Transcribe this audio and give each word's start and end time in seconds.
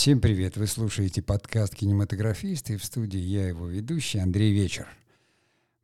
Всем 0.00 0.20
привет! 0.20 0.56
Вы 0.56 0.68
слушаете 0.68 1.22
подкаст 1.22 1.74
«Кинематографист» 1.74 2.70
и 2.70 2.76
в 2.76 2.84
студии 2.84 3.18
я, 3.18 3.48
его 3.48 3.66
ведущий, 3.66 4.20
Андрей 4.20 4.52
Вечер. 4.52 4.86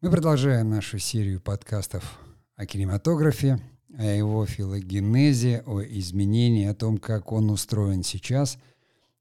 Мы 0.00 0.08
продолжаем 0.08 0.70
нашу 0.70 1.00
серию 1.00 1.40
подкастов 1.40 2.20
о 2.54 2.64
кинематографе, 2.64 3.58
о 3.98 4.04
его 4.04 4.46
филогенезе, 4.46 5.64
о 5.66 5.82
изменении, 5.82 6.64
о 6.64 6.74
том, 6.74 6.98
как 6.98 7.32
он 7.32 7.50
устроен 7.50 8.04
сейчас, 8.04 8.56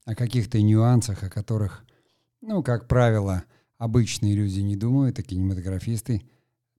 о 0.04 0.14
каких-то 0.14 0.62
нюансах, 0.62 1.24
о 1.24 1.28
которых, 1.28 1.84
ну, 2.40 2.62
как 2.62 2.86
правило, 2.86 3.42
обычные 3.78 4.36
люди 4.36 4.60
не 4.60 4.76
думают, 4.76 5.18
а 5.18 5.24
кинематографисты 5.24 6.22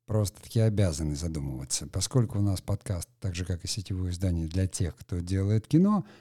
просто-таки 0.05 0.61
обязаны 0.61 1.17
задумываться. 1.17 1.85
Поскольку 1.87 2.39
у 2.39 2.41
нас 2.41 2.61
подкаст, 2.61 3.09
так 3.19 3.35
же, 3.35 3.43
как 3.43 3.65
и 3.65 3.67
сетевое 3.67 4.11
издание 4.11 4.47
для 4.47 4.67
тех, 4.67 4.95
кто 4.95 5.19
делает 5.19 5.67
кино— 5.67 6.05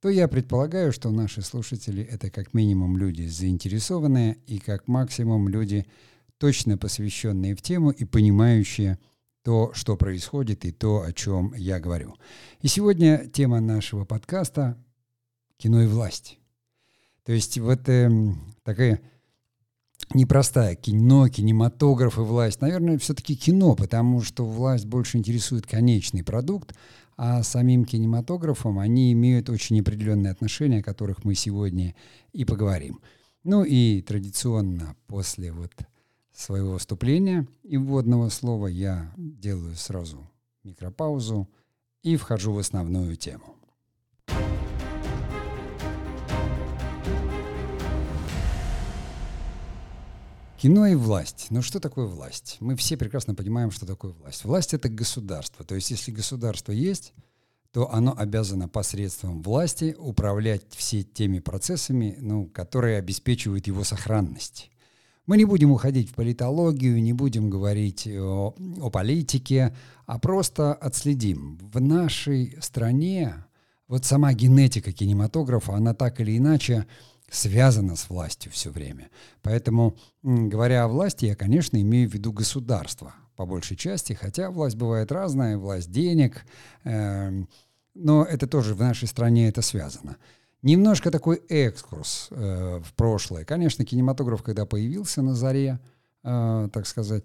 то 0.00 0.08
я 0.08 0.28
предполагаю, 0.28 0.92
что 0.92 1.10
наши 1.10 1.42
слушатели— 1.42 2.02
это 2.10 2.30
как 2.30 2.54
минимум 2.54 2.96
люди 2.96 3.22
заинтересованные 3.22 4.38
и 4.46 4.58
как 4.58 4.86
максимум 4.86 5.48
люди, 5.48 5.86
точно 6.38 6.78
посвященные 6.78 7.56
в 7.56 7.62
тему 7.62 7.90
и 7.90 8.04
понимающие 8.04 8.98
то, 9.42 9.72
что 9.74 9.96
происходит 9.96 10.64
и 10.64 10.72
то, 10.72 11.02
о 11.02 11.12
чем 11.12 11.52
я 11.54 11.80
говорю. 11.80 12.14
И 12.60 12.68
сегодня 12.68 13.28
тема 13.28 13.60
нашего 13.60 14.04
подкаста— 14.04 14.76
кино 15.56 15.82
и 15.82 15.86
власть. 15.86 16.38
То 17.24 17.32
есть 17.32 17.58
вот 17.58 17.88
э, 17.88 18.10
такая 18.62 19.02
непростая 20.14 20.74
кино, 20.76 21.28
кинематограф 21.28 22.18
и 22.18 22.22
власть. 22.22 22.60
Наверное, 22.60 22.98
все-таки 22.98 23.36
кино, 23.36 23.74
потому 23.74 24.22
что 24.22 24.46
власть 24.46 24.86
больше 24.86 25.18
интересует 25.18 25.66
конечный 25.66 26.24
продукт, 26.24 26.74
а 27.18 27.42
самим 27.42 27.84
кинематографом 27.84 28.78
они 28.78 29.12
имеют 29.12 29.50
очень 29.50 29.80
определенные 29.80 30.30
отношения, 30.30 30.78
о 30.78 30.84
которых 30.84 31.24
мы 31.24 31.34
сегодня 31.34 31.96
и 32.32 32.44
поговорим. 32.44 33.00
Ну 33.42 33.64
и 33.64 34.00
традиционно 34.02 34.94
после 35.08 35.52
вот 35.52 35.72
своего 36.32 36.74
выступления 36.74 37.48
и 37.64 37.76
вводного 37.76 38.28
слова 38.28 38.68
я 38.68 39.12
делаю 39.16 39.74
сразу 39.74 40.30
микропаузу 40.62 41.48
и 42.04 42.16
вхожу 42.16 42.52
в 42.52 42.58
основную 42.58 43.16
тему. 43.16 43.57
Кино 50.58 50.88
и 50.88 50.96
власть. 50.96 51.46
Ну 51.50 51.62
что 51.62 51.78
такое 51.78 52.06
власть? 52.06 52.56
Мы 52.58 52.74
все 52.74 52.96
прекрасно 52.96 53.36
понимаем, 53.36 53.70
что 53.70 53.86
такое 53.86 54.10
власть. 54.10 54.44
Власть— 54.44 54.74
это 54.74 54.88
государство. 54.88 55.64
То 55.64 55.76
есть 55.76 55.92
если 55.92 56.10
государство 56.10 56.72
есть, 56.72 57.14
то 57.70 57.94
оно 57.94 58.12
обязано 58.18 58.68
посредством 58.68 59.40
власти 59.40 59.94
управлять 59.96 60.64
все 60.70 61.04
теми 61.04 61.38
процессами, 61.38 62.16
ну, 62.18 62.46
которые 62.46 62.98
обеспечивают 62.98 63.68
его 63.68 63.84
сохранность. 63.84 64.72
Мы 65.26 65.36
не 65.36 65.44
будем 65.44 65.70
уходить 65.70 66.10
в 66.10 66.14
политологию, 66.14 67.00
не 67.00 67.12
будем 67.12 67.50
говорить 67.50 68.08
о, 68.08 68.52
о 68.80 68.90
политике, 68.90 69.76
а 70.06 70.18
просто 70.18 70.74
отследим. 70.74 71.56
В 71.72 71.80
нашей 71.80 72.56
стране 72.60 73.44
вот 73.86 74.04
сама 74.04 74.32
генетика 74.32 74.90
кинематографа, 74.90 75.74
она 75.74 75.94
так 75.94 76.20
или 76.20 76.36
иначе 76.36 76.88
связана 77.30 77.96
с 77.96 78.08
властью 78.08 78.52
все 78.52 78.70
время. 78.70 79.10
Поэтому, 79.42 79.96
говоря 80.22 80.84
о 80.84 80.88
власти, 80.88 81.26
я, 81.26 81.36
конечно, 81.36 81.80
имею 81.80 82.08
в 82.08 82.14
виду 82.14 82.32
государство 82.32 83.14
по 83.36 83.46
большей 83.46 83.76
части, 83.76 84.14
хотя 84.14 84.50
власть 84.50 84.76
бывает 84.76 85.12
разная, 85.12 85.58
власть 85.58 85.92
денег, 85.92 86.44
э, 86.84 87.30
но 87.94 88.24
это 88.24 88.46
тоже 88.48 88.74
в 88.74 88.80
нашей 88.80 89.06
стране 89.06 89.48
это 89.48 89.62
связано. 89.62 90.16
Немножко 90.62 91.12
такой 91.12 91.40
экскурс 91.48 92.28
э, 92.30 92.80
в 92.84 92.92
прошлое. 92.94 93.44
Конечно, 93.44 93.84
кинематограф, 93.84 94.42
когда 94.42 94.66
появился 94.66 95.22
на 95.22 95.34
заре, 95.34 95.78
э, 96.24 96.68
так 96.72 96.86
сказать, 96.86 97.24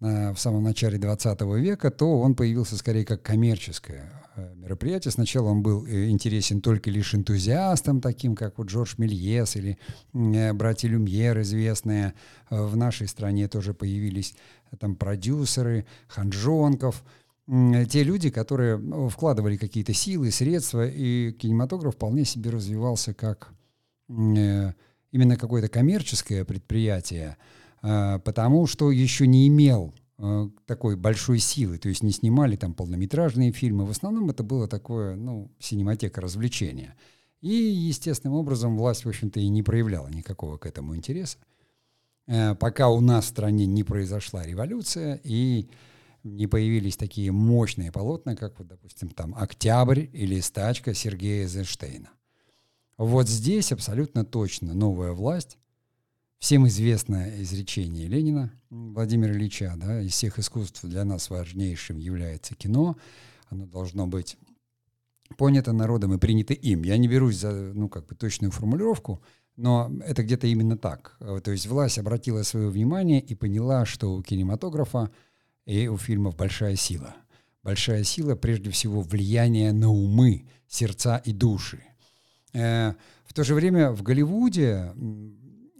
в 0.00 0.36
самом 0.36 0.62
начале 0.62 0.96
20 0.96 1.40
века, 1.56 1.90
то 1.90 2.20
он 2.20 2.36
появился 2.36 2.76
скорее 2.76 3.04
как 3.04 3.20
коммерческое 3.20 4.12
э, 4.38 4.54
мероприятие. 4.54 5.12
Сначала 5.12 5.48
он 5.48 5.62
был 5.62 5.84
э, 5.86 6.08
интересен 6.08 6.60
только 6.60 6.90
лишь 6.90 7.14
энтузиастам, 7.14 8.00
таким 8.00 8.34
как 8.34 8.58
вот 8.58 8.68
Джордж 8.68 8.94
Мельес 8.98 9.56
или 9.56 9.78
э, 10.14 10.52
братья 10.52 10.88
Люмьер 10.88 11.40
известные. 11.40 12.14
В 12.50 12.76
нашей 12.76 13.08
стране 13.08 13.48
тоже 13.48 13.74
появились 13.74 14.34
там 14.78 14.96
продюсеры, 14.96 15.86
Ханжонков, 16.06 17.04
те 17.46 18.02
люди, 18.02 18.30
которые 18.30 19.08
вкладывали 19.08 19.56
какие-то 19.56 19.94
силы, 19.94 20.30
средства, 20.30 20.86
и 20.86 21.32
кинематограф 21.32 21.94
вполне 21.94 22.24
себе 22.26 22.50
развивался 22.50 23.14
как 23.14 23.54
именно 24.08 25.36
какое-то 25.36 25.68
коммерческое 25.68 26.44
предприятие, 26.44 27.38
потому 27.80 28.66
что 28.66 28.90
еще 28.90 29.26
не 29.26 29.48
имел 29.48 29.94
такой 30.66 30.96
большой 30.96 31.38
силы, 31.38 31.78
то 31.78 31.88
есть 31.88 32.02
не 32.02 32.10
снимали 32.10 32.56
там 32.56 32.74
полнометражные 32.74 33.52
фильмы, 33.52 33.86
в 33.86 33.90
основном 33.90 34.30
это 34.30 34.42
было 34.42 34.66
такое, 34.66 35.14
ну, 35.14 35.52
синематека 35.60 36.20
развлечения. 36.20 36.96
И 37.40 37.52
естественным 37.52 38.36
образом 38.36 38.76
власть, 38.76 39.04
в 39.04 39.08
общем-то, 39.08 39.38
и 39.38 39.48
не 39.48 39.62
проявляла 39.62 40.08
никакого 40.08 40.58
к 40.58 40.66
этому 40.66 40.96
интереса, 40.96 41.38
э, 42.26 42.56
пока 42.56 42.88
у 42.88 43.00
нас 43.00 43.26
в 43.26 43.28
стране 43.28 43.66
не 43.66 43.84
произошла 43.84 44.44
революция 44.44 45.20
и 45.22 45.68
не 46.24 46.48
появились 46.48 46.96
такие 46.96 47.30
мощные 47.30 47.92
полотна, 47.92 48.34
как, 48.34 48.58
вот, 48.58 48.66
допустим, 48.66 49.10
там 49.10 49.36
«Октябрь» 49.36 50.06
или 50.12 50.40
«Стачка» 50.40 50.94
Сергея 50.94 51.44
Эйзенштейна. 51.44 52.10
Вот 52.96 53.28
здесь 53.28 53.70
абсолютно 53.70 54.24
точно 54.24 54.74
новая 54.74 55.12
власть 55.12 55.58
Всем 56.38 56.68
известное 56.68 57.42
изречение 57.42 58.06
Ленина 58.06 58.52
Владимира 58.70 59.32
Ильича, 59.32 59.74
да, 59.76 60.00
из 60.00 60.12
всех 60.12 60.38
искусств 60.38 60.84
для 60.84 61.04
нас 61.04 61.30
важнейшим 61.30 61.98
является 61.98 62.54
кино. 62.54 62.96
Оно 63.48 63.66
должно 63.66 64.06
быть 64.06 64.36
понято 65.36 65.72
народом 65.72 66.14
и 66.14 66.18
принято 66.18 66.54
им. 66.54 66.84
Я 66.84 66.96
не 66.96 67.08
берусь 67.08 67.38
за 67.38 67.50
ну, 67.50 67.88
как 67.88 68.06
бы 68.06 68.14
точную 68.14 68.52
формулировку, 68.52 69.20
но 69.56 69.90
это 70.06 70.22
где-то 70.22 70.46
именно 70.46 70.78
так. 70.78 71.16
То 71.18 71.50
есть 71.50 71.66
власть 71.66 71.98
обратила 71.98 72.44
свое 72.44 72.68
внимание 72.68 73.20
и 73.20 73.34
поняла, 73.34 73.84
что 73.84 74.14
у 74.14 74.22
кинематографа 74.22 75.10
и 75.66 75.88
у 75.88 75.96
фильмов 75.96 76.36
большая 76.36 76.76
сила. 76.76 77.16
Большая 77.64 78.04
сила, 78.04 78.36
прежде 78.36 78.70
всего, 78.70 79.02
влияние 79.02 79.72
на 79.72 79.90
умы, 79.90 80.46
сердца 80.68 81.16
и 81.16 81.32
души. 81.32 81.82
Э, 82.52 82.94
в 83.26 83.34
то 83.34 83.44
же 83.44 83.54
время 83.54 83.90
в 83.90 84.02
Голливуде 84.02 84.92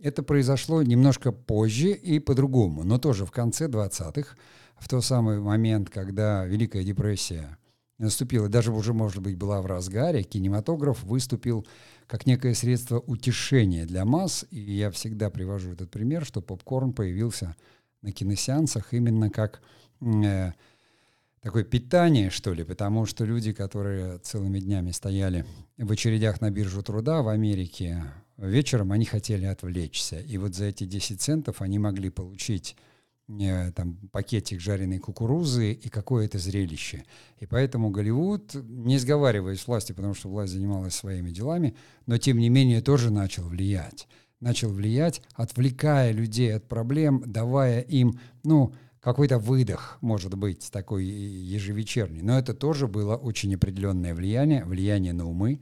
это 0.03 0.23
произошло 0.23 0.83
немножко 0.83 1.33
позже 1.33 1.93
и 1.93 2.19
по-другому, 2.19 2.85
но 2.85 2.99
тоже 2.99 3.27
в 3.27 3.31
конце 3.31 3.67
20-х, 3.67 4.37
в 4.79 4.89
тот 4.89 5.05
самый 5.05 5.41
момент, 5.41 5.91
когда 5.91 6.45
Великая 6.45 6.85
депрессия 6.85 7.59
наступила, 7.99 8.49
даже 8.49 8.73
уже, 8.73 8.93
может 8.93 9.23
быть, 9.23 9.37
была 9.37 9.61
в 9.61 9.67
разгаре, 9.67 10.23
кинематограф 10.23 11.03
выступил 11.03 11.67
как 12.07 12.27
некое 12.27 12.55
средство 12.55 13.01
утешения 13.01 13.87
для 13.87 14.05
масс, 14.05 14.47
и 14.51 14.61
я 14.61 14.91
всегда 14.91 15.31
привожу 15.31 15.73
этот 15.73 15.91
пример, 15.91 16.25
что 16.25 16.41
попкорн 16.41 16.93
появился 16.93 17.57
на 18.03 18.13
киносеансах 18.13 18.95
именно 18.95 19.31
как 19.31 19.61
э, 20.01 20.53
такое 21.43 21.65
питание, 21.65 22.31
что 22.31 22.53
ли, 22.53 22.63
потому 22.63 23.05
что 23.05 23.25
люди, 23.25 23.53
которые 23.53 24.19
целыми 24.19 24.61
днями 24.61 24.93
стояли 24.93 25.45
в 25.77 25.91
очередях 25.91 26.41
на 26.41 26.51
биржу 26.51 26.83
труда 26.83 27.23
в 27.23 27.29
Америке, 27.29 28.05
вечером 28.47 28.93
они 28.93 29.04
хотели 29.04 29.44
отвлечься. 29.44 30.21
И 30.21 30.38
вот 30.38 30.54
за 30.54 30.66
эти 30.66 30.84
10 30.84 31.21
центов 31.21 31.60
они 31.60 31.78
могли 31.78 32.10
получить 32.10 32.76
э, 33.28 33.72
там 33.72 33.97
пакетик 34.12 34.60
жареной 34.60 34.99
кукурузы 34.99 35.73
и 35.73 35.88
какое-то 35.88 36.38
зрелище. 36.38 37.05
И 37.40 37.46
поэтому 37.46 37.90
Голливуд, 37.90 38.55
не 38.55 38.99
сговариваясь 38.99 39.61
с 39.61 39.67
властью, 39.67 39.96
потому 39.96 40.14
что 40.14 40.29
власть 40.29 40.52
занималась 40.52 40.94
своими 40.94 41.31
делами, 41.31 41.76
но 42.06 42.19
тем 42.19 42.38
не 42.38 42.49
менее 42.49 42.81
тоже 42.81 43.11
начал 43.11 43.44
влиять. 43.44 44.06
Начал 44.41 44.70
влиять, 44.70 45.20
отвлекая 45.34 46.12
людей 46.12 46.55
от 46.55 46.69
проблем, 46.69 47.25
давая 47.26 47.81
им, 47.81 48.20
ну, 48.44 48.73
какой-то 49.00 49.38
выдох, 49.38 49.99
может 50.00 50.34
быть, 50.34 50.70
такой 50.70 51.05
ежевечерний. 51.05 52.23
Но 52.23 52.38
это 52.38 52.55
тоже 52.55 52.87
было 52.87 53.17
очень 53.17 53.55
определенное 53.55 54.14
влияние, 54.14 54.64
влияние 54.64 55.12
на 55.12 55.29
умы, 55.29 55.61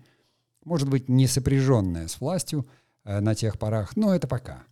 может 0.67 0.89
быть, 0.91 1.09
не 1.09 1.27
сопряженная 1.27 2.09
с 2.09 2.21
властью 2.21 2.67
э, 3.05 3.21
на 3.21 3.35
тех 3.35 3.59
порах, 3.59 3.97
но 3.97 4.15
это 4.15 4.27
пока. 4.27 4.65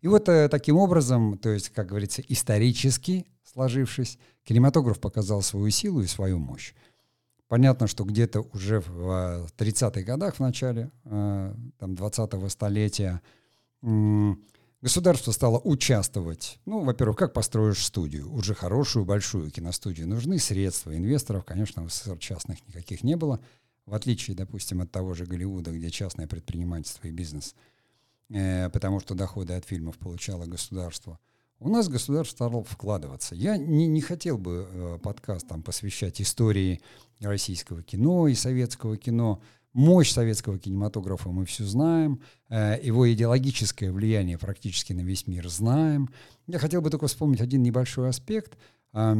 И 0.00 0.08
вот 0.08 0.28
э, 0.28 0.48
таким 0.48 0.76
образом, 0.76 1.36
то 1.36 1.50
есть, 1.50 1.70
как 1.70 1.88
говорится, 1.88 2.22
исторически 2.26 3.26
сложившись, 3.42 4.18
кинематограф 4.44 5.00
показал 5.00 5.42
свою 5.42 5.70
силу 5.70 6.00
и 6.00 6.06
свою 6.06 6.38
мощь. 6.38 6.74
Понятно, 7.48 7.86
что 7.86 8.04
где-то 8.04 8.42
уже 8.52 8.80
в 8.80 9.48
30-х 9.56 10.02
годах, 10.02 10.36
в 10.36 10.40
начале 10.40 10.90
э, 11.04 11.54
там, 11.78 11.94
20-го 11.94 12.48
столетия, 12.48 13.20
государство 14.80 15.32
стало 15.32 15.58
участвовать. 15.58 16.60
Ну, 16.66 16.84
во-первых, 16.84 17.16
как 17.16 17.32
построишь 17.32 17.84
студию? 17.84 18.32
Уже 18.32 18.54
хорошую, 18.54 19.04
большую 19.04 19.50
киностудию. 19.50 20.08
Нужны 20.08 20.38
средства. 20.38 20.96
Инвесторов, 20.96 21.44
конечно, 21.44 21.82
в 21.82 21.90
СССР 21.90 22.18
частных 22.18 22.66
никаких 22.68 23.02
не 23.02 23.16
было. 23.16 23.40
В 23.86 23.94
отличие, 23.94 24.36
допустим, 24.36 24.80
от 24.80 24.90
того 24.90 25.14
же 25.14 25.26
Голливуда, 25.26 25.70
где 25.70 25.90
частное 25.90 26.26
предпринимательство 26.26 27.06
и 27.06 27.12
бизнес, 27.12 27.54
э, 28.28 28.68
потому 28.70 29.00
что 29.00 29.14
доходы 29.14 29.54
от 29.54 29.64
фильмов 29.64 29.96
получало 29.98 30.46
государство, 30.46 31.18
у 31.58 31.70
нас 31.70 31.88
государство 31.88 32.34
стало 32.34 32.64
вкладываться. 32.64 33.34
Я 33.34 33.56
не, 33.56 33.86
не 33.86 34.02
хотел 34.02 34.36
бы 34.36 34.68
э, 34.70 34.98
подкаст 35.02 35.48
там 35.48 35.62
посвящать 35.62 36.20
истории 36.20 36.82
российского 37.20 37.82
кино 37.82 38.28
и 38.28 38.34
советского 38.34 38.98
кино. 38.98 39.40
Мощь 39.72 40.10
советского 40.10 40.58
кинематографа 40.58 41.30
мы 41.30 41.46
все 41.46 41.64
знаем, 41.64 42.20
э, 42.50 42.78
его 42.82 43.10
идеологическое 43.10 43.90
влияние 43.90 44.36
практически 44.36 44.92
на 44.92 45.00
весь 45.00 45.26
мир 45.26 45.48
знаем. 45.48 46.10
Я 46.46 46.58
хотел 46.58 46.82
бы 46.82 46.90
только 46.90 47.06
вспомнить 47.06 47.40
один 47.40 47.62
небольшой 47.62 48.10
аспект. 48.10 48.58
Э, 48.92 49.14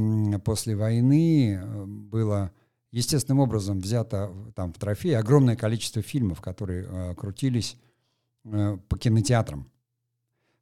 после 0.44 0.76
войны 0.76 1.54
э, 1.54 1.84
было 1.86 2.52
естественным 2.96 3.40
образом 3.40 3.80
взято 3.80 4.32
там 4.54 4.72
в 4.72 4.78
трофей 4.78 5.18
огромное 5.18 5.54
количество 5.54 6.00
фильмов, 6.00 6.40
которые 6.40 6.86
э, 6.88 7.14
крутились 7.14 7.76
э, 8.44 8.78
по 8.88 8.96
кинотеатрам 8.96 9.70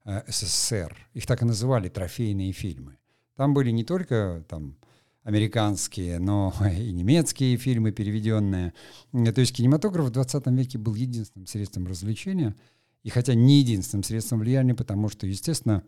э, 0.05 0.23
СССР. 0.27 0.97
Их 1.13 1.27
так 1.27 1.43
и 1.43 1.45
называли 1.45 1.89
трофейные 1.89 2.51
фильмы. 2.51 2.99
Там 3.37 3.55
были 3.55 3.71
не 3.71 3.85
только 3.85 4.45
там 4.49 4.77
американские, 5.23 6.19
но 6.19 6.53
и 6.77 6.91
немецкие 6.91 7.57
фильмы 7.57 7.93
переведенные. 7.93 8.75
То 9.13 9.41
есть 9.41 9.55
кинематограф 9.55 10.07
в 10.07 10.11
20 10.11 10.47
веке 10.49 10.79
был 10.79 10.97
единственным 10.97 11.47
средством 11.47 11.87
развлечения, 11.87 12.57
и 13.05 13.11
хотя 13.11 13.35
не 13.35 13.61
единственным 13.61 14.03
средством 14.03 14.41
влияния, 14.41 14.75
потому 14.75 15.09
что, 15.09 15.29
естественно, 15.29 15.85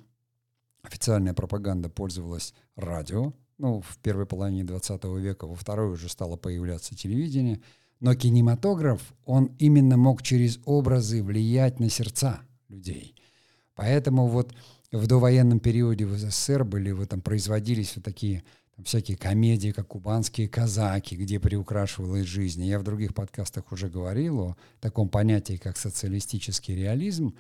официальная 0.83 1.35
пропаганда 1.35 1.89
пользовалась 1.89 2.55
радио, 2.77 3.33
ну, 3.59 3.81
в 3.81 3.99
первой 3.99 4.27
половине 4.27 4.65
20 4.65 5.05
века, 5.05 5.47
во 5.47 5.55
второй 5.55 5.93
уже 5.93 6.09
стало 6.09 6.37
появляться 6.37 6.95
телевидение, 6.95 7.61
но 8.01 8.15
кинематограф, 8.15 9.01
он 9.25 9.53
именно 9.59 9.97
мог 9.97 10.23
через 10.23 10.61
образы 10.65 11.23
влиять 11.23 11.81
на 11.81 11.89
сердца 11.89 12.41
людей. 12.69 13.15
Поэтому 13.75 14.27
вот 14.27 14.55
в 14.93 15.07
довоенном 15.07 15.61
периоде 15.61 16.05
в 16.05 16.17
СССР 16.17 16.65
были, 16.65 16.91
вот 16.91 17.09
там 17.09 17.21
производились 17.21 17.97
вот 17.97 18.05
такие 18.05 18.45
там, 18.75 18.85
всякие 18.85 19.17
комедии, 19.17 19.71
как 19.71 19.89
«Кубанские 19.89 20.49
казаки», 20.49 21.17
где 21.17 21.41
приукрашивалась 21.41 22.27
жизнь. 22.27 22.63
Я 22.65 22.79
в 22.79 22.83
других 22.83 23.15
подкастах 23.15 23.73
уже 23.73 23.89
говорил 23.89 24.41
о 24.41 24.57
таком 24.81 25.09
понятии, 25.09 25.57
как 25.57 25.79
социалистический 25.79 26.77
реализм, 26.77 27.35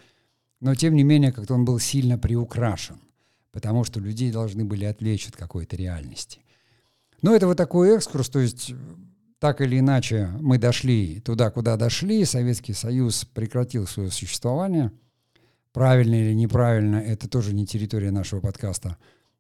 но 0.61 0.75
тем 0.75 0.95
не 0.95 1.05
менее 1.05 1.33
как-то 1.33 1.55
он 1.55 1.67
был 1.67 1.79
сильно 1.79 2.19
приукрашен 2.19 2.99
потому 3.53 3.85
что 3.85 4.01
людей 4.01 4.31
должны 4.31 4.65
были 4.65 4.85
отвлечь 4.85 5.29
от 5.29 5.37
какой-то 5.37 5.77
реальности. 5.77 6.41
Но 7.23 7.35
это 7.35 7.47
вот 7.47 7.57
такой 7.57 7.97
экскурс, 7.97 8.29
то 8.29 8.39
есть 8.39 8.73
так 9.39 9.61
или 9.61 9.79
иначе 9.79 10.31
мы 10.41 10.59
дошли 10.59 11.21
туда, 11.21 11.51
куда 11.51 11.77
дошли, 11.77 12.25
Советский 12.25 12.73
Союз 12.73 13.25
прекратил 13.25 13.87
свое 13.87 14.11
существование. 14.11 14.93
Правильно 15.73 16.15
или 16.15 16.33
неправильно, 16.33 16.97
это 16.97 17.29
тоже 17.29 17.53
не 17.53 17.67
территория 17.67 18.11
нашего 18.11 18.41
подкаста. 18.41 18.97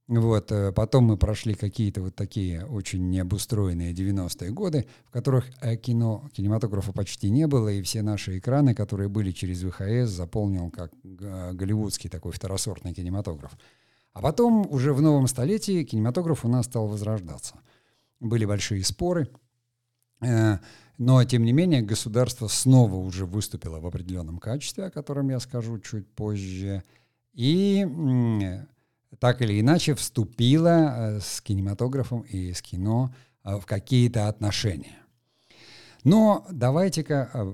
Вот, 0.08 0.52
э, 0.52 0.70
потом 0.70 1.04
мы 1.04 1.16
прошли 1.16 1.54
какие-то 1.54 2.00
вот 2.00 2.14
такие 2.14 2.64
очень 2.64 3.10
необустроенные 3.10 3.92
90-е 3.92 4.50
годы, 4.50 4.86
в 5.06 5.10
которых 5.10 5.46
э, 5.60 5.76
кино, 5.76 6.28
кинематографа 6.32 6.92
почти 6.92 7.28
не 7.28 7.48
было, 7.48 7.70
и 7.70 7.82
все 7.82 8.02
наши 8.02 8.38
экраны, 8.38 8.74
которые 8.74 9.08
были 9.08 9.32
через 9.32 9.62
ВХС, 9.62 10.10
заполнил 10.10 10.70
как 10.70 10.92
э, 11.02 11.52
голливудский 11.54 12.08
такой 12.08 12.30
второсортный 12.30 12.94
кинематограф. 12.94 13.56
А 14.16 14.22
потом, 14.22 14.66
уже 14.70 14.94
в 14.94 15.02
новом 15.02 15.26
столетии, 15.26 15.84
кинематограф 15.84 16.46
у 16.46 16.48
нас 16.48 16.64
стал 16.64 16.86
возрождаться. 16.86 17.56
Были 18.18 18.46
большие 18.46 18.82
споры, 18.82 19.28
э, 20.22 20.56
но, 20.96 21.22
тем 21.24 21.44
не 21.44 21.52
менее, 21.52 21.82
государство 21.82 22.48
снова 22.48 22.94
уже 22.94 23.26
выступило 23.26 23.78
в 23.78 23.86
определенном 23.86 24.38
качестве, 24.38 24.86
о 24.86 24.90
котором 24.90 25.28
я 25.28 25.38
скажу 25.38 25.78
чуть 25.80 26.08
позже, 26.08 26.82
и 27.34 27.86
так 29.18 29.42
или 29.42 29.60
иначе 29.60 29.94
вступило 29.94 31.18
э, 31.18 31.20
с 31.20 31.42
кинематографом 31.42 32.22
и 32.22 32.54
с 32.54 32.62
кино 32.62 33.14
э, 33.44 33.58
в 33.58 33.66
какие-то 33.66 34.28
отношения. 34.28 34.96
Но 36.04 36.46
давайте-ка 36.50 37.52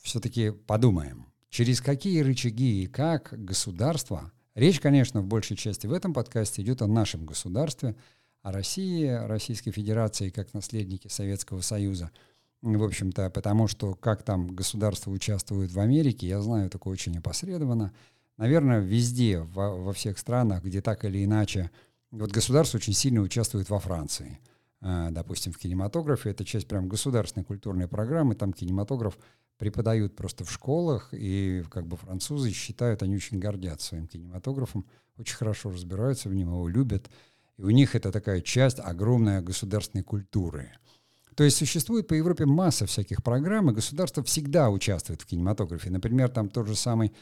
все-таки 0.00 0.50
подумаем, 0.52 1.26
через 1.50 1.80
какие 1.80 2.20
рычаги 2.20 2.84
и 2.84 2.86
как 2.86 3.34
государство– 3.36 4.30
Речь, 4.54 4.78
конечно, 4.78 5.20
в 5.20 5.26
большей 5.26 5.56
части 5.56 5.88
в 5.88 5.92
этом 5.92 6.14
подкасте 6.14 6.62
идет 6.62 6.80
о 6.80 6.86
нашем 6.86 7.26
государстве, 7.26 7.96
о 8.40 8.52
России, 8.52 9.04
Российской 9.04 9.72
Федерации 9.72 10.30
как 10.30 10.54
наследнике 10.54 11.08
Советского 11.08 11.60
Союза. 11.60 12.12
В 12.62 12.84
общем-то, 12.84 13.30
потому 13.30 13.66
что 13.66 13.94
как 13.94 14.22
там 14.22 14.54
государство 14.54 15.10
участвует 15.10 15.72
в 15.72 15.80
Америке, 15.80 16.28
я 16.28 16.40
знаю 16.40 16.70
только 16.70 16.86
очень 16.86 17.18
опосредованно. 17.18 17.92
Наверное, 18.36 18.78
везде, 18.78 19.40
во, 19.40 19.74
во 19.76 19.92
всех 19.92 20.18
странах, 20.18 20.62
где 20.62 20.80
так 20.80 21.04
или 21.04 21.24
иначе, 21.24 21.72
вот 22.12 22.30
государство 22.30 22.78
очень 22.78 22.92
сильно 22.92 23.22
участвует 23.22 23.68
во 23.68 23.80
Франции. 23.80 24.38
А, 24.80 25.10
допустим, 25.10 25.52
в 25.52 25.58
кинематографе 25.58 26.30
это 26.30 26.44
часть 26.44 26.68
прям 26.68 26.88
государственной 26.88 27.44
культурной 27.44 27.88
программы, 27.88 28.36
там 28.36 28.52
кинематограф 28.52 29.18
преподают 29.58 30.16
просто 30.16 30.44
в 30.44 30.50
школах, 30.50 31.08
и 31.12 31.62
как 31.70 31.86
бы 31.86 31.96
французы 31.96 32.50
считают, 32.50 33.02
они 33.02 33.16
очень 33.16 33.38
гордятся 33.38 33.88
своим 33.88 34.06
кинематографом, 34.06 34.86
очень 35.16 35.36
хорошо 35.36 35.70
разбираются 35.70 36.28
в 36.28 36.34
нем, 36.34 36.48
его 36.48 36.68
любят. 36.68 37.10
И 37.56 37.62
у 37.62 37.70
них 37.70 37.94
это 37.94 38.10
такая 38.10 38.40
часть 38.40 38.80
огромной 38.80 39.40
государственной 39.40 40.02
культуры. 40.02 40.72
То 41.36 41.44
есть 41.44 41.56
существует 41.56 42.06
по 42.06 42.14
Европе 42.14 42.46
масса 42.46 42.86
всяких 42.86 43.22
программ, 43.22 43.70
и 43.70 43.74
государство 43.74 44.22
всегда 44.22 44.70
участвует 44.70 45.22
в 45.22 45.26
кинематографе. 45.26 45.90
Например, 45.90 46.28
там 46.28 46.48
тот 46.48 46.66
же 46.68 46.76
самый 46.76 47.12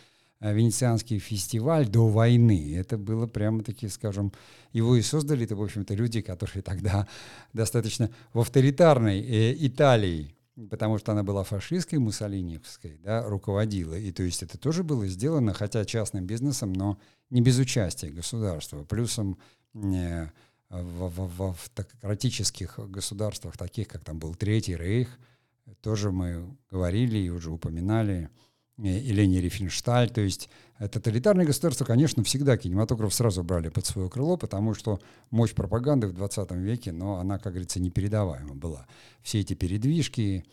э, 0.40 0.54
Венецианский 0.54 1.18
фестиваль 1.18 1.88
до 1.88 2.08
войны. 2.08 2.74
Это 2.76 2.98
было 2.98 3.26
прямо-таки, 3.26 3.88
скажем, 3.88 4.32
его 4.72 4.96
и 4.96 5.02
создали, 5.02 5.44
это, 5.44 5.56
в 5.56 5.62
общем-то, 5.62 5.94
люди, 5.94 6.20
которые 6.20 6.62
тогда 6.62 7.08
достаточно 7.52 8.10
в 8.32 8.40
авторитарной 8.40 9.20
э, 9.20 9.54
Италии 9.66 10.34
потому 10.70 10.98
что 10.98 11.12
она 11.12 11.22
была 11.22 11.44
фашистской, 11.44 11.98
муссолиниевской, 11.98 12.98
да, 13.02 13.22
руководила. 13.28 13.94
И 13.94 14.12
то 14.12 14.22
есть 14.22 14.42
это 14.42 14.58
тоже 14.58 14.82
было 14.82 15.06
сделано, 15.06 15.52
хотя 15.52 15.84
частным 15.84 16.26
бизнесом, 16.26 16.72
но 16.72 16.98
не 17.30 17.40
без 17.40 17.58
участия 17.58 18.10
государства. 18.10 18.84
Плюсом 18.84 19.38
э, 19.74 20.26
в, 20.68 21.08
в, 21.08 21.36
в 21.36 21.42
автократических 21.42 22.78
государствах, 22.90 23.56
таких 23.56 23.88
как 23.88 24.04
там 24.04 24.18
был 24.18 24.34
Третий 24.34 24.76
Рейх, 24.76 25.18
тоже 25.80 26.10
мы 26.10 26.56
говорили 26.70 27.18
и 27.18 27.30
уже 27.30 27.50
упоминали, 27.50 28.30
Елене 28.78 29.40
Рифеншталь. 29.40 30.10
То 30.10 30.20
есть 30.20 30.48
тоталитарные 30.78 31.46
государства, 31.46 31.84
конечно, 31.84 32.24
всегда 32.24 32.56
кинематограф 32.56 33.12
сразу 33.14 33.42
брали 33.42 33.68
под 33.68 33.86
свое 33.86 34.08
крыло, 34.08 34.36
потому 34.36 34.74
что 34.74 35.00
мощь 35.30 35.52
пропаганды 35.52 36.06
в 36.06 36.12
20 36.12 36.50
веке, 36.52 36.92
но 36.92 37.18
она, 37.18 37.38
как 37.38 37.52
говорится, 37.52 37.80
непередаваема 37.80 38.54
была. 38.54 38.86
Все 39.22 39.40
эти 39.40 39.54
передвижки. 39.54 40.44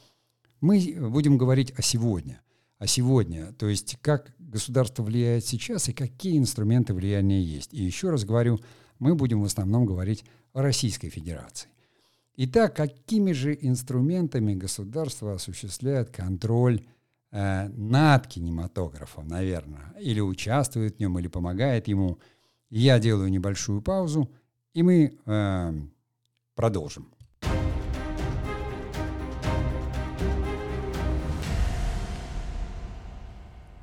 Мы 0.62 0.96
будем 1.10 1.38
говорить 1.38 1.72
о 1.78 1.82
сегодня. 1.82 2.42
О 2.78 2.88
сегодня, 2.88 3.52
то 3.52 3.68
есть 3.68 3.98
как 4.02 4.34
государство 4.40 5.04
влияет 5.04 5.46
сейчас 5.46 5.90
и 5.90 5.94
какие 5.94 6.38
инструменты 6.38 6.94
влияния 6.94 7.42
есть. 7.44 7.74
И 7.74 7.84
еще 7.84 8.10
раз 8.10 8.24
говорю, 8.24 8.62
мы 9.00 9.16
будем 9.16 9.42
в 9.42 9.46
основном 9.46 9.86
говорить 9.86 10.24
о 10.54 10.62
Российской 10.62 11.10
Федерации. 11.10 11.68
Итак, 12.38 12.78
какими 12.78 13.34
же 13.34 13.58
инструментами 13.60 14.54
государство 14.54 15.34
осуществляет 15.34 16.10
контроль 16.10 16.80
э, 16.80 16.99
над 17.32 18.28
кинематографом, 18.28 19.28
наверное, 19.28 19.94
или 20.00 20.20
участвует 20.20 20.98
в 20.98 21.00
нем, 21.00 21.20
или 21.20 21.28
помогает 21.28 21.88
ему. 21.88 22.20
Я 22.70 23.00
делаю 23.00 23.30
небольшую 23.30 23.82
паузу, 23.82 24.32
и 24.74 24.84
мы 24.84 25.18
э, 25.26 25.74
продолжим. 26.56 27.12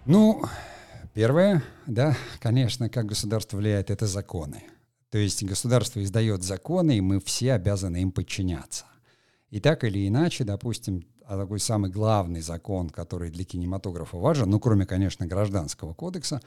Ну, 0.07 0.41
первое, 1.15 1.65
да, 1.87 2.17
конечно, 2.39 2.89
как 2.89 3.07
государство 3.07 3.57
влияет, 3.57 3.91
это 3.91 4.07
законы. 4.07 4.63
То 5.11 5.19
есть 5.19 5.43
государство 5.43 6.01
издает 6.01 6.45
законы, 6.45 6.99
и 6.99 7.01
мы 7.01 7.19
все 7.19 7.55
обязаны 7.55 8.03
им 8.03 8.13
подчиняться. 8.13 8.85
И 9.51 9.59
так 9.59 9.83
или 9.83 10.07
иначе, 10.07 10.45
допустим, 10.45 11.05
а 11.27 11.37
такой 11.37 11.59
самый 11.59 11.91
главный 11.91 12.41
закон, 12.41 12.89
который 12.89 13.31
для 13.31 13.45
кинематографа 13.45 14.17
важен, 14.17 14.49
ну, 14.49 14.61
кроме, 14.61 14.87
конечно, 14.87 15.27
гражданского 15.27 15.93
кодекса, 15.93 16.41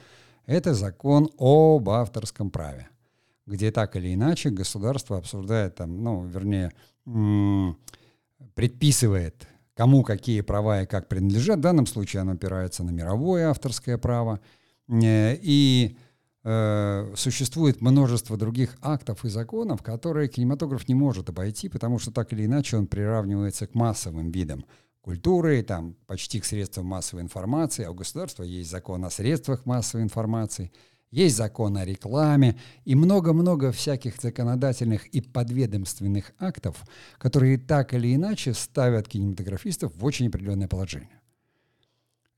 это 0.45 0.73
закон 0.73 1.29
об 1.37 1.89
авторском 1.89 2.49
праве, 2.49 2.87
где 3.45 3.71
так 3.71 3.97
или 3.97 4.13
иначе 4.13 4.49
государство 4.49 5.17
обсуждает, 5.17 5.75
там, 5.75 6.01
ну, 6.01 6.25
вернее, 6.25 6.71
предписывает, 8.55 9.47
кому 9.73 10.03
какие 10.03 10.41
права 10.41 10.81
и 10.81 10.85
как 10.85 11.09
принадлежат. 11.09 11.59
В 11.59 11.61
данном 11.61 11.85
случае 11.85 12.21
оно 12.21 12.31
опирается 12.31 12.83
на 12.83 12.91
мировое 12.91 13.49
авторское 13.49 13.97
право. 13.97 14.39
Э, 14.87 15.35
и 15.41 15.97
Э, 16.45 17.13
существует 17.17 17.81
множество 17.81 18.37
других 18.37 18.77
актов 18.81 19.25
и 19.25 19.29
законов, 19.29 19.83
которые 19.83 20.29
кинематограф 20.29 20.87
не 20.87 20.95
может 20.95 21.29
обойти, 21.29 21.67
потому 21.67 21.99
что 21.99 22.11
так 22.11 22.31
или 22.31 22.45
иначе 22.45 22.77
он 22.77 22.87
приравнивается 22.87 23.67
к 23.67 23.75
массовым 23.75 24.31
видам 24.31 24.65
культуры, 25.01 25.61
там 25.63 25.95
почти 26.07 26.39
к 26.39 26.45
средствам 26.45 26.85
массовой 26.85 27.23
информации, 27.23 27.83
а 27.83 27.91
у 27.91 27.93
государства 27.93 28.43
есть 28.43 28.69
закон 28.69 29.03
о 29.03 29.09
средствах 29.09 29.65
массовой 29.65 30.03
информации, 30.03 30.71
есть 31.11 31.35
закон 31.35 31.75
о 31.75 31.83
рекламе 31.83 32.57
и 32.85 32.95
много-много 32.95 33.73
всяких 33.73 34.15
законодательных 34.21 35.07
и 35.07 35.19
подведомственных 35.19 36.31
актов, 36.39 36.85
которые 37.17 37.57
так 37.57 37.93
или 37.93 38.15
иначе 38.15 38.53
ставят 38.53 39.09
кинематографистов 39.09 39.93
в 39.93 40.05
очень 40.05 40.27
определенное 40.27 40.67
положение. 40.69 41.18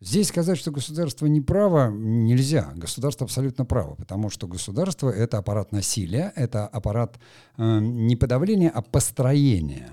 Здесь 0.04 0.30
сказать, 0.30 0.58
что 0.58 0.72
государство 0.72 1.28
не 1.28 1.42
право, 1.42 1.92
нельзя. 1.92 2.74
Государство 2.76 3.26
абсолютно 3.26 3.66
право, 3.66 3.94
потому 3.94 4.32
что 4.32 4.48
государство— 4.48 5.10
это 5.12 5.38
аппарат 5.38 5.72
насилия, 5.72 6.34
это 6.36 6.66
аппарат 6.66 7.20
э, 7.58 7.80
не 7.80 8.16
подавления, 8.16 8.72
а 8.72 8.82
построения. 8.82 9.92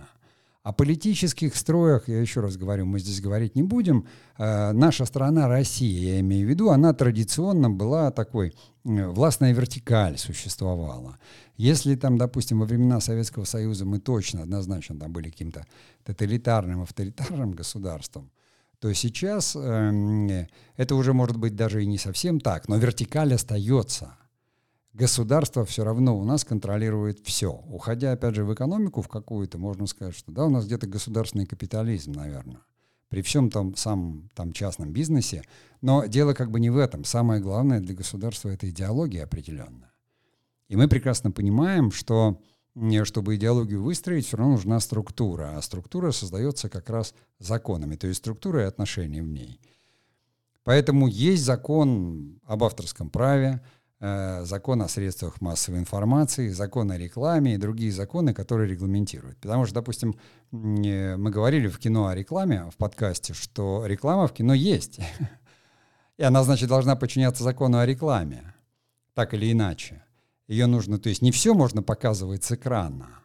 О 0.62 0.72
политических 0.72 1.54
строях, 1.54 2.08
я 2.08 2.20
еще 2.22 2.40
раз 2.40 2.56
говорю, 2.56 2.86
мы 2.86 3.00
здесь 3.00 3.20
говорить 3.20 3.54
не 3.54 3.62
будем. 3.62 4.06
Э, 4.38 4.72
наша 4.72 5.04
страна, 5.04 5.46
Россия, 5.46 6.14
я 6.14 6.20
имею 6.20 6.46
в 6.46 6.50
виду, 6.50 6.70
она 6.70 6.94
традиционно 6.94 7.68
была 7.68 8.10
такой, 8.10 8.54
э, 8.86 9.08
властная 9.08 9.52
вертикаль 9.52 10.16
существовала. 10.16 11.18
Если 11.58 11.96
там, 11.96 12.16
допустим, 12.16 12.60
во 12.60 12.64
времена 12.64 13.00
Советского 13.00 13.44
Союза 13.44 13.84
мы 13.84 13.98
точно, 13.98 14.44
однозначно 14.44 14.98
там 14.98 15.12
были 15.12 15.28
каким-то 15.28 15.66
тоталитарным, 16.04 16.80
авторитарным 16.80 17.52
государством, 17.52 18.30
то 18.80 18.92
сейчас 18.92 19.56
э, 19.56 20.46
это 20.76 20.94
уже 20.94 21.12
может 21.12 21.36
быть 21.36 21.56
даже 21.56 21.82
и 21.82 21.86
не 21.86 21.98
совсем 21.98 22.40
так, 22.40 22.68
но 22.68 22.76
вертикаль 22.76 23.34
остается. 23.34 24.16
Государство 24.92 25.64
все 25.64 25.84
равно 25.84 26.18
у 26.18 26.24
нас 26.24 26.44
контролирует 26.44 27.20
все. 27.24 27.52
Уходя, 27.68 28.12
опять 28.12 28.34
же, 28.34 28.44
в 28.44 28.52
экономику 28.52 29.02
в 29.02 29.08
какую-то, 29.08 29.58
можно 29.58 29.86
сказать, 29.86 30.16
что 30.16 30.32
да, 30.32 30.44
у 30.46 30.50
нас 30.50 30.66
где-то 30.66 30.86
государственный 30.86 31.46
капитализм, 31.46 32.12
наверное, 32.12 32.60
при 33.08 33.22
всем 33.22 33.50
том 33.50 33.76
самом 33.76 34.30
там 34.34 34.52
частном 34.52 34.92
бизнесе. 34.92 35.42
Но 35.80 36.06
дело 36.06 36.34
как 36.34 36.50
бы 36.50 36.58
не 36.58 36.70
в 36.70 36.78
этом. 36.78 37.04
Самое 37.04 37.40
главное 37.40 37.80
для 37.80 37.94
государства— 37.94 38.48
это 38.50 38.68
идеология 38.68 39.24
определенная. 39.24 39.92
И 40.68 40.76
мы 40.76 40.88
прекрасно 40.88 41.30
понимаем, 41.30 41.90
что 41.90 42.40
чтобы 43.04 43.36
идеологию 43.36 43.82
выстроить, 43.82 44.26
все 44.26 44.36
равно 44.36 44.52
нужна 44.52 44.80
структура, 44.80 45.56
а 45.56 45.62
структура 45.62 46.12
создается 46.12 46.68
как 46.68 46.90
раз 46.90 47.14
законами, 47.38 47.96
то 47.96 48.06
есть 48.06 48.18
структура 48.18 48.62
и 48.62 48.66
отношения 48.66 49.22
в 49.22 49.28
ней. 49.28 49.60
Поэтому 50.64 51.08
есть 51.08 51.44
закон 51.44 52.40
об 52.44 52.62
авторском 52.62 53.08
праве, 53.08 53.62
э, 54.00 54.44
закон 54.44 54.82
о 54.82 54.88
средствах 54.88 55.40
массовой 55.40 55.78
информации, 55.78 56.50
закон 56.50 56.90
о 56.90 56.98
рекламе 56.98 57.54
и 57.54 57.58
другие 57.58 57.90
законы, 57.90 58.34
которые 58.34 58.68
регламентируют. 58.68 59.38
Потому 59.38 59.64
что, 59.64 59.76
допустим, 59.76 60.14
э, 60.52 61.16
мы 61.16 61.30
говорили 61.30 61.68
в 61.68 61.78
кино 61.78 62.08
о 62.08 62.14
рекламе, 62.14 62.70
в 62.70 62.76
подкасте, 62.76 63.32
что 63.32 63.86
реклама 63.86 64.28
в 64.28 64.32
кино 64.32 64.52
есть. 64.52 65.00
И 66.18 66.22
она, 66.22 66.44
значит, 66.44 66.68
должна 66.68 66.96
подчиняться 66.96 67.44
закону 67.44 67.78
о 67.78 67.86
рекламе, 67.86 68.54
так 69.14 69.32
или 69.34 69.50
иначе. 69.50 70.02
Ее 70.48 70.66
нужно, 70.66 70.98
то 70.98 71.10
есть 71.10 71.20
не 71.20 71.30
все 71.30 71.52
можно 71.52 71.82
показывать 71.82 72.42
с 72.42 72.52
экрана. 72.52 73.20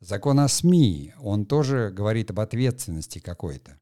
Закон 0.00 0.40
о 0.40 0.48
СМИ, 0.48 1.12
он 1.20 1.44
тоже 1.44 1.90
говорит 1.94 2.30
об 2.30 2.40
ответственности 2.40 3.18
какой-то. 3.18 3.78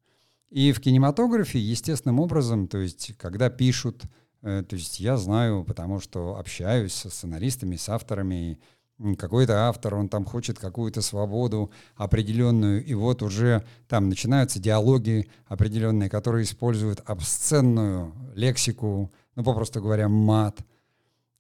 И 0.51 0.73
в 0.73 0.81
кинематографе, 0.81 1.61
естественным 1.61 2.19
образом, 2.19 2.67
то 2.67 2.79
есть 2.79 3.17
когда 3.17 3.51
пишут, 3.51 4.03
э, 4.43 4.65
то 4.69 4.77
есть 4.77 4.99
я 4.99 5.17
знаю, 5.17 5.65
потому 5.65 6.01
что 6.01 6.37
общаюсь 6.37 6.93
со 6.93 7.09
сценаристами, 7.09 7.77
с 7.77 7.89
авторами, 7.89 8.59
какой-то 9.17 9.69
автор, 9.69 9.95
он 9.95 10.09
там 10.09 10.25
хочет 10.25 10.59
какую-то 10.59 11.03
свободу 11.03 11.73
определенную, 11.97 12.85
и 12.85 12.95
вот 12.95 13.23
уже 13.23 13.65
там 13.89 14.09
начинаются 14.09 14.61
диалоги 14.61 15.29
определенные, 15.47 16.11
которые 16.11 16.45
используют 16.45 17.01
обсценную 17.05 18.13
лексику, 18.35 19.11
ну, 19.37 19.45
попросту 19.45 19.81
говоря, 19.81 20.09
мат– 20.09 20.59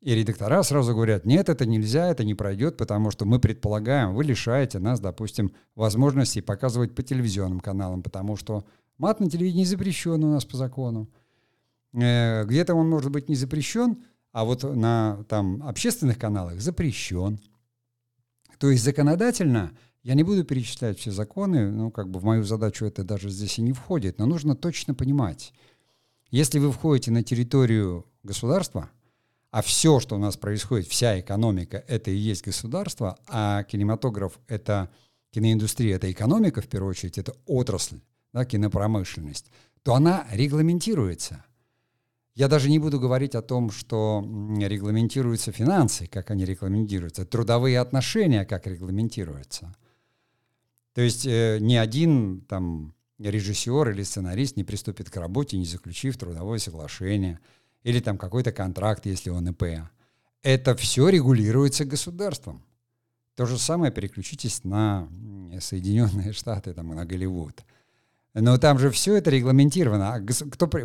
и 0.02 0.16
редактора 0.16 0.64
сразу 0.64 0.94
говорят, 0.94 1.25
нет, 1.25 1.49
это 1.49 1.64
нельзя, 1.64 2.09
это 2.09 2.25
не 2.25 2.35
пройдет, 2.35 2.76
потому 2.76 3.12
что 3.12 3.25
мы 3.25 3.38
предполагаем, 3.38 4.14
вы 4.14 4.25
лишаете 4.25 4.80
нас, 4.80 4.99
допустим, 4.99 5.52
возможности 5.76 6.40
показывать 6.40 6.92
по 6.92 7.04
телевизионным 7.04 7.61
каналам, 7.61 8.02
потому 8.02 8.37
что 8.37 8.64
мат 8.99 9.21
на 9.21 9.30
телевидении 9.30 9.64
запрещен 9.64 10.25
у 10.25 10.32
нас 10.32 10.44
по 10.44 10.56
закону. 10.56 11.09
Э, 11.92 12.44
где-то 12.44 12.75
он 12.75 12.90
может 12.90 13.12
быть 13.12 13.28
не 13.28 13.37
запрещен, 13.37 14.02
а 14.32 14.44
вот 14.44 14.64
на 14.64 15.25
там, 15.28 15.62
общественных 15.62 16.18
каналах 16.18 16.61
запрещен. 16.61 17.38
То 18.59 18.71
есть 18.73 18.82
законодательно, 18.82 19.71
я 20.02 20.14
не 20.14 20.25
буду 20.25 20.42
перечислять 20.42 20.99
все 20.99 21.12
законы, 21.12 21.71
ну, 21.71 21.92
как 21.92 22.09
бы 22.11 22.18
в 22.18 22.25
мою 22.25 22.42
задачу 22.42 22.87
это 22.87 23.04
даже 23.04 23.30
здесь 23.30 23.61
и 23.61 23.62
не 23.62 23.73
входит, 23.73 24.18
но 24.18 24.26
нужно 24.26 24.56
точно 24.56 24.94
понимать, 24.94 25.52
если 26.32 26.59
вы 26.59 26.73
входите 26.73 27.12
на 27.12 27.23
территорию 27.23 28.04
государства– 28.25 28.90
а 29.52 29.61
все, 29.61 30.00
что 30.00 30.16
у 30.16 30.18
нас 30.18 30.38
происходит, 30.38 30.88
вся 30.88 31.21
экономика, 31.21 31.85
это 31.87 32.11
и 32.11 32.16
есть 32.16 32.42
государство, 32.42 33.18
а 33.28 33.64
кинематограф— 33.64 34.40
это 34.49 34.90
киноиндустрия, 35.30 35.97
это 35.97 36.11
экономика, 36.11 36.62
в 36.62 36.68
первую 36.68 36.90
очередь, 36.90 37.18
это 37.18 37.35
отрасль, 37.47 38.00
да, 38.32 38.47
кинопромышленность, 38.47 39.50
то 39.82 39.94
она 39.94 40.26
регламентируется. 40.32 41.44
Я 42.35 42.49
даже 42.49 42.71
не 42.71 42.78
буду 42.78 42.99
говорить 42.99 43.35
о 43.35 43.42
том, 43.42 43.71
что 43.71 44.25
регламентируются 44.59 45.52
финансы, 45.52 46.06
как 46.06 46.30
они 46.30 46.47
регламентируются, 46.47 47.26
трудовые 47.26 47.78
отношения, 47.78 48.47
как 48.47 48.66
регламентируются. 48.66 49.76
То 50.94 51.02
есть 51.02 51.26
э, 51.26 51.59
ни 51.61 51.75
один 51.75 52.40
там 52.49 52.94
режиссер 53.18 53.90
или 53.90 54.02
сценарист 54.02 54.56
не 54.56 54.64
приступит 54.64 55.11
к 55.11 55.16
работе, 55.18 55.59
не 55.59 55.66
заключив 55.66 56.16
трудовое 56.16 56.59
соглашение– 56.59 57.38
или 57.82 58.00
там 58.00 58.18
какой-то 58.18 58.52
контракт, 58.52 59.06
если 59.06 59.30
он 59.30 59.48
ИП. 59.48 59.64
Это 60.42 60.74
все 60.76 61.08
регулируется 61.08 61.84
государством. 61.84 62.64
То 63.34 63.46
же 63.46 63.58
самое 63.58 63.92
переключитесь 63.92 64.64
на 64.64 65.08
Соединенные 65.60 66.32
Штаты, 66.32 66.74
там, 66.74 66.88
на 66.88 67.04
Голливуд. 67.04 67.64
Но 68.34 68.56
там 68.56 68.78
же 68.78 68.90
все 68.90 69.16
это 69.16 69.30
регламентировано. 69.30 70.14
А 70.14 70.20
кто 70.20 70.66
при, 70.66 70.84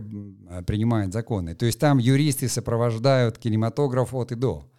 принимает 0.64 1.14
законы? 1.14 1.56
То 1.56 1.66
есть 1.66 1.80
там 1.80 1.98
юристы 1.98 2.50
сопровождают 2.50 3.38
кинематограф 3.38 4.14
от 4.14 4.32
и 4.32 4.36
до. 4.36 4.70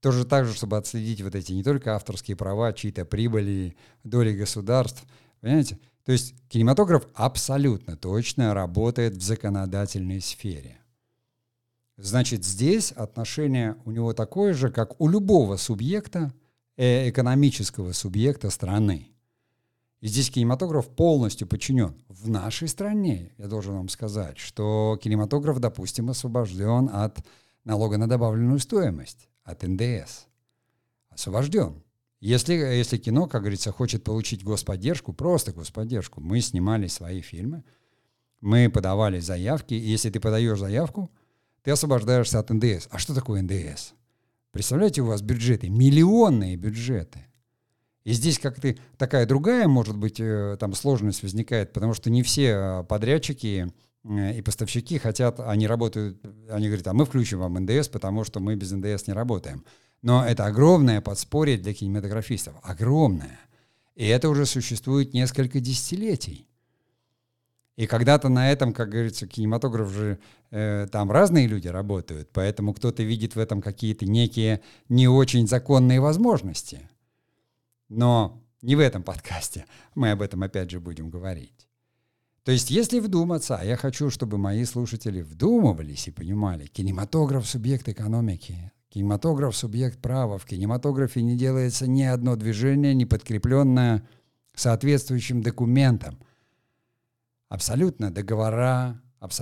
Тоже 0.00 0.24
так 0.24 0.46
же, 0.46 0.54
чтобы 0.54 0.78
отследить 0.78 1.20
вот 1.20 1.34
эти 1.34 1.52
не 1.52 1.62
только 1.62 1.94
авторские 1.94 2.36
права, 2.36 2.72
чьи-то 2.72 3.04
прибыли, 3.04 3.76
доли 4.02 4.32
государств. 4.32 5.04
Понимаете? 5.42 5.78
То 6.04 6.12
есть 6.12 6.34
кинематограф 6.48 7.06
абсолютно 7.14 7.96
точно 7.96 8.54
работает 8.54 9.14
в 9.14 9.22
законодательной 9.22 10.22
сфере. 10.22 10.79
Значит, 12.02 12.46
здесь 12.46 12.92
отношение 12.92 13.76
у 13.84 13.90
него 13.90 14.14
такое 14.14 14.54
же, 14.54 14.70
как 14.70 14.98
у 15.00 15.08
любого 15.08 15.56
субъекта, 15.56 16.32
э, 16.78 17.10
экономического 17.10 17.92
субъекта 17.92 18.48
страны. 18.48 19.08
И 20.00 20.08
здесь 20.08 20.30
кинематограф 20.30 20.88
полностью 20.88 21.46
подчинен. 21.46 21.94
В 22.08 22.30
нашей 22.30 22.68
стране, 22.68 23.32
я 23.36 23.48
должен 23.48 23.74
вам 23.74 23.90
сказать, 23.90 24.38
что 24.38 24.98
кинематограф, 25.02 25.58
допустим, 25.58 26.08
освобожден 26.08 26.88
от 26.90 27.18
налога 27.64 27.98
на 27.98 28.08
добавленную 28.08 28.60
стоимость, 28.60 29.28
от 29.44 29.62
НДС. 29.62 30.24
Освобожден. 31.10 31.82
Если, 32.20 32.54
если 32.54 32.96
кино, 32.96 33.26
как 33.26 33.42
говорится, 33.42 33.72
хочет 33.72 34.04
получить 34.04 34.42
господдержку, 34.42 35.12
просто 35.12 35.52
господдержку, 35.52 36.22
мы 36.22 36.40
снимали 36.40 36.86
свои 36.86 37.20
фильмы, 37.20 37.62
мы 38.40 38.70
подавали 38.70 39.20
заявки, 39.20 39.74
и 39.74 39.90
если 39.90 40.08
ты 40.08 40.18
подаешь 40.18 40.58
заявку, 40.58 41.10
ты 41.62 41.70
освобождаешься 41.70 42.38
от 42.38 42.50
НДС. 42.50 42.88
А 42.90 42.98
что 42.98 43.14
такое 43.14 43.42
НДС? 43.42 43.92
Представляете, 44.50 45.02
у 45.02 45.06
вас 45.06 45.22
бюджеты, 45.22 45.68
миллионные 45.68 46.56
бюджеты. 46.56 47.26
И 48.04 48.12
здесь 48.12 48.38
как-то 48.38 48.74
такая 48.96 49.26
другая, 49.26 49.68
может 49.68 49.96
быть, 49.96 50.18
э, 50.18 50.56
там 50.58 50.74
сложность 50.74 51.22
возникает, 51.22 51.72
потому 51.72 51.94
что 51.94 52.10
не 52.10 52.22
все 52.22 52.48
э, 52.48 52.84
подрядчики 52.84 53.72
э, 54.04 54.38
и 54.38 54.42
поставщики 54.42 54.98
хотят, 54.98 55.38
они 55.38 55.66
работают, 55.66 56.18
они 56.48 56.66
говорят, 56.66 56.88
а 56.88 56.94
мы 56.94 57.04
включим 57.04 57.40
вам 57.40 57.54
НДС, 57.54 57.88
потому 57.88 58.24
что 58.24 58.40
мы 58.40 58.56
без 58.56 58.72
НДС 58.72 59.06
не 59.06 59.12
работаем. 59.12 59.64
Но 60.02 60.24
это 60.24 60.46
огромное 60.46 61.02
подспорье 61.02 61.58
для 61.58 61.74
кинематографистов, 61.74 62.54
огромное. 62.62 63.38
И 63.94 64.06
это 64.06 64.30
уже 64.30 64.46
существует 64.46 65.12
несколько 65.12 65.60
десятилетий. 65.60 66.48
И 67.80 67.86
когда-то 67.86 68.28
на 68.28 68.52
этом, 68.52 68.74
как 68.74 68.90
говорится, 68.90 69.26
кинематограф 69.26 69.90
же, 69.90 70.18
э, 70.50 70.86
там 70.92 71.10
разные 71.10 71.46
люди 71.46 71.66
работают, 71.66 72.28
поэтому 72.30 72.74
кто-то 72.74 73.02
видит 73.02 73.36
в 73.36 73.38
этом 73.38 73.62
какие-то 73.62 74.04
некие 74.04 74.60
не 74.90 75.08
очень 75.08 75.48
законные 75.48 75.98
возможности. 75.98 76.90
Но 77.88 78.44
не 78.60 78.76
в 78.76 78.80
этом 78.80 79.02
подкасте. 79.02 79.64
Мы 79.94 80.10
об 80.10 80.20
этом 80.20 80.42
опять 80.42 80.70
же 80.70 80.78
будем 80.78 81.08
говорить. 81.08 81.68
То 82.44 82.52
есть, 82.52 82.70
если 82.70 83.00
вдуматься, 83.00 83.56
а 83.56 83.64
я 83.64 83.78
хочу, 83.78 84.10
чтобы 84.10 84.36
мои 84.36 84.66
слушатели 84.66 85.22
вдумывались 85.22 86.06
и 86.06 86.10
понимали, 86.10 86.66
кинематограф— 86.66 87.46
субъект 87.48 87.88
экономики, 87.88 88.72
кинематограф— 88.90 89.56
субъект 89.56 90.02
права, 90.02 90.36
в 90.36 90.44
кинематографе 90.44 91.22
не 91.22 91.34
делается 91.34 91.86
ни 91.86 92.02
одно 92.02 92.36
движение, 92.36 92.92
не 92.92 93.06
подкрепленное 93.06 94.06
соответствующим 94.54 95.40
документом— 95.40 96.18
абсолютно 97.50 98.10
договора. 98.10 98.98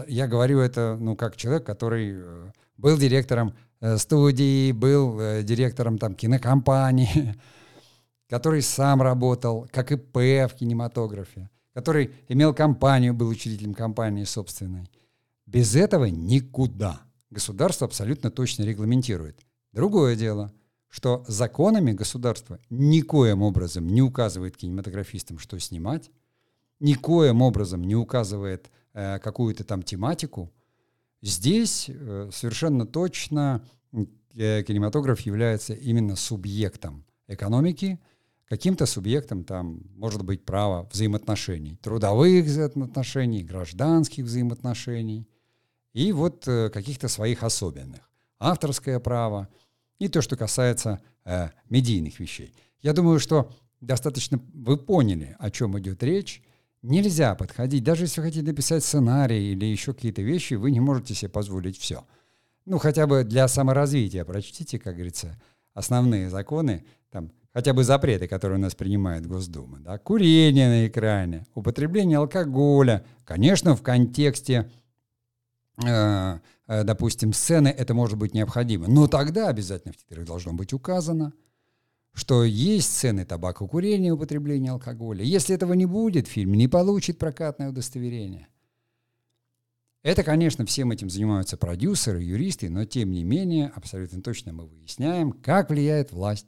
Я 0.08 0.26
говорю 0.26 0.58
это, 0.58 0.96
ну, 0.98 1.14
как 1.14 1.36
человек, 1.36 1.64
который 1.64 2.14
э, 2.16 2.50
был 2.76 2.98
директором 2.98 3.54
э, 3.80 3.96
студии, 3.98 4.72
был 4.72 5.20
э, 5.20 5.44
директором 5.44 5.98
там 5.98 6.16
кинокомпании, 6.16 7.36
который 8.28 8.62
сам 8.62 9.02
работал 9.02 9.68
как 9.70 9.92
ИП 9.92 10.16
в 10.16 10.50
кинематографе, 10.58 11.48
который 11.74 12.12
имел 12.26 12.52
компанию, 12.52 13.14
был 13.14 13.28
учредителем 13.28 13.74
компании 13.74 14.24
собственной. 14.24 14.90
Без 15.46 15.76
этого 15.76 16.06
никуда. 16.06 17.02
Государство 17.30 17.86
абсолютно 17.86 18.30
точно 18.30 18.64
регламентирует. 18.64 19.38
Другое 19.72 20.16
дело, 20.16 20.52
что 20.88 21.24
законами 21.28 21.92
государство 21.92 22.58
никоим 22.70 23.42
образом 23.42 23.86
не 23.86 24.02
указывает 24.02 24.56
кинематографистам, 24.56 25.38
что 25.38 25.58
снимать, 25.58 26.10
никоим 26.80 27.42
образом 27.42 27.82
не 27.82 27.94
указывает 27.94 28.70
э, 28.92 29.18
какую-то 29.18 29.64
там 29.64 29.82
тематику. 29.82 30.52
Здесь 31.22 31.86
э, 31.88 32.30
совершенно 32.32 32.86
точно 32.86 33.64
э, 34.34 34.62
кинематограф 34.62 35.20
является 35.20 35.74
именно 35.74 36.16
субъектом 36.16 37.04
экономики, 37.26 37.98
каким-то 38.48 38.86
субъектом 38.86 39.44
там 39.44 39.82
может 39.96 40.22
быть 40.22 40.44
право 40.44 40.88
взаимоотношений, 40.92 41.76
трудовых 41.76 42.44
взаимоотношений, 42.44 43.42
гражданских 43.42 44.24
взаимоотношений 44.24 45.28
и 45.92 46.12
вот 46.12 46.44
каких-то 46.44 47.08
своих 47.08 47.42
особенных. 47.42 48.08
Авторское 48.38 49.00
право 49.00 49.48
и 49.98 50.08
то, 50.08 50.22
что 50.22 50.36
касается 50.36 51.00
э, 51.24 51.50
медийных 51.68 52.20
вещей. 52.20 52.54
Я 52.80 52.92
думаю, 52.92 53.18
что 53.18 53.50
достаточно 53.80 54.40
вы 54.54 54.76
поняли, 54.76 55.36
о 55.38 55.50
чем 55.50 55.78
идет 55.78 56.02
речь. 56.02 56.42
Нельзя 56.88 57.34
подходить, 57.34 57.84
даже 57.84 58.04
если 58.04 58.22
вы 58.22 58.28
хотите 58.28 58.46
написать 58.46 58.82
сценарий 58.82 59.52
или 59.52 59.66
еще 59.66 59.92
какие-то 59.92 60.22
вещи, 60.22 60.54
вы 60.54 60.70
не 60.70 60.80
можете 60.80 61.14
себе 61.14 61.28
позволить 61.28 61.78
все. 61.78 62.06
Ну, 62.64 62.78
хотя 62.78 63.06
бы 63.06 63.24
для 63.24 63.46
саморазвития 63.46 64.24
прочтите, 64.24 64.78
как 64.78 64.94
говорится, 64.94 65.38
основные 65.74 66.30
законы, 66.30 66.86
там, 67.10 67.30
хотя 67.52 67.74
бы 67.74 67.84
запреты, 67.84 68.26
которые 68.26 68.58
у 68.58 68.62
нас 68.62 68.74
принимает 68.74 69.26
Госдума. 69.26 69.80
Да? 69.80 69.98
Курение 69.98 70.68
на 70.68 70.86
экране, 70.86 71.46
употребление 71.54 72.16
алкоголя, 72.16 73.04
конечно, 73.24 73.76
в 73.76 73.82
контексте 73.82 74.70
э, 75.84 76.38
э, 76.68 76.84
допустим, 76.84 77.34
сцены, 77.34 77.68
это 77.68 77.92
может 77.92 78.16
быть 78.16 78.32
необходимо. 78.32 78.86
Но 78.88 79.08
тогда 79.08 79.48
обязательно 79.48 79.92
в 79.92 79.98
титрах 79.98 80.24
должно 80.24 80.54
быть 80.54 80.72
указано, 80.72 81.34
что 82.18 82.42
есть 82.42 82.92
сцены 82.92 83.24
табакокурения, 83.24 84.12
употребления 84.12 84.72
алкоголя. 84.72 85.24
Если 85.24 85.54
этого 85.54 85.72
не 85.74 85.86
будет, 85.86 86.26
фильм 86.26 86.54
не 86.54 86.66
получит 86.66 87.16
прокатное 87.16 87.68
удостоверение. 87.68 88.48
Это, 90.02 90.24
конечно, 90.24 90.66
всем 90.66 90.90
этим 90.90 91.10
занимаются 91.10 91.56
продюсеры, 91.56 92.22
юристы, 92.22 92.70
но 92.70 92.84
тем 92.84 93.12
не 93.12 93.22
менее, 93.22 93.68
абсолютно 93.68 94.20
точно 94.20 94.52
мы 94.52 94.66
выясняем, 94.66 95.32
как 95.32 95.70
влияет 95.70 96.10
власть. 96.10 96.46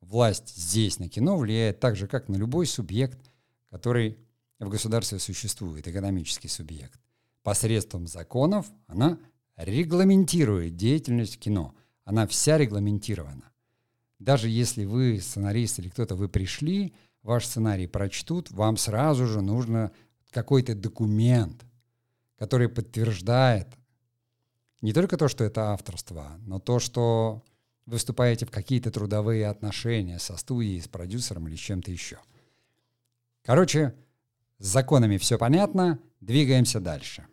Власть 0.00 0.54
здесь 0.56 0.98
на 1.00 1.08
кино 1.08 1.36
влияет 1.36 1.80
так 1.80 1.96
же, 1.96 2.06
как 2.06 2.28
на 2.28 2.36
любой 2.36 2.66
субъект, 2.66 3.18
который 3.68 4.16
в 4.60 4.68
государстве 4.68 5.18
существует, 5.18 5.88
экономический 5.88 6.48
субъект. 6.48 7.00
Посредством 7.42 8.06
законов 8.06 8.70
она 8.86 9.18
регламентирует 9.56 10.76
деятельность 10.76 11.38
кино. 11.38 11.74
Она 12.04 12.26
вся 12.26 12.58
регламентирована. 12.58 13.49
Даже 14.20 14.48
если 14.48 14.84
вы 14.84 15.18
сценарист 15.18 15.78
или 15.78 15.88
кто-то, 15.88 16.14
вы 16.14 16.28
пришли, 16.28 16.94
ваш 17.22 17.46
сценарий 17.46 17.86
прочтут, 17.86 18.50
вам 18.50 18.76
сразу 18.76 19.26
же 19.26 19.40
нужно 19.40 19.92
какой-то 20.30 20.74
документ, 20.74 21.64
который 22.38 22.68
подтверждает 22.68 23.66
не 24.82 24.92
только 24.92 25.16
то, 25.16 25.26
что 25.28 25.42
это 25.42 25.72
авторство, 25.72 26.38
но 26.46 26.58
то, 26.58 26.78
что 26.78 27.42
вы 27.86 27.98
вступаете 27.98 28.46
в 28.46 28.50
какие-то 28.50 28.90
трудовые 28.90 29.46
отношения 29.48 30.18
со 30.18 30.36
студией, 30.36 30.80
с 30.80 30.88
продюсером 30.88 31.48
или 31.48 31.56
с 31.56 31.60
чем-то 31.60 31.90
еще. 31.90 32.18
Короче, 33.42 33.94
с 34.58 34.66
законами 34.66 35.16
все 35.16 35.38
понятно, 35.38 35.98
двигаемся 36.20 36.78
дальше. 36.78 37.26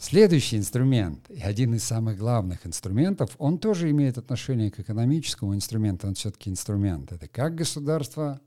Следующий 0.00 0.56
инструмент, 0.56 1.28
и 1.28 1.42
один 1.42 1.74
из 1.74 1.84
самых 1.84 2.16
главных 2.16 2.66
инструментов, 2.66 3.36
он 3.36 3.58
тоже 3.58 3.90
имеет 3.90 4.16
отношение 4.16 4.70
к 4.70 4.80
экономическому 4.80 5.54
инструменту, 5.54 6.08
он 6.08 6.14
все-таки 6.14 6.48
инструмент. 6.48 7.12
Это 7.12 7.28
как 7.28 7.54
государство 7.54 8.40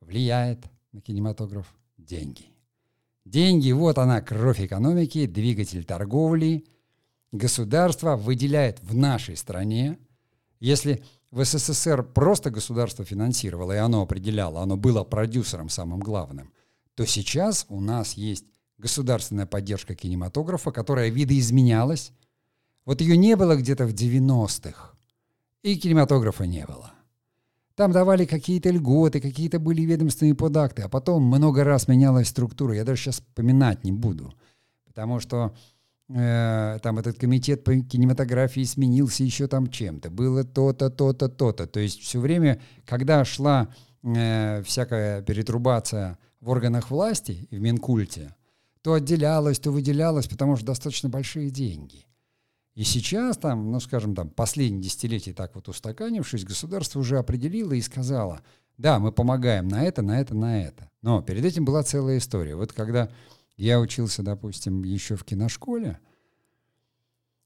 влияет 0.00 0.64
на 0.90 1.00
кинематограф? 1.00 1.72
Деньги. 1.96 2.46
Деньги, 3.24 3.70
вот 3.70 3.96
она, 3.96 4.20
кровь 4.20 4.60
экономики, 4.60 5.26
двигатель 5.26 5.84
торговли. 5.84 6.66
Государство 7.30 8.16
выделяет 8.16 8.80
в 8.82 8.96
нашей 8.96 9.36
стране, 9.36 9.98
если 10.58 11.04
в 11.30 11.44
СССР 11.44 12.02
просто 12.02 12.50
государство 12.50 13.04
финансировало, 13.04 13.70
и 13.70 13.76
оно 13.76 14.02
определяло, 14.02 14.62
оно 14.62 14.76
было 14.76 15.04
продюсером 15.04 15.68
самым 15.68 16.00
главным, 16.00 16.52
то 16.96 17.06
сейчас 17.06 17.66
у 17.68 17.80
нас 17.80 18.14
есть 18.14 18.46
государственная 18.78 19.46
поддержка 19.46 19.94
кинематографа, 19.94 20.70
которая 20.70 21.10
видоизменялась. 21.10 22.12
Вот 22.84 23.00
ее 23.00 23.16
не 23.16 23.36
было 23.36 23.56
где-то 23.56 23.86
в 23.86 23.92
90-х, 23.92 24.92
и 25.62 25.76
кинематографа 25.76 26.44
не 26.44 26.64
было. 26.64 26.92
Там 27.74 27.92
давали 27.92 28.24
какие-то 28.24 28.70
льготы, 28.70 29.20
какие-то 29.20 29.60
были 29.60 29.82
ведомственные 29.82 30.34
подакты, 30.34 30.82
а 30.82 30.88
потом 30.88 31.22
много 31.22 31.62
раз 31.62 31.86
менялась 31.86 32.28
структура. 32.28 32.74
Я 32.74 32.84
даже 32.84 33.02
сейчас 33.02 33.20
поминать 33.34 33.84
не 33.84 33.92
буду, 33.92 34.34
потому 34.84 35.20
что 35.20 35.54
э, 36.08 36.78
там 36.82 36.98
этот 36.98 37.18
комитет 37.18 37.62
по 37.62 37.76
кинематографии 37.76 38.64
сменился 38.64 39.22
еще 39.22 39.46
там 39.46 39.68
чем-то. 39.68 40.10
Было 40.10 40.42
то-то, 40.42 40.90
то-то, 40.90 41.28
то-то. 41.28 41.66
То 41.68 41.78
есть 41.78 42.00
все 42.00 42.18
время, 42.18 42.60
когда 42.84 43.24
шла 43.24 43.68
э, 44.02 44.62
всякая 44.64 45.22
перетрубация 45.22 46.18
в 46.40 46.48
органах 46.48 46.90
власти 46.90 47.46
и 47.48 47.58
в 47.58 47.60
Минкульте, 47.60 48.34
то 48.88 48.94
отделялось, 48.94 49.58
то 49.58 49.70
выделялось, 49.70 50.28
потому 50.28 50.56
что 50.56 50.64
достаточно 50.64 51.10
большие 51.10 51.50
деньги. 51.50 52.06
И 52.74 52.84
сейчас, 52.84 53.36
там, 53.36 53.70
ну, 53.70 53.80
скажем, 53.80 54.14
там, 54.14 54.30
последние 54.30 54.84
десятилетия 54.84 55.34
так 55.34 55.54
вот 55.56 55.68
устаканившись, 55.68 56.46
государство 56.46 56.98
уже 57.00 57.18
определило 57.18 57.74
и 57.74 57.82
сказало, 57.82 58.40
да, 58.78 58.98
мы 58.98 59.12
помогаем 59.12 59.68
на 59.68 59.84
это, 59.84 60.00
на 60.00 60.18
это, 60.18 60.34
на 60.34 60.62
это. 60.62 60.88
Но 61.02 61.20
перед 61.20 61.44
этим 61.44 61.66
была 61.66 61.82
целая 61.82 62.16
история. 62.16 62.56
Вот 62.56 62.72
когда 62.72 63.10
я 63.58 63.78
учился, 63.78 64.22
допустим, 64.22 64.82
еще 64.84 65.16
в 65.16 65.24
киношколе, 65.24 65.98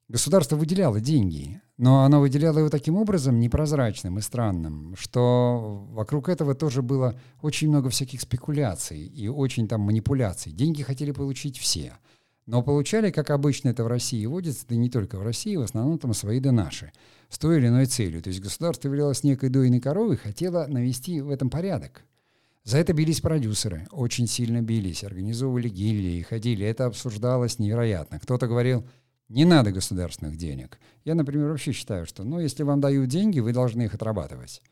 государство 0.08 0.56
выделяло 0.56 1.00
деньги, 1.00 1.60
но 1.78 2.04
оно 2.04 2.20
выделяло 2.20 2.58
его 2.58 2.68
таким 2.68 2.96
образом 2.96 3.40
непрозрачным 3.40 4.18
и 4.18 4.22
странным, 4.22 4.94
что 4.96 5.86
вокруг 5.90 6.28
этого 6.28 6.54
тоже 6.54 6.82
было 6.82 7.18
очень 7.40 7.68
много 7.68 7.90
всяких 7.90 8.20
спекуляций 8.20 9.04
и 9.04 9.28
очень 9.28 9.68
там 9.68 9.80
манипуляций. 9.80 10.52
Деньги 10.52 10.82
хотели 10.82 11.12
получить 11.12 11.58
все. 11.58 11.94
Но 12.46 12.62
получали, 12.62 13.10
как 13.10 13.30
обычно 13.30 13.68
это 13.68 13.84
в 13.84 13.86
России 13.86 14.26
водится, 14.26 14.66
да 14.68 14.74
не 14.74 14.90
только 14.90 15.18
в 15.18 15.22
России, 15.22 15.56
в 15.56 15.62
основном 15.62 15.98
там 15.98 16.12
свои 16.12 16.40
да 16.40 16.50
наши, 16.50 16.92
с 17.28 17.38
той 17.38 17.58
или 17.58 17.68
иной 17.68 17.86
целью. 17.86 18.20
То 18.20 18.28
есть 18.28 18.40
государство 18.40 18.88
являлось 18.88 19.22
некой 19.22 19.48
дойной 19.48 19.80
коровой 19.80 20.16
хотело 20.16 20.66
навести 20.66 21.20
в 21.20 21.30
этом 21.30 21.50
порядок. 21.50 22.02
За 22.64 22.78
это 22.78 22.92
бились 22.92 23.20
продюсеры, 23.20 23.88
очень 23.90 24.28
сильно 24.28 24.62
бились, 24.62 25.02
организовывали 25.02 25.68
гильдии, 25.68 26.22
ходили, 26.22 26.64
это 26.64 26.86
обсуждалось 26.86 27.58
невероятно. 27.58 28.20
Кто-то 28.20 28.46
говорил– 28.46 28.86
не 29.32 29.44
надо 29.44 29.72
государственных 29.72 30.36
денег. 30.36 30.78
Я, 31.04 31.14
например, 31.14 31.48
вообще 31.48 31.72
считаю, 31.72 32.06
что, 32.06 32.22
ну, 32.22 32.38
если 32.38 32.62
вам 32.62 32.80
дают 32.80 33.08
деньги, 33.08 33.40
вы 33.40 33.52
должны 33.52 33.82
их 33.82 33.94
отрабатывать. 33.94 34.62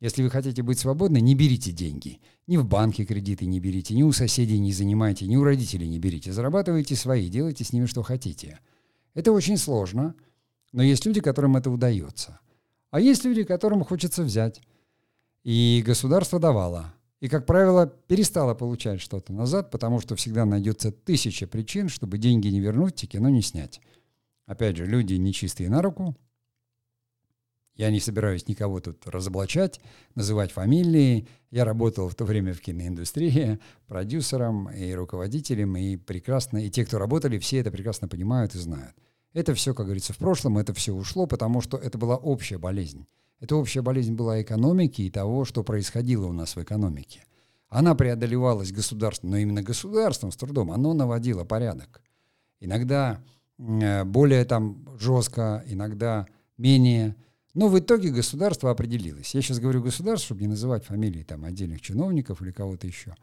Если 0.00 0.22
вы 0.22 0.28
хотите 0.28 0.62
быть 0.62 0.78
свободны, 0.78 1.20
не 1.20 1.34
берите 1.34 1.72
деньги. 1.72 2.20
Ни 2.46 2.58
в 2.58 2.66
банке 2.66 3.06
кредиты 3.06 3.46
не 3.46 3.58
берите, 3.58 3.94
ни 3.94 4.02
у 4.02 4.12
соседей 4.12 4.58
не 4.58 4.72
занимайте, 4.72 5.26
ни 5.26 5.36
у 5.36 5.44
родителей 5.44 5.88
не 5.88 5.98
берите. 5.98 6.32
Зарабатывайте 6.32 6.94
свои, 6.94 7.30
делайте 7.30 7.64
с 7.64 7.72
ними 7.72 7.86
что 7.86 8.02
хотите. 8.02 8.60
Это 9.14 9.32
очень 9.32 9.56
сложно, 9.56 10.14
но 10.72 10.82
есть 10.82 11.06
люди, 11.06 11.22
которым 11.22 11.56
это 11.56 11.70
удается. 11.70 12.40
А 12.90 13.00
есть 13.00 13.24
люди, 13.24 13.44
которым 13.44 13.82
хочется 13.82 14.22
взять. 14.22 14.60
И 15.42 15.82
государство 15.86 16.38
давало. 16.38 16.92
И, 17.20 17.28
как 17.28 17.46
правило, 17.46 17.86
перестала 17.86 18.54
получать 18.54 19.00
что-то 19.00 19.32
назад, 19.32 19.70
потому 19.70 20.00
что 20.00 20.16
всегда 20.16 20.44
найдется 20.44 20.92
тысяча 20.92 21.46
причин, 21.46 21.88
чтобы 21.88 22.18
деньги 22.18 22.48
не 22.48 22.60
вернуть 22.60 23.02
и 23.02 23.06
кино 23.06 23.30
не 23.30 23.40
снять. 23.40 23.80
Опять 24.44 24.76
же, 24.76 24.86
люди 24.86 25.14
нечистые 25.14 25.70
на 25.70 25.80
руку. 25.80 26.14
Я 27.74 27.90
не 27.90 28.00
собираюсь 28.00 28.48
никого 28.48 28.80
тут 28.80 29.06
разоблачать, 29.06 29.80
называть 30.14 30.52
фамилии. 30.52 31.28
Я 31.50 31.64
работал 31.64 32.08
в 32.08 32.14
то 32.14 32.24
время 32.24 32.54
в 32.54 32.60
киноиндустрии 32.60 33.60
продюсером 33.86 34.70
и 34.70 34.92
руководителем, 34.92 35.76
и 35.76 35.96
прекрасно, 35.96 36.64
и 36.64 36.70
те, 36.70 36.86
кто 36.86 36.98
работали, 36.98 37.38
все 37.38 37.58
это 37.58 37.70
прекрасно 37.70 38.08
понимают 38.08 38.54
и 38.54 38.58
знают. 38.58 38.94
Это 39.34 39.52
все, 39.54 39.74
как 39.74 39.86
говорится, 39.86 40.14
в 40.14 40.18
прошлом, 40.18 40.56
это 40.56 40.72
все 40.72 40.94
ушло, 40.94 41.26
потому 41.26 41.60
что 41.60 41.76
это 41.76 41.98
была 41.98 42.16
общая 42.16 42.56
болезнь. 42.56 43.06
Это 43.40 43.56
общая 43.56 43.82
болезнь 43.82 44.14
была 44.14 44.40
экономики 44.40 45.02
и 45.02 45.10
того, 45.10 45.44
что 45.44 45.62
происходило 45.62 46.26
у 46.26 46.32
нас 46.32 46.56
в 46.56 46.62
экономике. 46.62 47.24
Она 47.68 47.94
преодолевалась 47.94 48.72
государством, 48.72 49.30
но 49.30 49.36
именно 49.36 49.62
государством 49.62 50.32
с 50.32 50.36
трудом. 50.36 50.70
Оно 50.70 50.94
наводило 50.94 51.44
порядок. 51.44 52.00
Иногда 52.60 53.22
э, 53.58 54.04
более 54.04 54.44
там 54.44 54.88
жестко, 54.98 55.62
иногда 55.66 56.26
менее. 56.56 57.16
Но 57.54 57.68
в 57.68 57.78
итоге 57.78 58.10
государство 58.10 58.70
определилось. 58.70 59.34
Я 59.34 59.42
сейчас 59.42 59.58
говорю 59.58 59.82
государство, 59.82 60.26
чтобы 60.26 60.42
не 60.42 60.48
называть 60.48 60.84
фамилии 60.84 61.22
там 61.22 61.44
отдельных 61.44 61.80
чиновников 61.80 62.40
или 62.40 62.52
кого-то 62.52 62.86
еще. 62.86 63.14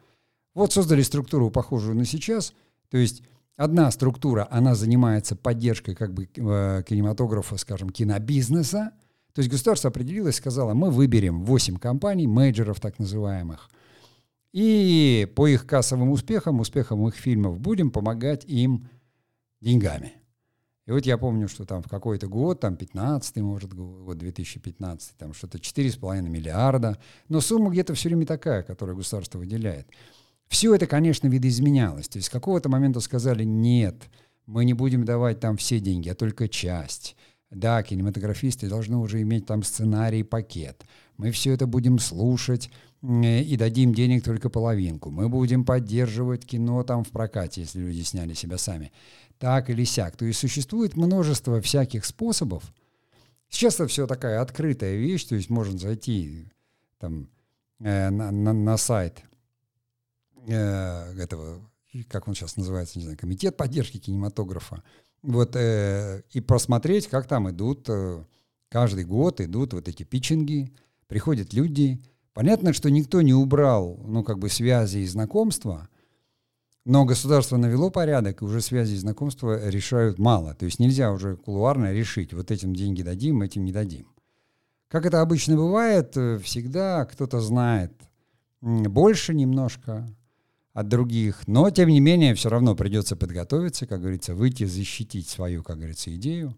Вот 0.53 0.73
создали 0.73 1.01
структуру, 1.01 1.49
похожую 1.49 1.95
на 1.95 2.05
сейчас. 2.05 2.53
То 2.89 2.97
есть 2.97 3.23
одна 3.55 3.89
структура, 3.91 4.47
она 4.51 4.75
занимается 4.75 5.35
поддержкой 5.35 5.95
как 5.95 6.13
бы 6.13 6.25
э, 6.25 6.83
кинематографа, 6.87 7.57
скажем, 7.57 7.89
кинобизнеса. 7.89 8.91
То 9.33 9.39
есть 9.39 9.49
государство 9.49 9.89
определилось, 9.89 10.35
сказало, 10.35 10.73
мы 10.73 10.91
выберем 10.91 11.43
8 11.43 11.77
компаний, 11.77 12.27
менеджеров 12.27 12.79
так 12.79 12.99
называемых, 12.99 13.69
и 14.51 15.27
по 15.35 15.47
их 15.47 15.65
кассовым 15.65 16.11
успехам, 16.11 16.59
успехам 16.59 17.07
их 17.07 17.15
фильмов 17.15 17.59
будем 17.59 17.89
помогать 17.89 18.45
им 18.45 18.87
деньгами. 19.61 20.13
И 20.85 20.91
вот 20.91 21.05
я 21.05 21.17
помню, 21.17 21.47
что 21.47 21.65
там 21.65 21.81
в 21.81 21.87
какой-то 21.87 22.27
год, 22.27 22.59
там 22.59 22.75
15 22.75 23.37
может, 23.37 23.73
год 23.73 24.17
2015, 24.17 25.17
там 25.17 25.33
что-то 25.33 25.57
4,5 25.57 26.21
миллиарда, 26.21 26.99
но 27.29 27.39
сумма 27.41 27.71
где-то 27.71 27.93
все 27.95 28.09
время 28.09 28.25
такая, 28.25 28.63
которую 28.63 28.97
государство 28.97 29.39
выделяет. 29.39 29.87
Все 30.47 30.75
это, 30.75 30.85
конечно, 30.85 31.27
видоизменялось. 31.27 32.09
То 32.09 32.17
есть 32.17 32.27
с 32.27 32.29
какого-то 32.29 32.69
момента 32.69 32.99
сказали, 32.99 33.43
нет, 33.43 33.95
мы 34.45 34.65
не 34.65 34.73
будем 34.73 35.05
давать 35.05 35.39
там 35.39 35.57
все 35.57 35.79
деньги, 35.79 36.09
а 36.09 36.15
только 36.15 36.49
часть. 36.49 37.15
Да, 37.53 37.83
кинематографисты 37.83 38.67
должны 38.67 38.97
уже 38.97 39.21
иметь 39.21 39.45
там 39.45 39.63
сценарий, 39.63 40.23
пакет. 40.23 40.83
Мы 41.17 41.31
все 41.31 41.53
это 41.53 41.67
будем 41.67 41.99
слушать, 41.99 42.71
и 43.03 43.55
дадим 43.57 43.93
денег 43.93 44.23
только 44.23 44.49
половинку. 44.49 45.11
Мы 45.11 45.29
будем 45.29 45.65
поддерживать 45.65 46.45
кино 46.45 46.83
там 46.83 47.03
в 47.03 47.09
прокате, 47.09 47.61
если 47.61 47.79
люди 47.79 48.01
сняли 48.01 48.33
себя 48.33 48.57
сами. 48.57 48.91
Так 49.39 49.69
или 49.69 49.83
сяк. 49.83 50.15
То 50.15 50.25
есть 50.25 50.39
существует 50.39 50.95
множество 50.95 51.59
всяких 51.61 52.05
способов. 52.05 52.63
Сейчас 53.49 53.75
это 53.75 53.87
все 53.87 54.07
такая 54.07 54.41
открытая 54.41 54.95
вещь, 54.95 55.25
то 55.25 55.35
есть 55.35 55.49
можно 55.49 55.77
зайти 55.77 56.47
там, 56.97 57.27
э, 57.79 58.09
на, 58.09 58.31
на, 58.31 58.53
на 58.53 58.77
сайт 58.77 59.21
э, 60.47 61.13
этого, 61.19 61.61
как 62.07 62.27
он 62.27 62.33
сейчас 62.33 62.57
называется, 62.57 62.97
не 62.97 63.03
знаю, 63.03 63.17
комитет 63.17 63.55
поддержки 63.55 63.97
кинематографа, 63.99 64.81
вот, 65.23 65.55
э, 65.55 66.21
и 66.31 66.41
просмотреть, 66.41 67.07
как 67.07 67.27
там 67.27 67.49
идут, 67.49 67.89
э, 67.89 68.23
каждый 68.69 69.05
год 69.05 69.41
идут 69.41 69.73
вот 69.73 69.87
эти 69.87 70.03
питчинги, 70.03 70.71
приходят 71.07 71.53
люди, 71.53 72.01
Понятно, 72.33 72.73
что 72.73 72.89
никто 72.89 73.21
не 73.21 73.33
убрал, 73.33 73.99
ну, 74.05 74.23
как 74.23 74.39
бы 74.39 74.49
связи 74.49 74.99
и 74.99 75.05
знакомства, 75.05 75.87
но 76.83 77.05
государство 77.05 77.57
навело 77.57 77.91
порядок, 77.91 78.41
и 78.41 78.45
уже 78.45 78.59
связи 78.59 78.95
и 78.95 78.97
знакомства 78.97 79.69
решают 79.69 80.17
мало. 80.17 80.55
То 80.55 80.65
есть 80.65 80.79
нельзя 80.79 81.11
уже 81.11 81.37
кулуарно 81.37 81.93
решить, 81.93 82.33
вот 82.33 82.49
этим 82.49 82.75
деньги 82.75 83.03
дадим, 83.03 83.43
этим 83.43 83.63
не 83.63 83.71
дадим. 83.71 84.07
Как 84.89 85.05
это 85.05 85.21
обычно 85.21 85.55
бывает, 85.55 86.17
э, 86.17 86.39
всегда 86.39 87.05
кто-то 87.05 87.39
знает 87.39 87.93
больше 88.61 89.33
немножко 89.33 90.07
от 90.73 90.87
других, 90.87 91.47
но 91.47 91.69
тем 91.69 91.89
не 91.89 91.99
менее 91.99 92.33
все 92.33 92.49
равно 92.49 92.75
придется 92.75 93.15
подготовиться, 93.15 93.85
как 93.85 94.01
говорится, 94.01 94.33
выйти, 94.33 94.65
защитить 94.65 95.29
свою, 95.29 95.63
как 95.63 95.77
говорится, 95.77 96.13
идею. 96.15 96.55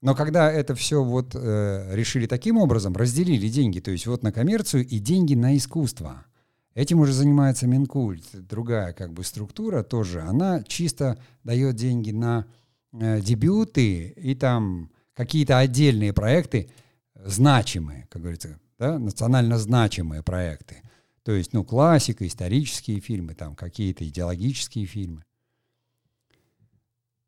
Но 0.00 0.14
когда 0.14 0.50
это 0.50 0.74
все 0.74 1.02
вот 1.02 1.34
э, 1.34 1.90
решили 1.94 2.26
таким 2.26 2.58
образом, 2.58 2.94
разделили 2.94 3.48
деньги, 3.48 3.80
то 3.80 3.90
есть 3.90 4.06
вот 4.06 4.22
на 4.22 4.32
коммерцию 4.32 4.86
и 4.86 4.98
деньги 4.98 5.34
на 5.34 5.56
искусство. 5.56 6.26
Этим 6.74 7.00
уже 7.00 7.12
занимается 7.12 7.66
Минкульт, 7.66 8.24
другая 8.32 8.94
как 8.94 9.12
бы 9.12 9.24
структура 9.24 9.82
тоже. 9.82 10.22
Она 10.22 10.62
чисто 10.62 11.18
дает 11.44 11.76
деньги 11.76 12.12
на 12.12 12.46
э, 12.92 13.20
дебюты 13.20 14.08
и 14.16 14.34
там 14.34 14.90
какие-то 15.14 15.58
отдельные 15.58 16.12
проекты, 16.12 16.70
значимые, 17.14 18.06
как 18.10 18.22
говорится, 18.22 18.58
да, 18.78 18.98
национально 18.98 19.58
значимые 19.58 20.22
проекты. 20.22 20.82
То 21.24 21.32
есть, 21.32 21.52
ну, 21.52 21.64
классика, 21.64 22.26
исторические 22.26 23.00
фильмы, 23.00 23.34
там 23.34 23.54
какие-то 23.54 24.06
идеологические 24.06 24.86
фильмы. 24.86 25.24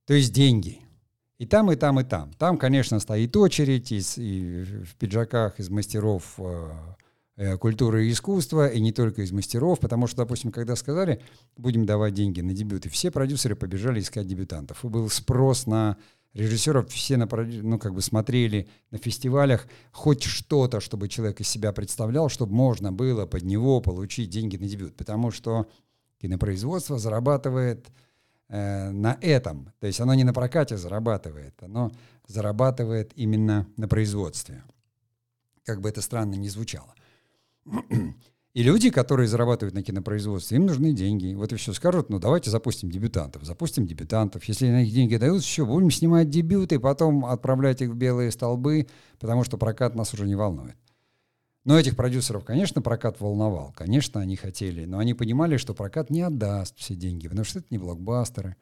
То 0.07 0.15
есть 0.15 0.33
деньги. 0.33 0.81
И 1.39 1.47
там, 1.47 1.71
и 1.71 1.77
там, 1.77 2.01
и 2.01 2.05
там. 2.05 2.33
Там, 2.35 2.59
конечно, 2.59 3.01
стоит 3.01 3.37
очередь 3.37 3.93
из, 3.93 4.19
и 4.19 4.63
в 4.63 4.95
пиджаках 4.97 5.59
из 5.59 5.69
мастеров 5.69 6.35
э, 6.39 6.71
э, 7.37 7.59
культуры 7.59 8.07
и 8.07 8.13
искусства, 8.13 8.69
и 8.69 8.81
не 8.81 8.93
только 8.93 9.23
из 9.23 9.33
мастеров, 9.33 9.81
потому 9.81 10.07
что, 10.07 10.19
допустим, 10.19 10.53
когда 10.53 10.77
сказали, 10.77 11.21
будем 11.57 11.87
давать 11.87 12.15
деньги 12.15 12.41
на 12.41 12.53
дебюты, 12.53 12.89
все 12.89 13.11
продюсеры 13.11 13.57
побежали 13.57 14.01
искать 14.01 14.27
дебютантов. 14.27 14.85
И 14.85 14.89
был 14.89 15.09
спрос 15.11 15.67
на 15.67 15.97
режиссеров, 16.35 16.91
все 16.91 17.17
на, 17.17 17.27
ну, 17.27 17.79
как 17.79 17.95
бы 17.95 18.03
смотрели 18.03 18.69
на 18.91 18.99
фестивалях 18.99 19.67
хоть 19.93 20.23
что-то, 20.25 20.81
чтобы 20.81 21.09
человек 21.09 21.41
из 21.41 21.49
себя 21.49 21.73
представлял, 21.73 22.29
чтобы 22.29 22.53
можно 22.53 22.93
было 22.93 23.27
под 23.27 23.43
него 23.43 23.81
получить 23.81 24.31
деньги 24.31 24.57
на 24.57 24.67
дебют. 24.67 24.97
Потому 24.97 25.31
что 25.31 25.67
кинопроизводство 26.21 26.99
зарабатывает 26.99 27.89
Э, 28.49 28.91
на 28.91 29.19
этом. 29.21 29.73
То 29.81 29.87
есть 29.87 30.01
оно 30.01 30.15
не 30.15 30.25
на 30.25 30.33
прокате 30.33 30.77
зарабатывает, 30.77 31.61
оно 31.63 31.91
зарабатывает 32.27 33.13
именно 33.17 33.67
на 33.77 33.89
производстве. 33.89 34.63
Как 35.65 35.81
бы 35.81 35.89
это 35.89 36.03
странно 36.03 36.35
ни 36.35 36.49
звучало. 36.49 36.95
И 38.55 38.63
люди, 38.63 38.91
которые 38.91 39.27
зарабатывают 39.27 39.75
на 39.75 39.83
кинопроизводстве, 39.83 40.59
им 40.59 40.67
нужны 40.67 40.93
деньги. 40.93 41.35
Вот 41.35 41.53
и 41.53 41.57
все 41.57 41.73
скажут, 41.73 42.09
ну 42.09 42.21
давайте 42.21 42.51
запустим 42.51 42.89
дебютантов. 42.89 43.43
Запустим 43.43 43.85
дебютантов. 43.85 44.45
Если 44.45 44.69
на 44.69 44.83
них 44.83 44.95
деньги 44.95 45.17
дают, 45.17 45.43
все, 45.43 45.67
будем 45.67 45.91
снимать 45.91 46.31
дебюты, 46.31 46.79
потом 46.79 47.27
отправлять 47.27 47.83
их 47.83 47.91
в 47.91 47.97
белые 47.97 48.31
столбы, 48.31 48.87
потому 49.19 49.43
что 49.43 49.59
прокат 49.59 49.97
нас 49.97 50.15
уже 50.15 50.25
не 50.25 50.37
волнует. 50.37 50.77
Но 51.65 51.77
этих 51.77 51.97
продюсеров, 51.97 52.45
конечно, 52.45 52.81
прокат 52.81 53.21
волновал. 53.21 53.73
Конечно, 53.77 54.21
они 54.21 54.37
хотели, 54.37 54.85
но 54.85 54.99
они 54.99 55.15
понимали, 55.15 55.57
что 55.57 55.75
прокат 55.75 56.11
не 56.11 56.23
отдаст 56.23 56.77
все 56.79 56.95
деньги, 56.95 57.27
потому 57.27 57.45
что 57.45 57.59
это 57.59 57.69
не 57.71 57.79
блокбастеры. 57.79 58.55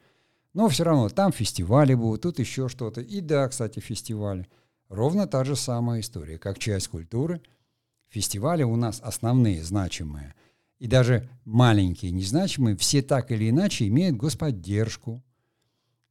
Но 0.54 0.70
все 0.70 0.84
равно 0.84 1.10
там 1.10 1.32
фестивали 1.32 1.92
будут, 1.92 2.22
тут 2.22 2.38
еще 2.38 2.70
что-то. 2.70 3.02
И 3.02 3.20
да, 3.20 3.46
кстати, 3.46 3.80
фестивали. 3.80 4.48
Ровно 4.88 5.26
та 5.26 5.44
же 5.44 5.54
самая 5.54 6.00
история, 6.00 6.38
как 6.38 6.58
часть 6.58 6.88
культуры. 6.88 7.42
Фестивали 8.12 8.62
у 8.62 8.76
нас 8.76 9.00
основные, 9.02 9.64
значимые. 9.64 10.34
И 10.78 10.86
даже 10.86 11.30
маленькие, 11.46 12.12
незначимые, 12.12 12.76
все 12.76 13.00
так 13.00 13.30
или 13.30 13.48
иначе 13.48 13.88
имеют 13.88 14.18
господдержку. 14.18 15.24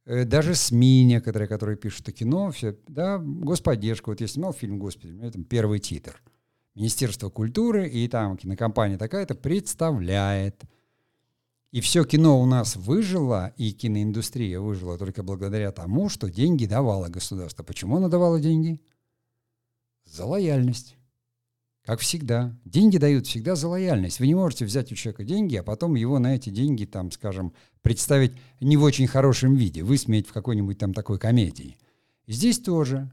Э, 0.04 0.24
даже 0.24 0.56
СМИ 0.56 1.04
некоторые, 1.04 1.46
которые 1.46 1.76
пишут 1.76 2.08
о 2.08 2.12
кино, 2.12 2.50
все, 2.50 2.76
да, 2.88 3.18
господдержку. 3.18 4.10
Вот 4.10 4.20
я 4.20 4.26
снимал 4.26 4.52
фильм 4.52 4.80
«Господи», 4.80 5.12
у 5.12 5.14
меня 5.14 5.30
там 5.30 5.44
первый 5.44 5.78
титр– 5.78 6.20
Министерство 6.74 7.30
культуры, 7.30 7.88
и 7.88 8.08
там 8.08 8.36
кинокомпания 8.36 8.98
такая-то 8.98 9.36
представляет. 9.36 10.64
И 11.70 11.80
все 11.80 12.04
кино 12.04 12.40
у 12.40 12.46
нас 12.46 12.74
выжило, 12.74 13.54
и 13.56 13.70
киноиндустрия 13.72 14.58
выжила 14.58 14.98
только 14.98 15.22
благодаря 15.22 15.70
тому, 15.70 16.08
что 16.08 16.28
деньги 16.28 16.66
давало 16.66 17.06
государство. 17.06 17.62
Почему 17.62 17.98
оно 17.98 18.08
давало 18.08 18.40
деньги? 18.40 18.80
За 20.04 20.26
лояльность. 20.26 20.96
Как 21.84 21.98
всегда. 21.98 22.56
Деньги 22.64 22.96
дают 22.96 23.26
всегда 23.26 23.56
за 23.56 23.66
лояльность. 23.66 24.20
Вы 24.20 24.28
не 24.28 24.36
можете 24.36 24.64
взять 24.64 24.92
у 24.92 24.94
человека 24.94 25.24
деньги, 25.24 25.56
а 25.56 25.64
потом 25.64 25.96
его 25.96 26.20
на 26.20 26.36
эти 26.36 26.48
деньги, 26.50 26.84
там, 26.84 27.10
скажем, 27.10 27.54
представить 27.82 28.32
не 28.60 28.76
в 28.76 28.84
очень 28.84 29.08
хорошем 29.08 29.56
виде, 29.56 29.82
высмеять 29.82 30.28
в 30.28 30.32
какой-нибудь 30.32 30.78
там 30.78 30.94
такой 30.94 31.18
комедии. 31.18 31.76
Здесь 32.28 32.60
тоже. 32.60 33.10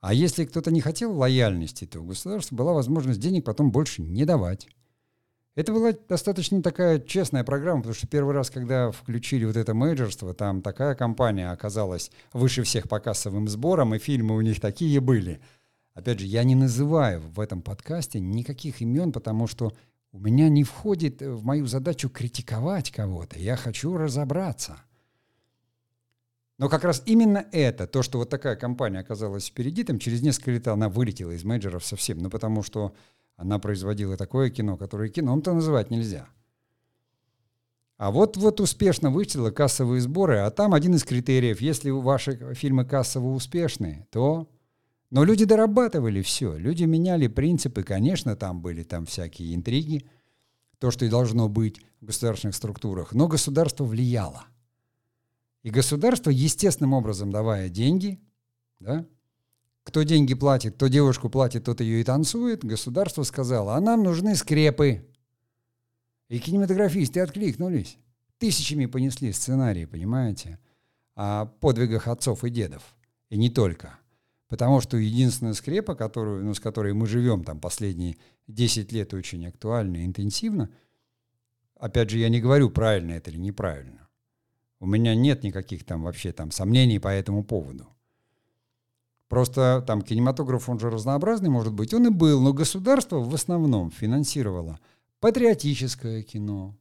А 0.00 0.14
если 0.14 0.44
кто-то 0.44 0.70
не 0.70 0.80
хотел 0.80 1.16
лояльности, 1.16 1.84
то 1.84 2.00
у 2.00 2.04
государства 2.04 2.54
была 2.54 2.74
возможность 2.74 3.18
денег 3.18 3.44
потом 3.44 3.72
больше 3.72 4.02
не 4.02 4.24
давать. 4.24 4.68
Это 5.56 5.72
была 5.72 5.92
достаточно 6.08 6.62
такая 6.62 7.00
честная 7.00 7.42
программа, 7.42 7.80
потому 7.80 7.94
что 7.94 8.06
первый 8.06 8.34
раз, 8.34 8.50
когда 8.50 8.90
включили 8.90 9.44
вот 9.44 9.56
это 9.56 9.72
менеджерство, 9.72 10.34
там 10.34 10.62
такая 10.62 10.94
компания 10.94 11.50
оказалась 11.50 12.10
выше 12.32 12.62
всех 12.64 12.88
по 12.88 13.00
кассовым 13.00 13.48
сборам, 13.48 13.94
и 13.94 13.98
фильмы 13.98 14.36
у 14.36 14.40
них 14.40 14.60
такие 14.60 15.00
были. 15.00 15.40
Опять 15.94 16.18
же, 16.18 16.26
я 16.26 16.42
не 16.42 16.56
называю 16.56 17.20
в 17.20 17.38
этом 17.38 17.62
подкасте 17.62 18.18
никаких 18.18 18.82
имен, 18.82 19.12
потому 19.12 19.46
что 19.46 19.72
у 20.10 20.18
меня 20.18 20.48
не 20.48 20.64
входит 20.64 21.22
в 21.22 21.44
мою 21.44 21.66
задачу 21.66 22.08
критиковать 22.08 22.90
кого-то. 22.90 23.38
Я 23.38 23.56
хочу 23.56 23.96
разобраться. 23.96 24.78
Но 26.58 26.68
как 26.68 26.84
раз 26.84 27.02
именно 27.06 27.46
это, 27.52 27.86
то, 27.86 28.02
что 28.02 28.18
вот 28.18 28.28
такая 28.28 28.56
компания 28.56 29.00
оказалась 29.00 29.46
впереди, 29.46 29.82
там 29.82 29.98
через 29.98 30.22
несколько 30.22 30.52
лет 30.52 30.68
она 30.68 30.88
вылетела 30.88 31.32
из 31.32 31.44
менеджеров 31.44 31.84
совсем, 31.84 32.18
ну 32.18 32.30
потому 32.30 32.62
что 32.62 32.94
она 33.36 33.58
производила 33.58 34.16
такое 34.16 34.50
кино, 34.50 34.76
которое 34.76 35.08
кином-то 35.08 35.52
называть 35.52 35.90
нельзя. 35.90 36.28
А 37.96 38.10
вот, 38.10 38.36
вот 38.36 38.60
успешно 38.60 39.10
вычислила 39.10 39.50
кассовые 39.50 40.00
сборы, 40.00 40.38
а 40.38 40.50
там 40.50 40.74
один 40.74 40.94
из 40.94 41.04
критериев, 41.04 41.60
если 41.60 41.90
ваши 41.90 42.54
фильмы 42.54 42.84
кассово 42.84 43.28
успешные, 43.28 44.06
то 44.10 44.48
Но 45.14 45.22
люди 45.22 45.44
дорабатывали 45.44 46.22
все, 46.22 46.56
люди 46.56 46.82
меняли 46.82 47.28
принципы, 47.28 47.84
конечно, 47.84 48.34
там 48.34 48.60
были 48.60 48.82
там 48.82 49.06
всякие 49.06 49.54
интриги, 49.54 50.04
то, 50.80 50.90
что 50.90 51.04
и 51.04 51.08
должно 51.08 51.48
быть 51.48 51.80
в 52.00 52.06
государственных 52.06 52.56
структурах, 52.56 53.12
но 53.12 53.28
государство 53.28 53.84
влияло. 53.84 54.46
И 55.62 55.70
государство, 55.70 56.30
естественным 56.30 56.94
образом 56.94 57.30
давая 57.30 57.68
деньги, 57.68 58.20
да, 58.80 59.06
кто 59.84 60.02
деньги 60.02 60.34
платит, 60.34 60.74
кто 60.74 60.88
девушку 60.88 61.30
платит, 61.30 61.62
тот 61.62 61.80
ее 61.80 62.00
и 62.00 62.04
танцует, 62.04 62.64
государство 62.64 63.22
сказало, 63.22 63.76
а 63.76 63.80
нам 63.80 64.02
нужны 64.02 64.34
скрепы. 64.34 65.08
И 66.28 66.40
кинематографисты 66.40 67.20
откликнулись. 67.20 67.98
Тысячами 68.38 68.86
понесли 68.86 69.32
сценарии, 69.32 69.84
понимаете, 69.84 70.58
о 71.14 71.46
подвигах 71.46 72.08
отцов 72.08 72.42
и 72.42 72.50
дедов. 72.50 72.96
И 73.30 73.36
не 73.36 73.48
только. 73.48 74.00
Потому 74.54 74.80
что 74.80 74.96
единственная 74.96 75.52
скрепа, 75.52 75.96
которую, 75.96 76.44
ну, 76.44 76.54
с 76.54 76.60
которой 76.60 76.92
мы 76.92 77.08
живем 77.08 77.42
там 77.42 77.58
последние 77.58 78.16
10 78.46 78.92
лет 78.92 79.12
очень 79.12 79.44
актуально 79.48 79.96
и 79.96 80.04
интенсивно, 80.06 80.70
опять 81.74 82.10
же, 82.10 82.18
я 82.18 82.28
не 82.28 82.40
говорю, 82.40 82.70
правильно 82.70 83.10
это 83.14 83.32
или 83.32 83.38
неправильно. 83.38 84.08
У 84.78 84.86
меня 84.86 85.16
нет 85.16 85.42
никаких 85.42 85.82
там 85.82 86.04
вообще 86.04 86.30
там 86.30 86.52
сомнений 86.52 87.00
по 87.00 87.08
этому 87.08 87.42
поводу. 87.42 87.88
Просто 89.26 89.82
там 89.84 90.02
кинематограф, 90.02 90.68
он 90.68 90.78
же 90.78 90.88
разнообразный, 90.88 91.50
может 91.50 91.72
быть, 91.72 91.92
он 91.92 92.06
и 92.06 92.10
был, 92.10 92.40
но 92.40 92.52
государство 92.52 93.18
в 93.18 93.34
основном 93.34 93.90
финансировало 93.90 94.78
патриотическое 95.18 96.22
кино, 96.22 96.76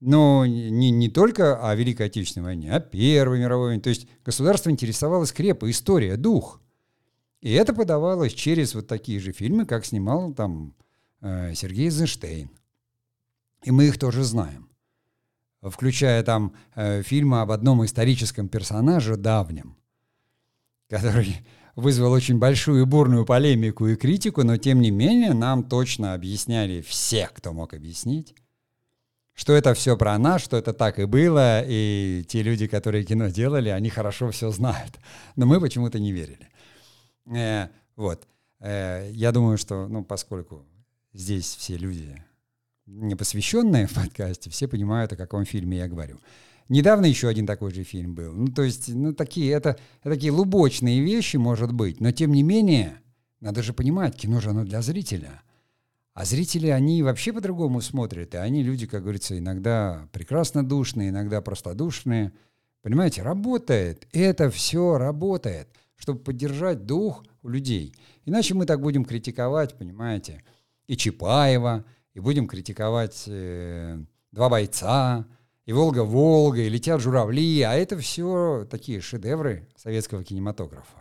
но 0.00 0.46
не, 0.46 0.90
не 0.90 1.08
только 1.08 1.68
о 1.68 1.74
Великой 1.74 2.06
Отечественной 2.06 2.44
войне, 2.44 2.72
а 2.72 2.80
Первой 2.80 3.38
мировой 3.38 3.68
войне. 3.68 3.82
То 3.82 3.90
есть 3.90 4.08
государство 4.24 4.70
интересовалось 4.70 5.32
крепо, 5.32 5.70
история, 5.70 6.16
дух. 6.16 6.60
И 7.40 7.52
это 7.52 7.74
подавалось 7.74 8.32
через 8.32 8.74
вот 8.74 8.86
такие 8.86 9.20
же 9.20 9.32
фильмы, 9.32 9.66
как 9.66 9.84
снимал 9.84 10.32
там 10.32 10.74
э, 11.20 11.54
Сергей 11.54 11.86
Эйзенштейн. 11.86 12.50
И 13.62 13.70
мы 13.70 13.86
их 13.86 13.98
тоже 13.98 14.24
знаем. 14.24 14.68
Включая 15.62 16.22
там 16.22 16.54
э, 16.74 17.02
фильмы 17.02 17.42
об 17.42 17.50
одном 17.50 17.84
историческом 17.84 18.48
персонаже 18.48 19.16
давнем, 19.16 19.76
который 20.88 21.36
вызвал 21.76 22.12
очень 22.12 22.38
большую 22.38 22.86
бурную 22.86 23.26
полемику 23.26 23.86
и 23.86 23.96
критику, 23.96 24.42
но 24.42 24.56
тем 24.56 24.80
не 24.80 24.90
менее 24.90 25.34
нам 25.34 25.64
точно 25.64 26.14
объясняли 26.14 26.80
все, 26.80 27.28
кто 27.32 27.52
мог 27.52 27.74
объяснить, 27.74 28.34
что 29.40 29.54
это 29.54 29.72
все 29.72 29.96
про 29.96 30.18
нас, 30.18 30.42
что 30.42 30.58
это 30.58 30.74
так 30.74 30.98
и 30.98 31.06
было, 31.06 31.62
и 31.66 32.22
те 32.28 32.42
люди, 32.42 32.66
которые 32.66 33.04
кино 33.04 33.28
делали, 33.28 33.70
они 33.70 33.88
хорошо 33.88 34.30
все 34.30 34.50
знают. 34.50 35.00
Но 35.34 35.46
мы 35.46 35.62
почему-то 35.62 35.98
не 35.98 36.12
верили. 36.12 36.46
Э, 37.34 37.68
вот. 37.96 38.28
Э, 38.58 39.10
я 39.14 39.32
думаю, 39.32 39.56
что, 39.56 39.88
ну, 39.88 40.04
поскольку 40.04 40.66
здесь 41.14 41.56
все 41.56 41.78
люди 41.78 42.22
не 42.84 43.14
посвященные 43.14 43.86
в 43.86 43.94
подкасте, 43.94 44.50
все 44.50 44.68
понимают, 44.68 45.14
о 45.14 45.16
каком 45.16 45.46
фильме 45.46 45.78
я 45.78 45.88
говорю. 45.88 46.20
Недавно 46.68 47.06
еще 47.06 47.26
один 47.26 47.46
такой 47.46 47.72
же 47.72 47.82
фильм 47.82 48.14
был. 48.14 48.34
Ну, 48.34 48.48
то 48.48 48.62
есть, 48.62 48.90
ну, 48.90 49.14
такие, 49.14 49.54
это, 49.54 49.78
это 50.02 50.16
такие 50.16 50.32
лубочные 50.32 51.00
вещи, 51.00 51.38
может 51.38 51.72
быть, 51.72 51.98
но 51.98 52.12
тем 52.12 52.32
не 52.32 52.42
менее, 52.42 53.00
надо 53.40 53.62
же 53.62 53.72
понимать, 53.72 54.16
кино 54.16 54.42
же 54.42 54.50
оно 54.50 54.64
для 54.64 54.82
зрителя– 54.82 55.40
а 56.14 56.24
зрители, 56.24 56.68
они 56.68 57.02
вообще 57.02 57.32
по-другому 57.32 57.80
смотрят. 57.80 58.34
И 58.34 58.38
они 58.38 58.62
люди, 58.62 58.86
как 58.86 59.02
говорится, 59.02 59.38
иногда 59.38 60.08
прекрасно 60.12 60.66
душные, 60.66 61.10
иногда 61.10 61.40
простодушные. 61.40 62.32
Понимаете, 62.82 63.22
работает. 63.22 64.08
Это 64.12 64.50
все 64.50 64.98
работает, 64.98 65.68
чтобы 65.96 66.20
поддержать 66.20 66.86
дух 66.86 67.24
у 67.42 67.48
людей. 67.48 67.94
Иначе 68.24 68.54
мы 68.54 68.66
так 68.66 68.80
будем 68.80 69.04
критиковать, 69.04 69.76
понимаете, 69.76 70.42
и 70.86 70.96
Чапаева, 70.96 71.84
и 72.14 72.20
будем 72.20 72.48
критиковать 72.48 73.24
э, 73.26 74.02
«Два 74.32 74.48
бойца», 74.48 75.26
и 75.66 75.72
«Волга-Волга», 75.72 76.62
и 76.62 76.68
«Летят 76.68 77.00
журавли», 77.00 77.62
а 77.62 77.74
это 77.74 77.96
все 77.98 78.66
такие 78.68 79.00
шедевры 79.00 79.68
советского 79.76 80.24
кинематографа. 80.24 80.99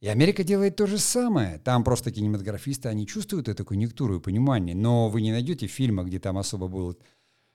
И 0.00 0.06
Америка 0.06 0.44
делает 0.44 0.76
то 0.76 0.86
же 0.86 0.98
самое. 0.98 1.58
Там 1.58 1.82
просто 1.82 2.12
кинематографисты, 2.12 2.88
они 2.88 3.06
чувствуют 3.06 3.48
эту 3.48 3.64
конъюнктуру 3.64 4.16
и 4.16 4.20
понимание, 4.20 4.76
но 4.76 5.08
вы 5.08 5.22
не 5.22 5.32
найдете 5.32 5.66
фильма, 5.66 6.04
где 6.04 6.20
там 6.20 6.38
особо 6.38 6.68
будут 6.68 7.00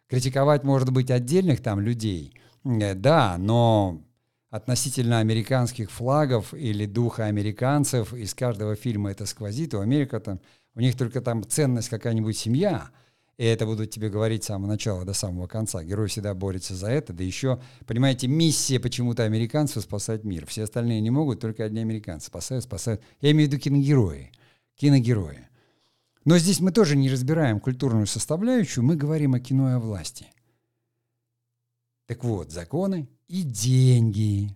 критиковать, 0.07 0.63
может 0.63 0.91
быть, 0.91 1.09
отдельных 1.09 1.61
там 1.61 1.79
людей. 1.79 2.35
Э, 2.65 2.95
да, 2.95 3.37
но 3.37 4.03
относительно 4.49 5.19
американских 5.19 5.89
флагов 5.89 6.53
или 6.53 6.85
духа 6.85 7.25
американцев 7.25 8.13
из 8.13 8.33
каждого 8.33 8.75
фильма 8.75 9.11
это 9.11 9.25
сквозит. 9.25 9.73
У 9.73 9.79
Америка 9.79 10.19
там, 10.19 10.41
у 10.75 10.81
них 10.81 10.97
только 10.97 11.21
там 11.21 11.43
ценность 11.47 11.89
какая-нибудь 11.89 12.37
семья– 12.37 12.89
и 13.37 13.45
это 13.45 13.65
будут 13.65 13.89
тебе 13.89 14.09
говорить 14.09 14.43
с 14.43 14.47
самого 14.47 14.67
начала 14.67 15.05
до 15.05 15.13
самого 15.13 15.47
конца. 15.47 15.83
Герой 15.83 16.07
всегда 16.07 16.33
борется 16.35 16.75
за 16.75 16.87
это. 16.87 17.13
Да 17.13 17.23
еще, 17.23 17.59
понимаете, 17.87 18.27
миссия 18.27 18.79
почему-то 18.79 19.23
американцев 19.23 19.83
спасать 19.83 20.23
мир. 20.23 20.45
Все 20.45 20.63
остальные 20.63 21.01
не 21.01 21.09
могут, 21.09 21.39
только 21.39 21.63
одни 21.63 21.81
американцы 21.81 22.27
спасают, 22.27 22.63
спасают. 22.63 23.01
Я 23.21 23.31
имею 23.31 23.49
в 23.49 23.51
виду 23.51 23.61
киногерои. 23.61 24.31
Киногерои. 24.75 25.47
Но 26.25 26.37
здесь 26.37 26.59
мы 26.59 26.71
тоже 26.71 26.95
не 26.95 27.09
разбираем 27.09 27.59
культурную 27.59 28.07
составляющую, 28.07 28.83
мы 28.83 28.95
говорим 28.95 29.33
о 29.33 29.39
кино 29.39 29.71
и 29.71 29.73
о 29.73 29.79
власти. 29.79 30.27
Так 32.05 32.23
вот, 32.23 32.51
законы 32.51 33.09
и 33.27 33.41
деньги. 33.41 34.55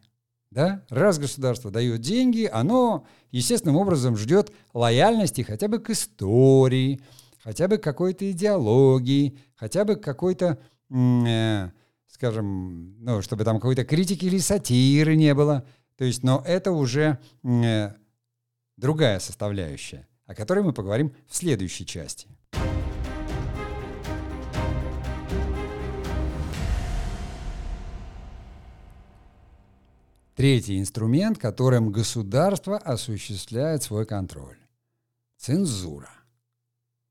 Да? 0.51 0.85
Раз 0.89 1.19
государство 1.19 1.71
дает 1.71 2.01
деньги, 2.01 2.49
оно 2.51 3.05
естественным 3.31 3.75
образом 3.75 4.15
ждет 4.15 4.51
лояльности 4.73 5.41
хотя 5.41 5.67
бы 5.67 5.79
к 5.79 5.89
истории, 5.89 7.01
хотя 7.47 7.69
бы 7.69 7.77
какой-то 7.77 8.29
идеологии, 8.29 9.38
хотя 9.55 9.86
бы 9.86 9.95
какой-то, 9.95 10.60
э, 10.89 11.69
скажем, 12.10 13.01
ну, 13.01 13.21
чтобы 13.21 13.45
там 13.45 13.62
какой-то 13.62 13.86
критики 13.86 14.25
или 14.25 14.38
сатиры 14.38 15.15
не 15.15 15.33
было. 15.33 15.65
То 15.95 16.03
есть, 16.03 16.23
но 16.23 16.43
это 16.45 16.73
уже 16.73 17.19
э, 17.45 17.93
другая 18.75 19.19
составляющая, 19.19 20.10
о 20.25 20.36
которой 20.36 20.62
мы 20.62 20.73
поговорим 20.73 21.15
в 21.25 21.38
следующей 21.38 21.86
части. 21.86 22.27
Третий 30.36 30.81
инструмент, 30.81 31.38
которым 31.38 31.93
государство 31.93 32.77
осуществляет 32.77 33.83
свой 33.83 34.05
контроль. 34.05 34.57
Цензура. 35.38 36.16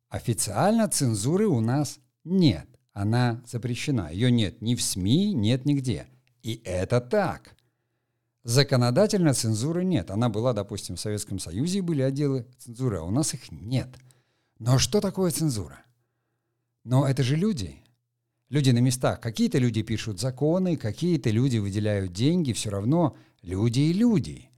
Официально 0.09 0.89
цензуры 0.89 1.47
у 1.47 1.61
нас 1.61 1.99
нет. 2.25 2.69
Она 2.93 3.43
запрещена. 3.47 4.11
Ее 4.11 4.31
нет 4.31 4.63
ни 4.63 4.75
в 4.75 4.83
СМИ, 4.83 5.35
нет 5.35 5.65
нигде. 5.67 6.07
И 6.43 6.63
это 6.65 7.01
так. 7.01 7.57
Законодательно 8.45 9.35
цензуры 9.35 9.85
нет. 9.85 10.11
Она 10.11 10.29
была, 10.29 10.53
допустим, 10.53 10.95
в 10.97 11.01
Советском 11.01 11.39
Союзе 11.39 11.83
были 11.83 12.03
отделы 12.03 12.47
цензуры, 12.59 12.99
а 12.99 13.03
у 13.03 13.11
нас 13.11 13.35
их 13.35 13.51
нет. 13.51 13.89
Но 14.59 14.79
что 14.79 15.01
такое 15.01 15.33
цензура? 15.33 15.81
Но 16.85 17.07
это 17.07 17.25
же 17.25 17.35
люди. 17.35 17.83
Люди 18.49 18.71
на 18.71 18.79
местах. 18.79 19.21
Какие-то 19.21 19.59
люди 19.59 19.83
пишут 19.83 20.21
законы, 20.21 20.77
какие-то 20.77 21.31
люди 21.31 21.59
выделяют 21.59 22.13
деньги. 22.13 22.53
Все 22.53 22.71
равно 22.71 23.17
люди 23.43 23.81
и 23.81 23.93
люди. 23.93 24.49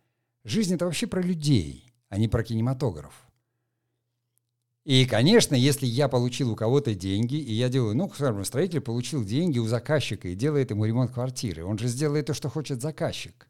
Жизнь 0.45 0.75
это 0.75 0.85
вообще 0.85 1.07
про 1.07 1.23
людей, 1.23 1.93
а 2.11 2.19
не 2.19 2.29
про 2.29 2.45
кинематограф. 2.45 3.28
И, 4.89 5.05
конечно, 5.05 5.55
если 5.55 5.85
я 5.85 6.09
получил 6.09 6.51
у 6.51 6.57
кого-то 6.57 6.95
деньги, 6.95 7.35
и 7.35 7.53
я 7.53 7.69
делаю, 7.69 7.95
ну, 7.95 8.09
скажем, 8.09 8.43
строитель 8.43 8.81
получил 8.81 9.23
деньги 9.23 9.59
у 9.59 9.67
заказчика 9.67 10.29
и 10.29 10.35
делает 10.35 10.71
ему 10.71 10.87
ремонт 10.87 11.11
квартиры, 11.13 11.63
он 11.67 11.77
же 11.77 11.89
сделает 11.89 12.25
то, 12.25 12.33
что 12.33 12.49
хочет 12.49 12.81
заказчик. 12.81 13.49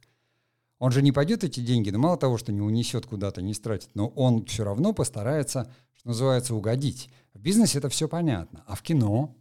Он 0.80 0.90
же 0.90 1.00
не 1.00 1.12
пойдет 1.12 1.44
эти 1.44 1.60
деньги, 1.60 1.90
но 1.90 2.00
мало 2.00 2.16
того, 2.16 2.38
что 2.38 2.50
не 2.50 2.60
унесет 2.60 3.06
куда-то, 3.06 3.40
не 3.40 3.54
стратит, 3.54 3.90
но 3.94 4.08
он 4.08 4.46
все 4.46 4.64
равно 4.64 4.92
постарается, 4.92 5.72
что 5.94 6.08
называется, 6.08 6.56
угодить. 6.56 7.08
В 7.34 7.38
бизнесе 7.38 7.78
это 7.78 7.88
все 7.88 8.08
понятно. 8.08 8.64
А 8.66 8.74
в 8.74 8.82
кино? 8.82 9.36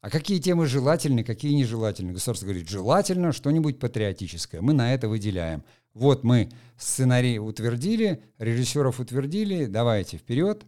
А 0.00 0.08
какие 0.08 0.38
темы 0.38 0.66
желательны, 0.66 1.24
какие 1.24 1.54
нежелательны? 1.54 2.12
Государство 2.12 2.46
говорит, 2.46 2.68
желательно 2.68 3.32
что-нибудь 3.32 3.80
патриотическое. 3.80 4.60
Мы 4.60 4.72
на 4.72 4.94
это 4.94 5.08
выделяем. 5.08 5.64
Вот 5.98 6.22
мы 6.22 6.48
сценарий 6.76 7.40
утвердили, 7.40 8.22
режиссеров 8.38 9.00
утвердили, 9.00 9.66
давайте 9.66 10.16
вперед 10.16 10.64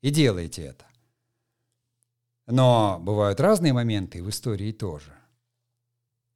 и 0.00 0.10
делайте 0.10 0.62
это. 0.62 0.86
Но 2.46 2.98
бывают 3.00 3.38
разные 3.38 3.74
моменты 3.74 4.22
в 4.22 4.30
истории 4.30 4.72
тоже. 4.72 5.12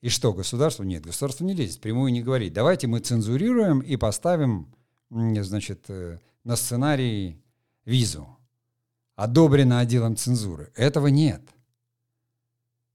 И 0.02 0.10
что, 0.10 0.34
государство? 0.34 0.82
Нет, 0.84 1.04
государство 1.04 1.44
не 1.44 1.54
лезет, 1.54 1.80
прямую 1.80 2.12
не 2.12 2.22
говорит. 2.22 2.52
Давайте 2.52 2.86
мы 2.86 3.00
цензурируем 3.00 3.80
и 3.80 3.96
поставим, 3.96 4.68
значит, 5.08 5.86
э, 5.88 6.18
на 6.44 6.56
сценарий 6.56 7.42
визу. 7.86 8.28
Одобрено 9.16 9.80
отделом 9.80 10.14
цензуры. 10.14 10.70
Этого 10.76 11.06
нет. 11.06 11.42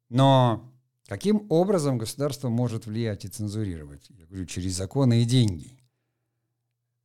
Но 0.09 0.71
Каким 1.07 1.45
образом 1.49 1.97
государство 1.97 2.49
может 2.49 2.85
влиять 2.85 3.25
и 3.25 3.27
цензурировать? 3.27 4.05
Я 4.09 4.25
говорю, 4.25 4.45
через 4.45 4.75
законы 4.75 5.21
и 5.21 5.25
деньги. 5.25 5.77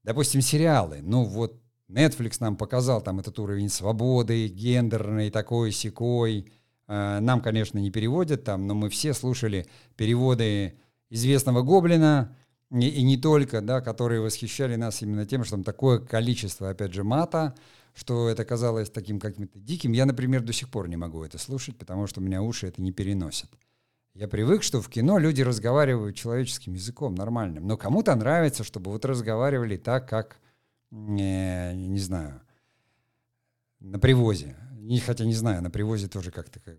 Допустим, 0.04 0.40
сериалы. 0.40 1.00
Ну 1.02 1.24
вот 1.24 1.60
Netflix 1.88 2.36
нам 2.40 2.56
показал 2.56 3.00
там 3.02 3.18
этот 3.18 3.38
уровень 3.38 3.68
свободы, 3.68 4.48
гендерный, 4.48 5.30
такой, 5.30 5.72
секой. 5.72 6.52
Э, 6.86 7.18
нам, 7.20 7.40
конечно, 7.40 7.78
не 7.78 7.90
переводят 7.90 8.44
там, 8.44 8.66
но 8.66 8.74
мы 8.74 8.88
все 8.88 9.14
слушали 9.14 9.66
переводы 9.96 10.78
известного 11.10 11.62
Гоблина, 11.62 12.36
и, 12.70 12.88
и 12.88 13.02
не 13.02 13.16
только, 13.16 13.60
да, 13.60 13.80
которые 13.80 14.20
восхищали 14.20 14.76
нас 14.76 15.02
именно 15.02 15.26
тем, 15.26 15.44
что 15.44 15.56
там 15.56 15.64
такое 15.64 15.98
количество, 15.98 16.70
опять 16.70 16.92
же, 16.92 17.02
мата, 17.02 17.54
что 17.94 18.28
это 18.28 18.44
казалось 18.44 18.90
таким 18.90 19.18
каким-то 19.18 19.58
диким. 19.58 19.92
Я, 19.92 20.06
например, 20.06 20.42
до 20.42 20.52
сих 20.52 20.68
пор 20.68 20.88
не 20.88 20.96
могу 20.96 21.24
это 21.24 21.38
слушать, 21.38 21.76
потому 21.76 22.06
что 22.06 22.20
у 22.20 22.22
меня 22.22 22.42
уши 22.42 22.66
это 22.66 22.80
не 22.80 22.92
переносят. 22.92 23.50
Я 24.18 24.28
привык, 24.28 24.62
что 24.62 24.82
в 24.82 24.88
кино 24.88 25.18
люди 25.18 25.42
разговаривают 25.42 26.16
человеческим 26.16 26.74
языком, 26.74 27.14
нормальным. 27.14 27.66
Но 27.66 27.76
кому-то 27.76 28.14
нравится, 28.14 28.64
чтобы 28.64 28.90
вот 28.90 29.04
разговаривали 29.04 29.76
так, 29.76 30.08
как, 30.08 30.38
не, 30.90 31.72
не 31.74 32.00
знаю, 32.00 32.40
на 33.80 33.98
привозе. 33.98 34.56
Хотя 35.06 35.24
не 35.24 35.34
знаю, 35.34 35.62
на 35.62 35.70
привозе 35.70 36.08
тоже 36.08 36.30
как-то 36.30 36.58
как, 36.60 36.76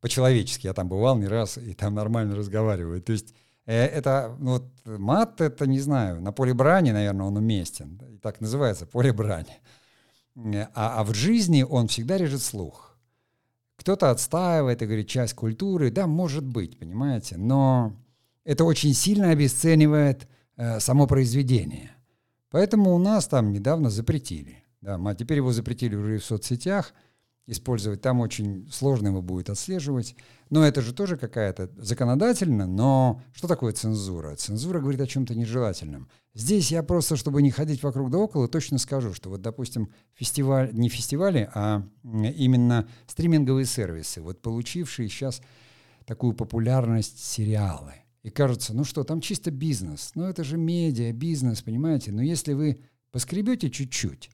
по-человечески. 0.00 0.66
Я 0.66 0.74
там 0.74 0.88
бывал 0.88 1.16
не 1.16 1.28
раз, 1.28 1.58
и 1.58 1.74
там 1.74 1.94
нормально 1.94 2.34
разговаривают. 2.34 3.04
То 3.04 3.12
есть 3.12 3.34
Э, 3.70 3.86
это, 3.86 4.36
ну, 4.40 4.52
вот, 4.52 4.64
мат, 4.84 5.40
это, 5.40 5.66
не 5.66 5.78
знаю, 5.78 6.20
на 6.20 6.32
поле 6.32 6.54
брани, 6.54 6.90
наверное, 6.90 7.26
он 7.26 7.36
уместен. 7.36 8.00
Так 8.20 8.40
называется, 8.40 8.84
поле 8.84 9.12
брани. 9.12 9.60
Э, 10.34 10.66
а, 10.74 11.00
а 11.00 11.04
в 11.04 11.14
жизни 11.14 11.62
он 11.62 11.86
всегда 11.86 12.18
режет 12.18 12.42
слух. 12.42 12.89
Кто-то 13.80 14.10
отстаивает 14.10 14.82
и 14.82 14.86
говорит, 14.86 15.08
часть 15.08 15.34
культуры. 15.34 15.90
Да, 15.90 16.06
может 16.06 16.44
быть, 16.44 16.78
понимаете, 16.78 17.36
но 17.38 17.96
это 18.44 18.64
очень 18.64 18.92
сильно 18.94 19.30
обесценивает 19.30 20.28
э, 20.56 20.80
само 20.80 21.06
произведение. 21.06 21.90
Поэтому 22.50 22.94
у 22.94 22.98
нас 22.98 23.26
там 23.26 23.52
недавно 23.52 23.90
запретили. 23.90 24.62
Да, 24.82 25.00
а 25.02 25.14
теперь 25.14 25.38
его 25.38 25.50
запретили 25.52 25.96
уже 25.96 26.16
и 26.16 26.18
в 26.18 26.24
соцсетях– 26.24 26.92
использовать. 27.50 28.00
Там 28.00 28.20
очень 28.20 28.68
сложно 28.70 29.08
его 29.08 29.22
будет 29.22 29.50
отслеживать. 29.50 30.14
Но 30.50 30.66
это 30.66 30.82
же 30.82 30.92
тоже 30.92 31.16
какая-то 31.16 31.70
законодательно, 31.76 32.66
но 32.66 33.22
что 33.32 33.46
такое 33.46 33.72
цензура? 33.72 34.34
Цензура 34.34 34.80
говорит 34.80 35.00
о 35.00 35.06
чем-то 35.06 35.36
нежелательном. 35.36 36.08
Здесь 36.34 36.72
я 36.72 36.82
просто, 36.82 37.16
чтобы 37.16 37.40
не 37.40 37.52
ходить 37.52 37.84
вокруг 37.84 38.10
да 38.10 38.18
около, 38.18 38.48
точно 38.48 38.78
скажу, 38.78 39.14
что 39.14 39.30
вот, 39.30 39.42
допустим, 39.42 39.92
фестиваль, 40.12 40.70
не 40.72 40.88
фестивали, 40.88 41.48
а 41.54 41.86
именно 42.02 42.88
стриминговые 43.06 43.64
сервисы, 43.64 44.20
вот 44.20 44.42
получившие 44.42 45.08
сейчас 45.08 45.40
такую 46.04 46.34
популярность 46.34 47.24
сериалы. 47.24 47.94
И 48.24 48.30
кажется, 48.30 48.74
ну 48.74 48.82
что, 48.82 49.04
там 49.04 49.20
чисто 49.20 49.52
бизнес. 49.52 50.10
Ну 50.16 50.24
это 50.24 50.42
же 50.42 50.56
медиа, 50.56 51.12
бизнес, 51.12 51.62
понимаете? 51.62 52.10
Но 52.10 52.22
если 52.22 52.54
вы 52.54 52.80
поскребете 53.12 53.70
чуть-чуть, 53.70 54.30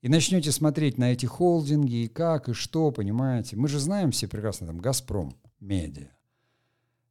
и 0.00 0.08
начнете 0.08 0.52
смотреть 0.52 0.98
на 0.98 1.12
эти 1.12 1.26
холдинги, 1.26 2.04
и 2.04 2.08
как, 2.08 2.48
и 2.48 2.52
что, 2.52 2.90
понимаете. 2.90 3.56
Мы 3.56 3.68
же 3.68 3.78
знаем 3.78 4.10
все 4.10 4.28
прекрасно, 4.28 4.66
там, 4.66 4.78
«Газпром», 4.78 5.36
медиа. 5.60 6.10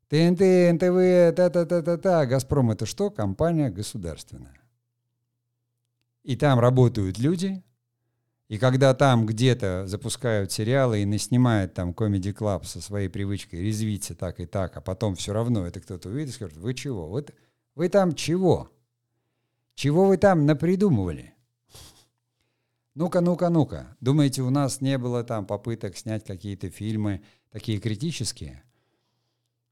ТНТ, 0.10 0.40
НТВ, 0.74 1.36
та-та-та-та-та. 1.36 2.26
«Газпром»— 2.26 2.72
это 2.72 2.86
что? 2.86 3.10
Компания 3.10 3.70
государственная. 3.70 4.62
И 6.24 6.36
там 6.36 6.60
работают 6.60 7.20
люди, 7.20 7.64
и 8.48 8.58
когда 8.58 8.94
там 8.94 9.26
где-то 9.26 9.88
запускают 9.88 10.52
сериалы 10.54 11.02
и 11.02 11.06
наснимают 11.06 11.74
там 11.74 11.92
Comedy 11.92 12.34
Club 12.34 12.64
со 12.64 12.82
своей 12.82 13.10
привычкой 13.10 13.62
резвиться 13.62 14.16
так 14.16 14.40
и 14.40 14.46
так, 14.46 14.78
а 14.78 14.82
потом 14.82 15.16
все 15.16 15.34
равно 15.34 15.68
это 15.68 15.82
кто-то 15.82 16.08
увидит 16.08 16.30
и 16.30 16.34
скажет, 16.34 16.58
вы 16.58 16.74
чего? 16.74 17.08
Вот 17.08 17.34
вы 17.76 17.90
там 17.90 18.16
чего? 18.16 18.72
Чего 19.76 20.06
вы 20.06 20.18
там 20.18 20.46
напридумывали? 20.46 21.34
Ну-ка, 23.00 23.22
ну-ка, 23.22 23.50
ну-ка. 23.50 23.96
Думаете, 24.02 24.42
у 24.42 24.50
нас 24.50 24.82
не 24.82 24.98
было 24.98 25.24
там 25.24 25.46
попыток 25.46 25.96
снять 25.96 26.26
какие-то 26.26 26.72
фильмы 26.72 27.22
такие 27.52 27.80
критические? 27.80 28.64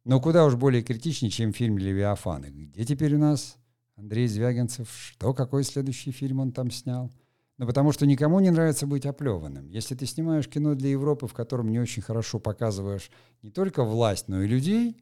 Но 0.04 0.22
куда 0.22 0.46
уж 0.46 0.54
более 0.54 0.84
критичнее, 0.84 1.32
чем 1.32 1.52
фильм 1.52 1.80
«Левиафан». 1.80 2.44
где 2.44 2.86
теперь 2.86 3.16
у 3.16 3.18
нас 3.18 3.58
Андрей 3.96 4.28
Звягинцев? 4.28 4.88
Что, 4.96 5.34
какой 5.34 5.64
следующий 5.64 6.12
фильм 6.12 6.40
он 6.40 6.52
там 6.52 6.70
снял? 6.70 7.12
Ну, 7.58 7.66
потому 7.66 7.92
что 7.94 8.06
никому 8.06 8.40
не 8.42 8.52
нравится 8.52 8.86
быть 8.86 9.08
оплеванным. 9.08 9.70
Если 9.70 9.96
ты 9.96 10.06
снимаешь 10.06 10.48
кино 10.48 10.76
для 10.76 10.92
Европы, 10.92 11.26
в 11.26 11.34
котором 11.34 11.72
не 11.72 11.80
очень 11.80 12.04
хорошо 12.04 12.38
показываешь 12.38 13.10
не 13.42 13.50
только 13.50 13.84
власть, 13.84 14.28
но 14.28 14.44
и 14.44 14.48
людей, 14.48 15.02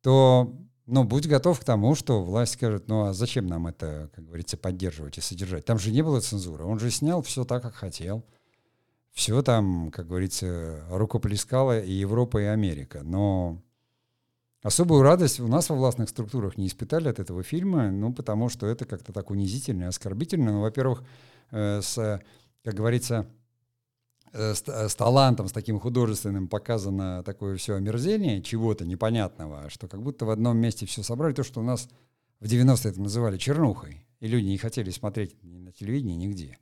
то 0.00 0.56
но 0.90 1.04
будь 1.04 1.28
готов 1.28 1.60
к 1.60 1.64
тому, 1.64 1.94
что 1.94 2.22
власть 2.22 2.54
скажет, 2.54 2.88
ну 2.88 3.04
а 3.04 3.12
зачем 3.12 3.46
нам 3.46 3.68
это, 3.68 4.10
как 4.14 4.26
говорится, 4.26 4.56
поддерживать 4.56 5.18
и 5.18 5.20
содержать? 5.20 5.64
Там 5.64 5.78
же 5.78 5.92
не 5.92 6.02
было 6.02 6.20
цензуры. 6.20 6.64
Он 6.64 6.80
же 6.80 6.90
снял 6.90 7.22
все 7.22 7.44
так, 7.44 7.62
как 7.62 7.74
хотел. 7.74 8.24
Все 9.12 9.42
там, 9.42 9.90
как 9.92 10.08
говорится, 10.08 10.84
рукоплескала 10.90 11.80
и 11.80 11.92
Европа, 11.92 12.38
и 12.38 12.44
Америка. 12.44 13.02
Но 13.04 13.62
особую 14.62 15.02
радость 15.02 15.40
у 15.40 15.48
нас 15.48 15.68
во 15.68 15.76
властных 15.76 16.08
структурах 16.08 16.56
не 16.56 16.66
испытали 16.66 17.08
от 17.08 17.20
этого 17.20 17.42
фильма, 17.42 17.90
ну, 17.90 18.12
потому 18.12 18.48
что 18.48 18.66
это 18.66 18.84
как-то 18.84 19.12
так 19.12 19.30
унизительно 19.30 19.84
и 19.84 19.86
оскорбительно. 19.86 20.52
Ну, 20.52 20.60
во-первых, 20.60 21.04
э, 21.52 21.80
с, 21.82 22.20
как 22.64 22.74
говорится, 22.74 23.26
с, 24.32 24.62
э, 24.66 24.88
с 24.88 24.94
талантом, 24.94 25.48
с 25.48 25.52
таким 25.52 25.80
художественным 25.80 26.48
показано 26.48 27.22
такое 27.24 27.56
все 27.56 27.74
омерзение 27.74 28.42
чего-то 28.42 28.84
непонятного, 28.84 29.68
что 29.70 29.88
как 29.88 30.02
будто 30.02 30.24
в 30.24 30.30
одном 30.30 30.58
месте 30.58 30.86
все 30.86 31.02
собрали, 31.02 31.32
то, 31.32 31.42
что 31.42 31.60
у 31.60 31.64
нас 31.64 31.88
в 32.40 32.44
90-е 32.44 32.90
это 32.90 33.00
называли 33.00 33.36
чернухой, 33.38 34.06
и 34.20 34.26
люди 34.26 34.46
не 34.46 34.58
хотели 34.58 34.90
смотреть 34.90 35.42
ни 35.42 35.58
на 35.58 35.72
телевидении, 35.72 36.14
нигде. 36.14 36.58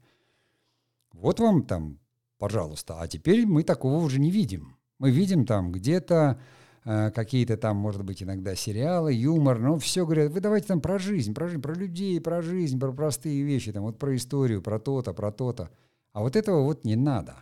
Вот 1.13 1.41
вам 1.41 1.65
там, 1.65 1.99
пожалуйста. 2.39 3.01
А 3.01 3.09
теперь 3.09 3.47
мы 3.47 3.63
такого 3.63 4.03
уже 4.03 4.21
не 4.21 4.31
видим. 4.31 4.77
Мы 4.99 5.11
видим 5.11 5.47
там 5.47 5.73
где-то 5.73 6.41
э, 6.85 7.11
какие-то 7.11 7.57
там, 7.57 7.77
может 7.77 8.03
быть, 8.05 8.23
иногда 8.23 8.55
сериалы, 8.55 9.13
юмор, 9.13 9.59
но 9.59 9.79
все 9.79 10.05
говорят, 10.05 10.33
вы 10.33 10.41
давайте 10.41 10.69
там 10.69 10.81
про 10.81 10.99
жизнь, 10.99 11.35
про 11.35 11.49
жизнь, 11.49 11.63
про 11.63 11.75
людей, 11.75 12.21
про 12.21 12.43
жизнь, 12.43 12.79
про 12.79 12.93
простые 12.93 13.43
вещи, 13.43 13.73
там 13.73 13.85
вот 13.85 13.99
про 13.99 14.17
историю, 14.17 14.63
про 14.63 14.79
то-то, 14.79 15.13
про 15.13 15.31
то-то. 15.33 15.71
А 16.13 16.21
вот 16.21 16.35
этого 16.35 16.63
вот 16.63 16.85
не 16.85 16.97
надо. 16.97 17.37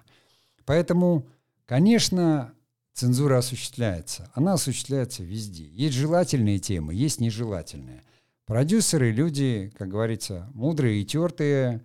Поэтому, 0.66 1.26
конечно, 1.64 2.52
цензура 2.92 3.38
осуществляется. 3.38 4.30
Она 4.34 4.54
осуществляется 4.54 5.22
везде. 5.22 5.68
Есть 5.68 5.94
желательные 5.94 6.58
темы, 6.58 6.92
есть 6.92 7.20
нежелательные. 7.20 8.02
Продюсеры, 8.46 9.12
люди, 9.12 9.72
как 9.78 9.88
говорится, 9.88 10.50
мудрые 10.54 11.00
и 11.00 11.04
тертые, 11.04 11.82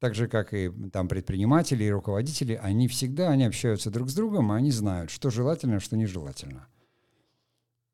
так 0.00 0.14
же, 0.14 0.28
как 0.28 0.52
и 0.52 0.70
там 0.92 1.08
предприниматели 1.08 1.84
и 1.84 1.90
руководители, 1.90 2.58
они 2.62 2.88
всегда, 2.88 3.30
они 3.30 3.44
общаются 3.44 3.90
друг 3.90 4.10
с 4.10 4.14
другом, 4.14 4.52
и 4.52 4.56
они 4.56 4.70
знают, 4.70 5.10
что 5.10 5.30
желательно, 5.30 5.80
что 5.80 5.96
нежелательно. 5.96 6.66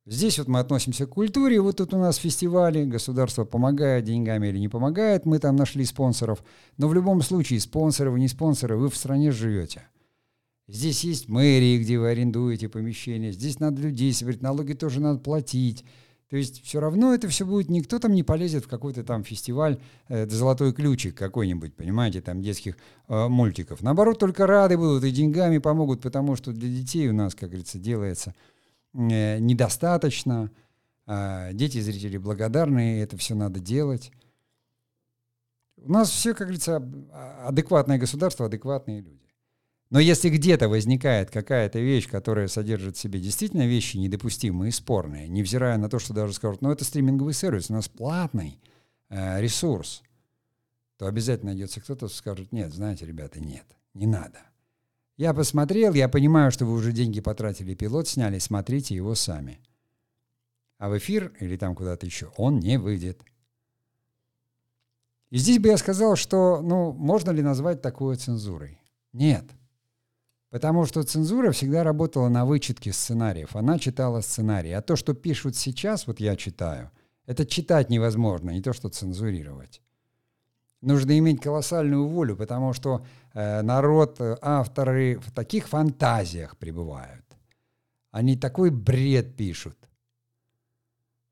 Здесь 0.07 0.39
вот 0.39 0.49
мы 0.49 0.59
относимся 0.59 1.07
к 1.07 1.11
культуре, 1.11 1.61
вот 1.61 1.77
тут 1.77 1.95
у 1.95 1.99
нас 1.99 2.17
фестивали, 2.17 2.85
государство 2.85 3.45
помогает 3.45 4.05
деньгами 4.05 4.49
или 4.49 4.59
не 4.59 4.69
помогает, 4.69 5.25
мы 5.25 5.39
там 5.39 5.57
нашли 5.57 5.85
спонсоров, 5.85 6.43
но 6.79 6.89
в 6.89 6.95
любом 6.95 7.23
случае, 7.23 7.61
спонсоры 7.61 8.11
вы 8.11 8.19
не 8.19 8.29
спонсоры, 8.29 8.77
вы 8.77 8.91
в 8.91 8.97
стране 8.97 9.31
живете– 9.31 9.85
Здесь 10.73 11.03
есть 11.03 11.29
мэрии, 11.29 11.79
где 11.79 11.99
вы 11.99 12.11
арендуете 12.11 12.69
помещение. 12.69 13.33
Здесь 13.33 13.59
надо 13.59 13.83
людей 13.83 14.13
собирать, 14.13 14.41
налоги 14.41 14.75
тоже 14.75 15.01
надо 15.01 15.19
платить. 15.19 15.85
То 16.29 16.37
есть 16.37 16.63
все 16.63 16.79
равно 16.79 17.13
это 17.13 17.27
все 17.27 17.45
будет, 17.45 17.69
никто 17.69 17.99
там 17.99 18.13
не 18.13 18.23
полезет 18.23 18.65
в 18.65 18.69
какой-то 18.69 19.03
там 19.03 19.25
фестиваль 19.25 19.81
э, 20.09 20.29
«Золотой 20.29 20.73
ключик» 20.73 21.17
какой-нибудь, 21.17 21.75
понимаете, 21.75 22.21
там 22.21 22.41
детских 22.41 22.77
э, 23.09 23.27
мультиков. 23.27 23.83
Наоборот, 23.83 24.21
только 24.21 24.47
рады 24.47 24.79
будут 24.79 25.03
и 25.03 25.11
деньгами 25.11 25.59
помогут, 25.59 26.03
потому 26.03 26.37
что 26.37 26.53
для 26.53 26.69
детей 26.69 27.09
у 27.09 27.13
нас, 27.13 27.35
как 27.35 27.49
говорится, 27.49 27.81
делается 27.81 28.37
э, 28.95 29.41
недостаточно. 29.41 30.53
Э, 31.09 31.51
дети, 31.53 31.81
зрители 31.81 32.17
благодарны, 32.17 33.01
это 33.01 33.17
все 33.17 33.35
надо 33.35 33.59
делать. 33.59 34.13
У 35.79 35.91
нас 35.91 36.11
все, 36.11 36.33
как 36.33 36.47
говорится, 36.47 36.81
адекватное 37.45 37.99
государство, 37.99 38.47
адекватные 38.47 39.01
люди. 39.01 39.30
Но 39.91 39.99
если 39.99 40.29
где-то 40.29 40.69
возникает 40.69 41.31
какая-то 41.31 41.81
вещь, 41.81 42.09
которая 42.09 42.47
содержит 42.47 42.97
в 42.97 43.01
себе 43.01 43.19
действительно 43.19 43.67
вещи 43.67 43.97
недопустимые 43.97 44.69
и 44.69 44.73
спорные, 44.73 45.29
невзирая 45.29 45.79
на 45.79 45.89
то, 45.89 45.99
что 45.99 46.15
даже 46.15 46.33
скажут, 46.33 46.63
ну 46.63 46.71
это 46.71 46.85
стриминговый 46.85 47.35
сервис, 47.35 47.71
у 47.71 47.73
нас 47.73 47.89
платный 47.89 48.61
э, 49.09 49.41
ресурс, 49.41 50.03
то 50.97 51.07
обязательно 51.07 51.51
найдется 51.51 51.81
кто-то, 51.81 52.07
кто 52.07 52.15
скажет, 52.15 52.53
нет, 52.53 52.73
знаете, 52.73 53.05
ребята, 53.05 53.41
нет, 53.41 53.65
не 53.95 54.07
надо. 54.07 54.39
Я 55.17 55.35
посмотрел, 55.35 55.93
я 55.93 56.09
понимаю, 56.09 56.53
что 56.53 56.67
вы 56.67 56.75
уже 56.75 56.93
деньги 56.93 57.21
потратили, 57.21 57.75
пилот 57.75 58.07
сняли, 58.07 58.39
смотрите 58.39 58.95
его 58.95 59.17
сами. 59.17 59.59
А 60.79 60.89
в 60.89 60.97
эфир 60.97 61.35
или 61.41 61.57
там 61.57 61.75
куда-то 61.75 62.07
еще 62.07 62.33
он 62.37 62.61
не 62.61 62.79
выйдет. 62.79 63.23
И 65.31 65.37
здесь 65.37 65.59
бы 65.59 65.69
я 65.69 65.79
сказал, 65.79 66.15
что, 66.17 66.63
ну, 66.63 66.93
можно 66.93 67.33
ли 67.33 67.43
назвать 67.43 67.83
такое 67.83 68.17
цензурой? 68.17 68.81
Нет. 69.13 69.45
Потому 70.51 70.85
что 70.85 71.05
цензура 71.05 71.53
всегда 71.53 71.85
работала 71.85 72.29
на 72.29 72.45
вычетке 72.45 72.93
сценариев. 72.93 73.55
Она 73.55 73.79
читала 73.79 74.21
сценарии. 74.21 74.73
А 74.73 74.83
то, 74.83 74.97
что 74.97 75.15
пишут 75.15 75.57
сейчас, 75.57 76.09
вот 76.09 76.19
я 76.19 76.35
читаю, 76.35 76.91
это 77.27 77.47
читать 77.47 77.89
невозможно, 77.89 78.51
не 78.51 78.61
то 78.61 78.73
что 78.73 78.89
цензурировать. 78.89 79.81
Нужно 80.81 81.17
иметь 81.19 81.41
колоссальную 81.41 82.07
волю, 82.07 82.37
потому 82.37 82.73
что 82.73 83.05
э, 83.35 83.63
народ, 83.63 84.21
э, 84.21 84.37
авторы 84.41 85.19
в 85.19 85.31
таких 85.31 85.69
фантазиях 85.69 86.57
пребывают. 86.57 87.25
Они 88.11 88.35
такой 88.35 88.71
бред 88.71 89.37
пишут, 89.37 89.77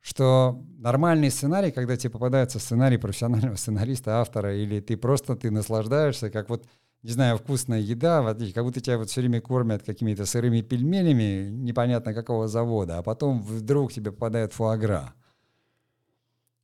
что 0.01 0.63
нормальный 0.79 1.31
сценарий, 1.31 1.73
когда 1.73 1.97
тебе 1.97 2.11
попадается 2.11 2.59
сценарий 2.59 2.99
профессионального 2.99 3.57
сценариста, 3.57 4.21
автора, 4.21 4.55
или 4.55 4.81
ты 4.81 4.97
просто 4.97 5.35
ты 5.35 5.51
наслаждаешься, 5.51 6.31
как 6.31 6.51
вот, 6.51 6.67
не 7.03 7.11
знаю, 7.11 7.39
вкусная 7.39 7.81
еда, 7.81 8.35
как 8.55 8.65
будто 8.65 8.81
тебя 8.81 8.99
вот 8.99 9.09
все 9.09 9.21
время 9.21 9.41
кормят 9.41 9.83
какими-то 9.85 10.27
сырыми 10.27 10.63
пельменями, 10.63 11.49
непонятно 11.49 12.13
какого 12.13 12.49
завода, 12.49 12.99
а 12.99 13.03
потом 13.03 13.43
вдруг 13.43 13.93
тебе 13.93 14.11
попадает 14.11 14.53
фуагра. 14.53 15.15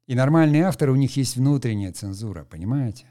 И 0.07 0.15
нормальные 0.15 0.65
авторы, 0.65 0.93
у 0.93 0.97
них 0.97 1.17
есть 1.17 1.37
внутренняя 1.37 1.93
цензура, 1.93 2.45
понимаете? 2.45 3.07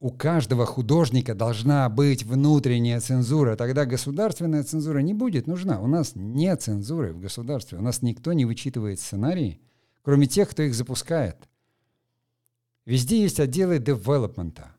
У 0.00 0.10
каждого 0.10 0.66
художника 0.66 1.32
должна 1.32 1.88
быть 1.88 2.24
внутренняя 2.24 2.98
цензура. 2.98 3.54
Тогда 3.54 3.84
государственная 3.84 4.64
цензура 4.64 4.98
не 4.98 5.14
будет 5.14 5.46
нужна. 5.46 5.80
У 5.80 5.86
нас 5.86 6.16
нет 6.16 6.60
цензуры 6.60 7.12
в 7.12 7.20
государстве. 7.20 7.78
У 7.78 7.82
нас 7.82 8.02
никто 8.02 8.32
не 8.32 8.44
вычитывает 8.44 8.98
сценарии, 8.98 9.60
кроме 10.02 10.26
тех, 10.26 10.50
кто 10.50 10.64
их 10.64 10.74
запускает. 10.74 11.36
Везде 12.84 13.22
есть 13.22 13.38
отделы 13.38 13.78
девелопмента. 13.78 14.74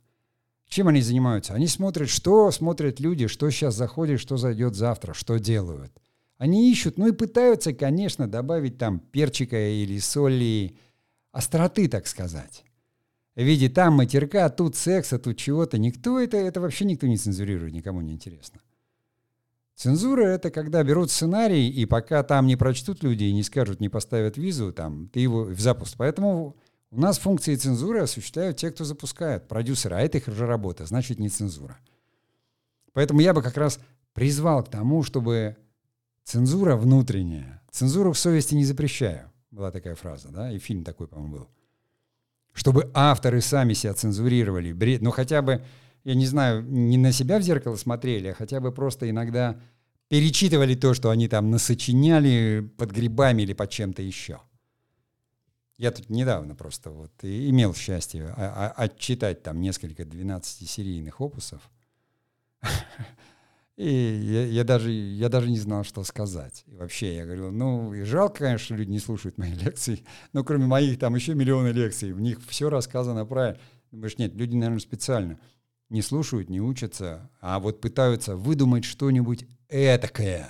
Чем 0.74 0.88
они 0.88 1.01
занимаются? 1.01 1.53
Они 1.53 1.67
смотрят, 1.67 2.09
что 2.09 2.49
смотрят 2.49 2.99
люди, 2.99 3.28
что 3.28 3.47
сейчас 3.51 3.76
заходит, 3.76 4.19
что 4.19 4.38
зайдет 4.38 4.74
завтра, 4.74 5.13
что 5.13 5.38
делают. 5.38 5.91
Они 6.39 6.71
ищут, 6.71 6.97
ну 6.97 7.09
и 7.09 7.11
пытаются, 7.11 7.74
конечно, 7.74 8.28
добавить 8.28 8.80
там 8.80 8.97
перчика 8.97 9.55
или 9.55 9.99
соли, 9.99 10.76
остроты, 11.32 11.88
так 11.88 12.07
сказать. 12.07 12.63
В 13.36 13.43
виде 13.43 13.69
там 13.69 13.93
матерка, 13.93 14.49
тут 14.49 14.76
секса, 14.76 15.19
тут 15.19 15.38
чего-то. 15.38 15.78
Никто 15.78 16.19
это, 16.19 16.38
это 16.38 16.59
вообще 16.59 16.86
никто 16.86 17.05
не 17.05 17.17
цензурирует, 17.17 17.71
никому 17.71 18.01
не 18.01 18.13
интересно. 18.13 18.59
Цензура— 19.76 20.24
это 20.26 20.49
когда 20.49 20.82
берут 20.82 21.11
сценарий, 21.11 21.69
и 21.69 21.86
пока 21.86 22.24
там 22.24 22.47
не 22.47 22.55
прочтут 22.55 23.03
люди 23.03 23.26
и 23.26 23.34
не 23.34 23.43
скажут, 23.43 23.80
не 23.80 23.89
поставят 23.89 24.38
визу, 24.38 24.74
там, 24.74 25.07
ты 25.09 25.19
его 25.19 25.43
в 25.43 25.59
запуск. 25.59 25.97
Поэтому 25.97 26.57
у 26.93 26.99
нас 26.99 27.17
функции 27.17 27.55
цензуры 27.55 28.01
осуществляют 28.01 28.57
те, 28.57 28.69
кто 28.69 28.83
запускает, 28.83 29.47
продюсеры, 29.47 29.95
а 29.95 29.99
это 29.99 30.19
их 30.19 30.27
уже 30.27 30.45
работа, 30.45 30.85
значит, 30.85 31.17
не 31.17 31.27
цензура. 31.27 31.79
Поэтому 32.93 33.19
я 33.19 33.33
бы 33.33 33.41
как 33.41 33.57
раз 33.57 33.79
призвал 34.13 34.63
к 34.63 34.69
тому, 34.69 35.01
чтобы 35.01 35.57
цензура 36.23 36.75
внутренняя, 36.75 37.63
цензуру 37.71 38.13
в 38.13 38.19
совести 38.19 38.53
не 38.53 38.63
запрещаю, 38.63 39.31
была 39.49 39.71
такая 39.71 39.95
фраза, 39.95 40.29
да, 40.29 40.51
и 40.51 40.59
фильм 40.59 40.83
такой, 40.83 41.07
по-моему, 41.07 41.33
был. 41.35 41.49
Чтобы 42.53 42.91
авторы 42.93 43.41
сами 43.41 43.73
себя 43.73 43.95
цензурировали, 43.95 44.71
бред, 44.71 45.01
ну 45.01 45.09
хотя 45.09 45.41
бы, 45.41 45.63
я 46.03 46.13
не 46.13 46.27
знаю, 46.27 46.61
не 46.63 46.97
на 46.97 47.11
себя 47.11 47.39
в 47.39 47.41
зеркало 47.41 47.75
смотрели, 47.75 48.27
а 48.27 48.35
хотя 48.35 48.59
бы 48.59 48.71
просто 48.71 49.09
иногда 49.09 49.59
перечитывали 50.09 50.75
то, 50.75 50.93
что 50.93 51.09
они 51.09 51.27
там 51.27 51.49
насочиняли 51.49 52.71
под 52.77 52.91
грибами 52.91 53.41
или 53.41 53.53
под 53.53 53.71
чем-то 53.71 54.03
еще. 54.03 54.41
Я 55.78 55.91
тут 55.91 56.09
недавно 56.09 56.55
просто 56.55 56.91
вот 56.91 57.11
имел 57.24 57.74
счастье 57.74 58.28
отчитать 58.28 59.43
там 59.43 59.59
несколько 59.59 60.03
12-серийных 60.03 61.15
опусов. 61.19 61.69
И 63.76 63.89
я, 63.89 64.45
я, 64.45 64.63
даже, 64.63 64.91
я 64.91 65.30
даже 65.30 65.49
не 65.49 65.57
знал, 65.57 65.84
что 65.84 66.03
сказать. 66.03 66.63
И 66.67 66.76
вообще, 66.76 67.15
я 67.15 67.26
говорил, 67.26 67.51
ну, 67.51 67.91
и 67.93 68.03
жалко, 68.03 68.39
конечно, 68.39 68.65
что 68.65 68.76
люди 68.76 68.91
не 68.91 68.99
слушают 68.99 69.39
мои 69.39 69.51
лекции, 69.55 70.05
но 70.32 70.43
кроме 70.43 70.67
моих 70.67 70.99
там 70.99 71.15
еще 71.15 71.34
миллионы 71.34 71.69
лекций, 71.69 72.13
в 72.13 72.21
них 72.21 72.39
все 72.47 72.69
рассказано 72.69 73.26
правильно. 73.26 73.59
Думаешь, 73.91 74.17
нет, 74.19 74.36
люди, 74.36 74.55
наверное, 74.55 74.80
специально 74.80 75.39
не 75.89 76.01
слушают, 76.03 76.49
не 76.49 76.61
учатся, 76.61 77.32
а 77.41 77.59
вот 77.59 77.82
пытаются 77.82 78.36
выдумать 78.36 78.86
что-нибудь 78.86 79.45
этакое. 79.69 80.49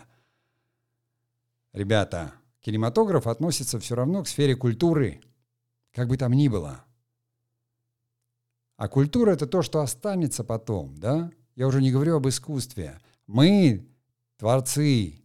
Ребята, 1.71 2.34
кинематограф 2.64 3.28
относится 3.28 3.80
все 3.80 3.93
равно 3.93 4.24
к 4.24 4.28
сфере 4.28 4.55
культуры, 4.55 5.22
как 5.93 6.07
бы 6.07 6.18
там 6.18 6.34
ни 6.34 6.47
было. 6.47 6.84
А 8.76 8.88
культура— 8.88 9.32
это 9.34 9.45
то, 9.45 9.61
что 9.61 9.82
останется 9.82 10.43
потом, 10.43 10.97
да? 10.97 11.32
Я 11.55 11.68
уже 11.68 11.82
не 11.82 11.91
говорю 11.91 12.16
об 12.16 12.28
искусстве— 12.28 12.99
мы, 13.28 13.88
творцы, 14.38 15.24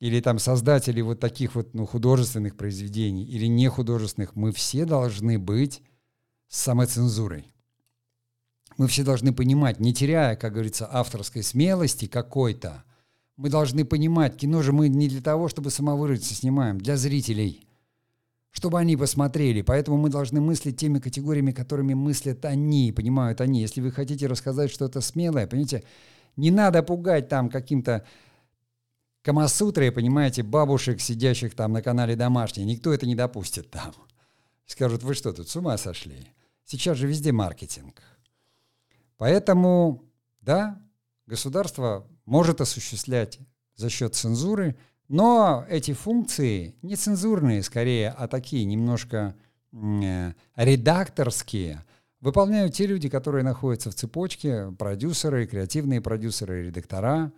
или 0.00 0.20
там 0.20 0.38
создатели 0.38 1.00
вот 1.00 1.20
таких 1.20 1.54
вот 1.54 1.74
ну, 1.74 1.86
художественных 1.86 2.56
произведений, 2.56 3.24
или 3.24 3.46
не 3.46 3.68
художественных, 3.68 4.34
мы 4.34 4.52
все 4.52 4.84
должны 4.84 5.38
быть 5.38 5.82
с 6.48 6.60
самоцензурой. 6.60 7.52
Мы 8.76 8.88
все 8.88 9.04
должны 9.04 9.32
понимать, 9.32 9.78
не 9.78 9.92
теряя, 9.92 10.36
как 10.36 10.54
говорится, 10.54 10.88
авторской 10.90 11.42
смелости 11.42 12.06
какой-то, 12.06 12.84
мы 13.40 13.48
должны 13.48 13.86
понимать, 13.86 14.36
кино 14.36 14.60
же 14.60 14.70
мы 14.70 14.90
не 14.90 15.08
для 15.08 15.22
того, 15.22 15.48
чтобы 15.48 15.70
самовыразиться 15.70 16.34
снимаем, 16.34 16.76
для 16.78 16.98
зрителей, 16.98 17.66
чтобы 18.50 18.78
они 18.78 18.98
посмотрели. 18.98 19.62
Поэтому 19.62 19.96
мы 19.96 20.10
должны 20.10 20.42
мыслить 20.42 20.76
теми 20.76 20.98
категориями, 20.98 21.52
которыми 21.52 21.94
мыслят 21.94 22.44
они, 22.44 22.92
понимают 22.92 23.40
они. 23.40 23.62
Если 23.62 23.80
вы 23.80 23.92
хотите 23.92 24.26
рассказать 24.26 24.70
что-то 24.70 25.00
смелое, 25.00 25.46
понимаете, 25.46 25.84
не 26.36 26.50
надо 26.50 26.82
пугать 26.82 27.28
там 27.28 27.48
каким-то 27.48 28.04
Камасутрой, 29.22 29.90
понимаете, 29.90 30.42
бабушек, 30.42 31.00
сидящих 31.00 31.54
там 31.54 31.72
на 31.72 31.80
канале 31.80 32.16
домашний. 32.16 32.64
Никто 32.64 32.92
это 32.92 33.06
не 33.06 33.14
допустит 33.14 33.70
там. 33.70 33.92
Скажут, 34.66 35.02
вы 35.02 35.14
что 35.14 35.32
тут, 35.32 35.48
с 35.48 35.56
ума 35.56 35.78
сошли? 35.78 36.28
Сейчас 36.66 36.98
же 36.98 37.06
везде 37.06 37.32
маркетинг. 37.32 38.02
Поэтому, 39.16 40.04
да, 40.42 40.82
государство 41.30 42.06
может 42.26 42.60
осуществлять 42.60 43.38
за 43.74 43.88
счет 43.88 44.14
цензуры, 44.14 44.76
но 45.08 45.64
эти 45.68 45.92
функции 45.92 46.74
не 46.82 46.96
цензурные 46.96 47.62
скорее, 47.62 48.10
а 48.10 48.28
такие 48.28 48.64
немножко 48.64 49.34
э, 49.72 50.32
редакторские– 50.56 51.84
выполняют 52.20 52.74
те 52.74 52.86
люди, 52.86 53.08
которые 53.08 53.44
находятся 53.44 53.90
в 53.90 53.94
цепочке, 53.94 54.72
продюсеры, 54.78 55.46
креативные 55.46 56.00
продюсеры, 56.00 56.66
редактора, 56.66 57.32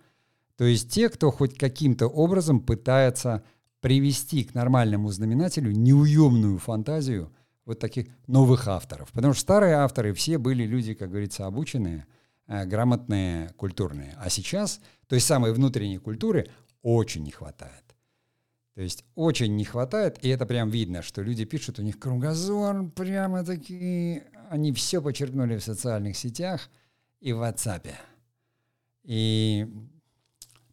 то 0.57 0.65
есть 0.65 0.91
те, 0.91 1.09
кто 1.09 1.31
хоть 1.31 1.57
каким-то 1.57 2.07
образом 2.07 2.59
пытается 2.59 3.43
привести 3.81 4.43
к 4.43 4.53
нормальному 4.53 5.09
знаменателю 5.09 5.71
неуемную 5.71 6.57
фантазию 6.57 7.33
вот 7.65 7.79
таких 7.79 8.07
новых 8.27 8.67
авторов. 8.67 9.11
Потому 9.11 9.33
что 9.33 9.41
старые 9.41 9.75
авторы 9.75 10.13
все 10.13 10.37
были 10.37 10.63
люди, 10.63 10.93
как 10.93 11.09
говорится, 11.09 11.47
обученные, 11.47 12.05
грамотные, 12.65 13.49
культурные. 13.57 14.15
А 14.19 14.29
сейчас 14.29 14.79
той 15.07 15.19
самой 15.19 15.53
внутренней 15.53 15.97
культуры 15.97 16.47
очень 16.81 17.23
не 17.23 17.31
хватает. 17.31 17.83
То 18.75 18.81
есть 18.81 19.05
очень 19.15 19.55
не 19.55 19.65
хватает, 19.65 20.23
и 20.23 20.29
это 20.29 20.45
прям 20.45 20.69
видно, 20.69 21.01
что 21.03 21.21
люди 21.21 21.45
пишут, 21.45 21.79
у 21.79 21.83
них 21.83 21.99
кругозор 21.99 22.89
прямо 22.89 23.43
такие, 23.43 24.25
они 24.49 24.71
все 24.73 25.01
подчеркнули 25.01 25.57
в 25.57 25.63
социальных 25.63 26.17
сетях 26.17 26.69
и 27.19 27.33
в 27.33 27.41
WhatsApp. 27.43 27.91
И 29.03 29.67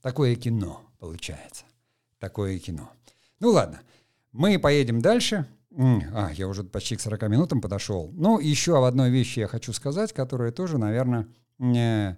такое 0.01 0.35
кино 0.37 0.81
получается. 0.99 1.65
Такое 2.19 2.59
кино. 2.59 2.91
Ну 3.39 3.51
ладно, 3.51 3.81
мы 4.33 4.59
поедем 4.59 5.01
дальше. 5.01 5.47
А, 5.77 6.31
я 6.35 6.49
уже 6.49 6.65
почти 6.65 6.97
к 6.97 7.01
40 7.01 7.23
минутам 7.29 7.61
подошел. 7.61 8.11
Ну, 8.15 8.39
еще 8.41 8.77
об 8.77 8.85
одной 8.85 9.11
вещи 9.11 9.41
я 9.41 9.47
хочу 9.47 9.73
сказать, 9.73 10.13
которая 10.13 10.53
тоже, 10.53 10.79
наверное, 10.79 11.29
э, 11.61 12.17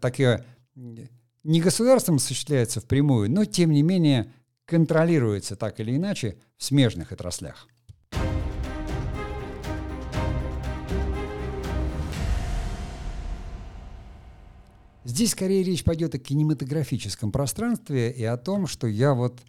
такие 0.00 0.44
не 0.74 1.60
государством 1.60 2.16
осуществляется 2.16 2.80
впрямую, 2.80 3.30
но, 3.30 3.44
тем 3.44 3.70
не 3.70 3.82
менее, 3.82 4.32
контролируется 4.66 5.56
так 5.56 5.80
или 5.80 5.96
иначе 5.96 6.36
в 6.56 6.64
смежных 6.64 7.12
отраслях. 7.12 7.66
Здесь 15.04 15.30
скорее 15.32 15.62
речь 15.62 15.82
пойдет 15.82 16.14
о 16.14 16.18
кинематографическом 16.18 17.32
пространстве 17.32 18.12
и 18.12 18.22
о 18.22 18.36
том, 18.36 18.66
что 18.66 18.86
я 18.86 19.14
вот 19.14 19.40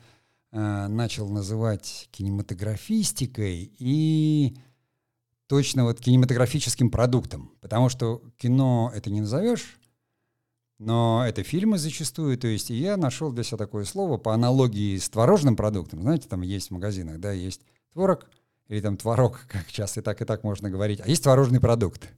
э, 0.52 0.88
начал 0.88 1.30
называть 1.30 2.08
кинематографистикой 2.12 3.72
и 3.78 4.58
точно 5.52 5.84
вот 5.84 6.00
кинематографическим 6.00 6.90
продуктом, 6.90 7.52
потому 7.60 7.90
что 7.90 8.22
кино 8.38 8.90
это 8.96 9.10
не 9.10 9.20
назовешь, 9.20 9.82
но 10.80 11.26
это 11.28 11.44
фильмы 11.44 11.78
зачастую, 11.78 12.38
то 12.38 12.48
есть 12.48 12.72
и 12.72 12.76
я 12.76 12.96
нашел 12.96 13.34
для 13.34 13.44
себя 13.44 13.58
такое 13.58 13.84
слово 13.84 14.16
по 14.18 14.34
аналогии 14.34 14.96
с 14.96 15.10
творожным 15.10 15.58
продуктом. 15.58 16.04
Знаете, 16.04 16.30
там 16.30 16.40
есть 16.40 16.70
в 16.70 16.72
магазинах, 16.72 17.20
да, 17.20 17.34
есть 17.34 17.64
творог, 17.92 18.28
или 18.70 18.80
там 18.80 18.96
творог, 18.96 19.42
как 19.50 19.68
часто 19.68 20.00
и 20.00 20.04
так 20.04 20.22
и 20.22 20.26
так 20.26 20.46
можно 20.46 20.70
говорить, 20.70 21.02
а 21.04 21.10
есть 21.10 21.24
творожный 21.24 21.60
продукт. 21.60 22.10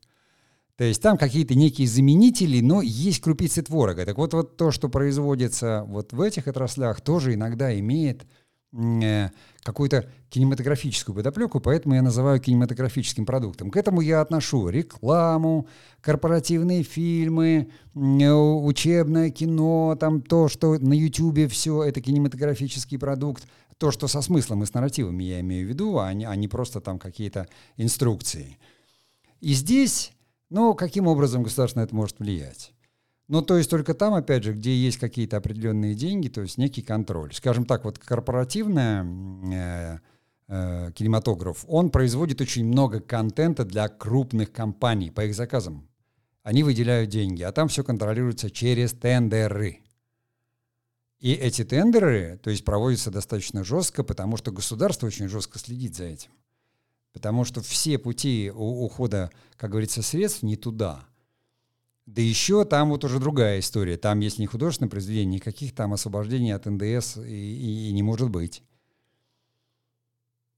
То 0.76 0.84
есть 0.84 1.02
там 1.02 1.18
какие-то 1.18 1.56
некие 1.56 1.88
заменители, 1.88 2.62
но 2.62 2.84
есть 2.84 3.20
крупицы 3.20 3.64
творога. 3.64 4.06
Так 4.06 4.20
вот, 4.20 4.36
вот 4.36 4.58
то, 4.58 4.70
что 4.70 4.90
производится 4.90 5.86
вот 5.88 6.14
в 6.14 6.22
этих 6.22 6.48
отраслях, 6.48 7.02
тоже 7.02 7.34
иногда 7.34 7.76
имеет 7.80 8.28
какую-то 9.62 10.10
кинематографическую 10.30 11.16
подоплеку, 11.16 11.60
поэтому 11.60 11.96
я 11.96 12.02
называю 12.02 12.40
кинематографическим 12.40 13.26
продуктом. 13.26 13.70
К 13.70 13.78
этому 13.78 14.02
я 14.02 14.22
отношу 14.22 14.70
рекламу, 14.70 15.68
корпоративные 16.02 16.84
фильмы, 16.84 17.70
учебное 17.94 19.30
кино, 19.30 19.96
там 20.00 20.22
то, 20.22 20.48
что 20.50 20.80
на 20.80 20.94
YouTube 20.94 21.52
все 21.52 21.84
это 21.84 22.02
кинематографический 22.02 22.98
продукт, 22.98 23.46
то, 23.78 23.92
что 23.92 24.08
со 24.08 24.22
смыслом 24.22 24.64
и 24.64 24.66
с 24.66 24.74
нарративами 24.74 25.24
я 25.24 25.40
имею 25.42 25.68
в 25.68 25.70
виду, 25.70 26.00
а 26.00 26.12
не, 26.14 26.26
а 26.26 26.36
не 26.36 26.48
просто 26.48 26.82
там 26.82 26.98
какие-то 26.98 27.48
инструкции. 27.78 28.58
И 29.40 29.54
здесь 29.54 30.14
но 30.54 30.76
каким 30.76 31.08
образом 31.08 31.42
государство 31.42 31.80
на 31.80 31.84
это 31.86 31.96
может 31.96 32.20
влиять? 32.20 32.74
Ну, 33.28 33.42
то 33.42 33.58
есть 33.58 33.70
только 33.70 33.94
там, 33.94 34.14
опять 34.14 34.44
же, 34.44 34.54
где 34.54 34.76
есть 34.76 34.98
какие-то 34.98 35.38
определенные 35.38 35.96
деньги, 35.96 36.28
то 36.28 36.42
есть 36.42 36.58
некий 36.58 36.82
контроль. 36.82 37.34
Скажем 37.34 37.66
так, 37.66 37.86
вот 37.86 37.98
корпоративная 37.98 39.06
э, 39.06 40.00
э, 40.48 40.92
кинематограф, 40.92 41.64
он 41.68 41.90
производит 41.90 42.42
очень 42.42 42.66
много 42.66 43.00
контента 43.00 43.64
для 43.64 43.88
крупных 43.88 44.52
компаний 44.52 45.10
по 45.10 45.26
их 45.26 45.36
заказам. 45.36 45.88
Они 46.44 46.64
выделяют 46.64 47.10
деньги, 47.10 47.42
а 47.44 47.54
там 47.54 47.70
все 47.70 47.84
контролируется 47.84 48.52
через 48.52 48.92
тендеры. 48.92 49.80
И 51.20 51.32
эти 51.32 51.64
тендеры, 51.64 52.38
то 52.44 52.50
есть 52.50 52.66
проводятся 52.66 53.10
достаточно 53.10 53.64
жестко, 53.64 54.04
потому 54.04 54.36
что 54.36 54.52
государство 54.52 55.08
очень 55.08 55.30
жестко 55.30 55.58
следит 55.58 55.96
за 55.96 56.04
этим. 56.04 56.32
Потому 57.14 57.46
что 57.46 57.62
все 57.62 57.98
пути 57.98 58.52
ухода, 58.54 59.32
как 59.56 59.70
говорится, 59.70 60.02
средств 60.02 60.44
не 60.44 60.58
туда. 60.58 61.06
Да 62.06 62.22
еще 62.22 62.66
там 62.66 62.90
вот 62.90 63.06
уже 63.06 63.20
другая 63.20 63.60
история. 63.60 63.96
Там, 63.98 64.20
если 64.20 64.42
не 64.42 64.48
художественное 64.48 64.90
произведение, 64.90 65.36
никаких 65.36 65.74
там 65.74 65.94
освобождений 65.94 66.54
от 66.54 66.66
НДС 66.66 67.18
и, 67.18 67.90
и, 67.90 67.92
не 67.94 68.04
может 68.04 68.30
быть. 68.30 68.62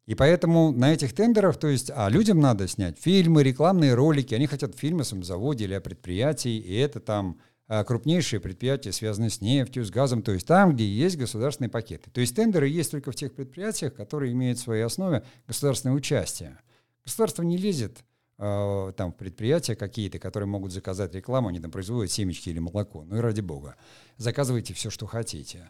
И 0.07 0.15
поэтому 0.15 0.71
на 0.71 0.93
этих 0.93 1.13
тендерах, 1.13 1.57
то 1.57 1.67
есть, 1.67 1.91
а 1.93 2.09
людям 2.09 2.39
надо 2.39 2.67
снять 2.67 2.99
фильмы, 2.99 3.43
рекламные 3.43 3.93
ролики, 3.93 4.35
они 4.35 4.47
хотят 4.47 4.75
фильмы 4.75 5.01
о 5.01 5.23
заводе 5.23 5.65
или 5.65 5.73
о 5.73 5.81
предприятии, 5.81 6.57
и 6.57 6.75
это 6.75 6.99
там 6.99 7.39
а, 7.67 7.83
крупнейшие 7.83 8.39
предприятия, 8.39 8.91
связанные 8.91 9.31
с 9.31 9.41
нефтью, 9.41 9.83
с 9.83 9.89
газом, 9.89 10.21
то 10.21 10.31
есть 10.31 10.45
там, 10.45 10.73
где 10.73 10.85
есть 10.85 11.17
государственные 11.17 11.71
пакеты. 11.71 12.11
То 12.11 12.21
есть 12.21 12.35
тендеры 12.35 12.67
есть 12.67 12.91
только 12.91 13.11
в 13.11 13.15
тех 13.15 13.33
предприятиях, 13.33 13.95
которые 13.95 14.31
имеют 14.33 14.59
в 14.59 14.63
своей 14.63 14.83
основе 14.83 15.23
государственное 15.47 15.95
участие. 15.95 16.59
Государство 17.03 17.41
не 17.41 17.57
лезет 17.57 18.03
там 18.37 19.11
в 19.11 19.15
предприятия 19.15 19.75
какие-то, 19.75 20.19
которые 20.19 20.47
могут 20.47 20.71
заказать 20.71 21.15
рекламу, 21.15 21.49
они 21.49 21.59
там 21.59 21.71
производят 21.71 22.11
семечки 22.11 22.49
или 22.49 22.59
молоко. 22.59 23.03
Ну 23.05 23.17
и 23.17 23.19
ради 23.19 23.41
бога. 23.41 23.75
Заказывайте 24.17 24.73
все, 24.73 24.89
что 24.89 25.05
хотите. 25.05 25.69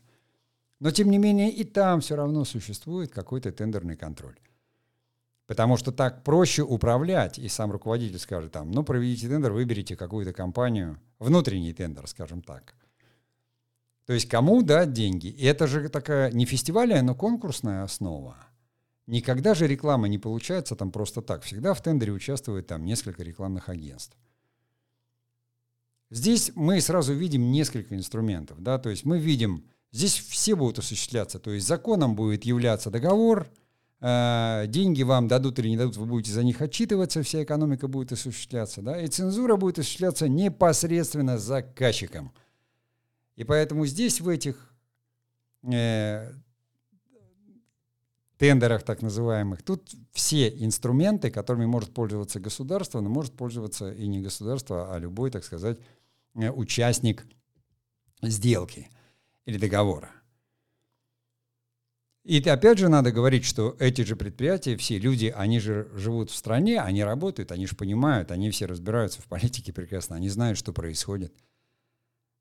Но 0.79 0.91
тем 0.91 1.09
не 1.09 1.17
менее 1.17 1.51
и 1.51 1.63
там 1.63 2.01
все 2.01 2.15
равно 2.15 2.43
существует 2.43 3.11
какой-то 3.11 3.51
тендерный 3.51 3.95
контроль. 3.95 4.37
Потому 5.47 5.77
что 5.77 5.91
так 5.91 6.23
проще 6.23 6.63
управлять, 6.63 7.37
и 7.37 7.47
сам 7.49 7.71
руководитель 7.71 8.17
скажет 8.17 8.51
там, 8.51 8.71
ну, 8.71 8.83
проведите 8.83 9.29
тендер, 9.29 9.51
выберите 9.51 9.95
какую-то 9.95 10.33
компанию, 10.33 10.99
внутренний 11.19 11.71
тендер, 11.71 12.07
скажем 12.07 12.41
так. 12.41 12.73
То 14.07 14.13
есть 14.13 14.27
кому 14.27 14.63
дать 14.63 14.91
деньги? 14.91 15.27
И 15.27 15.45
это 15.45 15.67
же 15.67 15.87
такая 15.89 16.31
не 16.31 16.45
фестивальная, 16.45 17.03
но 17.03 17.13
конкурсная 17.13 17.83
основа. 17.83 18.37
Никогда 19.07 19.53
же 19.53 19.67
реклама 19.67 20.07
не 20.07 20.17
получается 20.17 20.75
там 20.75 20.91
просто 20.91 21.21
так. 21.21 21.43
Всегда 21.43 21.73
в 21.73 21.81
тендере 21.81 22.11
участвует 22.11 22.67
там 22.67 22.85
несколько 22.85 23.23
рекламных 23.23 23.69
агентств. 23.69 24.17
Здесь 26.09 26.51
мы 26.55 26.81
сразу 26.81 27.13
видим 27.13 27.51
несколько 27.51 27.95
инструментов. 27.95 28.61
Да? 28.61 28.79
То 28.79 28.89
есть 28.89 29.05
мы 29.05 29.19
видим, 29.19 29.65
здесь 29.91 30.17
все 30.17 30.55
будут 30.55 30.79
осуществляться. 30.79 31.39
То 31.39 31.51
есть 31.51 31.67
законом 31.67 32.15
будет 32.15 32.45
являться 32.45 32.89
договор– 32.89 33.47
Э, 34.01 34.65
деньги 34.67 35.03
вам 35.03 35.27
дадут 35.27 35.57
или 35.57 35.69
не 35.69 35.77
дадут, 35.77 35.97
вы 35.97 36.05
будете 36.05 36.31
за 36.31 36.43
них 36.43 36.61
отчитываться, 36.61 37.23
вся 37.23 37.43
экономика 37.43 37.87
будет 37.87 38.11
осуществляться, 38.11 38.83
да, 38.83 39.01
и 39.01 39.07
цензура 39.07 39.55
будет 39.55 39.79
осуществляться 39.79 40.27
непосредственно 40.27 41.39
заказчиком. 41.39 42.31
И 43.35 43.43
поэтому 43.43 43.85
здесь 43.85 44.21
в 44.21 44.29
этих 44.29 44.75
э, 45.63 46.31
тендерах 48.37 48.83
так 48.83 49.01
называемых, 49.01 49.63
тут 49.63 49.93
все 50.11 50.49
инструменты, 50.49 51.31
которыми 51.31 51.65
может 51.65 51.93
пользоваться 51.93 52.39
государство, 52.39 53.01
но 53.01 53.09
может 53.09 53.33
пользоваться 53.33 53.91
и 53.91 54.07
не 54.07 54.21
государство, 54.21 54.93
а 54.93 54.99
любой, 54.99 55.31
так 55.31 55.43
сказать, 55.43 55.79
э, 56.35 56.49
участник 56.49 57.25
сделки 58.21 58.89
или 59.45 59.57
договора. 59.57 60.11
И 62.25 62.39
опять 62.49 62.79
же 62.79 62.89
надо 62.89 63.11
говорить, 63.11 63.45
что 63.45 63.75
эти 63.79 64.01
же 64.01 64.15
предприятия, 64.15 64.75
все 64.77 64.97
люди, 64.97 65.31
они 65.35 65.59
же 65.59 65.91
живут 65.93 66.31
в 66.31 66.35
стране, 66.35 66.81
они 66.81 67.03
работают, 67.03 67.51
они 67.51 67.67
же 67.67 67.75
понимают, 67.75 68.31
они 68.31 68.49
все 68.49 68.65
разбираются 68.65 69.21
в 69.21 69.25
политике 69.25 69.71
прекрасно, 69.71 70.15
они 70.15 70.29
знают, 70.29 70.57
что 70.57 70.73
происходит. 70.73 71.35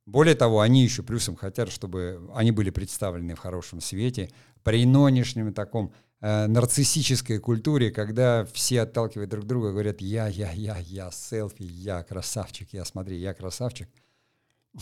Более 0.07 0.35
того, 0.35 0.61
они 0.61 0.83
еще 0.83 1.03
плюсом 1.03 1.35
хотят, 1.35 1.71
чтобы 1.71 2.31
они 2.35 2.51
были 2.51 2.71
представлены 2.71 3.35
в 3.35 3.39
хорошем 3.39 3.81
свете. 3.81 4.31
При 4.63 4.85
нынешнем 4.85 5.55
таком 5.55 5.93
э, 6.21 6.47
нарциссической 6.47 7.39
культуре, 7.39 7.91
когда 7.91 8.45
все 8.53 8.83
отталкивают 8.83 9.31
друг 9.31 9.47
друга, 9.47 9.71
говорят 9.71 10.03
«я, 10.03 10.27
я, 10.29 10.53
я, 10.53 10.77
я, 10.79 11.11
селфи, 11.11 11.63
я 11.63 12.03
красавчик, 12.03 12.69
я, 12.73 12.85
смотри, 12.85 13.17
я 13.17 13.33
красавчик», 13.33 13.89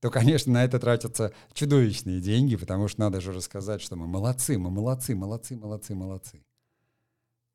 то, 0.00 0.10
конечно, 0.10 0.52
на 0.52 0.64
это 0.64 0.78
тратятся 0.78 1.32
чудовищные 1.52 2.20
деньги, 2.20 2.54
потому 2.54 2.86
что 2.86 3.00
надо 3.00 3.20
же 3.20 3.32
рассказать, 3.32 3.82
что 3.82 3.96
мы 3.96 4.06
молодцы, 4.06 4.58
мы 4.58 4.70
молодцы, 4.70 5.16
молодцы, 5.16 5.56
молодцы, 5.56 5.94
молодцы. 5.96 6.45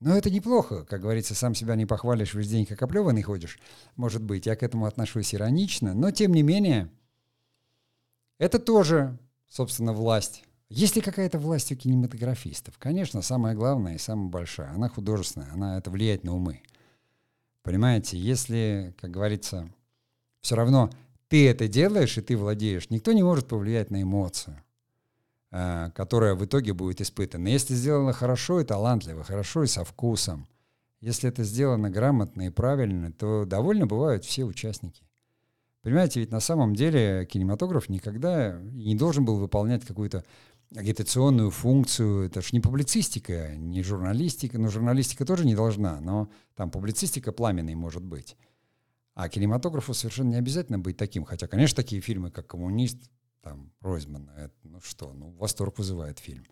Но 0.01 0.17
это 0.17 0.31
неплохо, 0.31 0.83
как 0.83 0.99
говорится, 0.99 1.35
сам 1.35 1.53
себя 1.53 1.75
не 1.75 1.85
похвалишь, 1.85 2.33
весь 2.33 2.49
день 2.49 2.65
как 2.65 2.81
оплеванный 2.81 3.21
ходишь. 3.21 3.59
Может 3.95 4.23
быть, 4.23 4.47
я 4.47 4.55
к 4.55 4.63
этому 4.63 4.87
отношусь 4.87 5.33
иронично, 5.35 5.93
но 5.93 6.09
тем 6.09 6.33
не 6.33 6.41
менее, 6.41 6.89
это 8.39 8.57
тоже, 8.57 9.19
собственно, 9.47 9.93
власть. 9.93 10.43
Есть 10.69 10.95
ли 10.95 11.03
какая-то 11.03 11.37
власть 11.37 11.71
у 11.71 11.75
кинематографистов? 11.75 12.79
Конечно, 12.79 13.21
самая 13.21 13.53
главная 13.53 13.95
и 13.95 13.99
самая 13.99 14.29
большая. 14.29 14.71
Она 14.71 14.89
художественная, 14.89 15.51
она 15.53 15.77
это 15.77 15.91
влияет 15.91 16.23
на 16.23 16.33
умы. 16.33 16.63
Понимаете, 17.61 18.17
если, 18.17 18.95
как 18.99 19.11
говорится, 19.11 19.71
все 20.41 20.55
равно 20.55 20.89
ты 21.27 21.47
это 21.47 21.67
делаешь, 21.67 22.17
и 22.17 22.21
ты 22.21 22.35
владеешь, 22.35 22.89
никто 22.89 23.11
не 23.11 23.21
может 23.21 23.47
повлиять 23.47 23.91
на 23.91 24.01
эмоцию, 24.01 24.63
которая 25.51 26.35
в 26.35 26.45
итоге 26.45 26.73
будет 26.73 27.01
испытана. 27.01 27.47
Если 27.47 27.75
сделано 27.75 28.13
хорошо 28.13 28.61
и 28.61 28.65
талантливо, 28.65 29.23
хорошо 29.23 29.63
и 29.63 29.67
со 29.67 29.83
вкусом, 29.83 30.47
если 31.01 31.29
это 31.29 31.43
сделано 31.43 31.89
грамотно 31.89 32.47
и 32.47 32.49
правильно, 32.49 33.11
то 33.11 33.45
довольно 33.45 33.85
бывают 33.85 34.23
все 34.23 34.45
участники. 34.45 35.03
Понимаете, 35.81 36.19
ведь 36.19 36.31
на 36.31 36.39
самом 36.39 36.75
деле 36.75 37.25
кинематограф 37.25 37.89
никогда 37.89 38.59
не 38.61 38.95
должен 38.95 39.25
был 39.25 39.37
выполнять 39.37 39.83
какую-то 39.83 40.23
агитационную 40.75 41.49
функцию. 41.49 42.27
Это 42.27 42.41
же 42.41 42.49
не 42.51 42.59
публицистика, 42.59 43.55
не 43.55 43.81
журналистика. 43.81 44.59
Но 44.59 44.69
журналистика 44.69 45.25
тоже 45.25 45.45
не 45.45 45.55
должна, 45.55 45.99
но 45.99 46.29
там 46.55 46.69
публицистика 46.69 47.31
пламенной 47.31 47.73
может 47.73 48.03
быть. 48.03 48.37
А 49.15 49.27
кинематографу 49.27 49.93
совершенно 49.95 50.29
не 50.29 50.35
обязательно 50.35 50.77
быть 50.77 50.97
таким. 50.97 51.25
Хотя, 51.25 51.47
конечно, 51.47 51.75
такие 51.75 52.01
фильмы, 52.01 52.29
как 52.29 52.47
«Коммунист», 52.47 53.09
там, 53.41 53.71
Ройзмана, 53.81 54.31
это, 54.37 54.53
ну 54.63 54.79
что, 54.81 55.13
ну, 55.13 55.31
восторг 55.31 55.77
вызывает 55.77 56.19
фильм. 56.19 56.45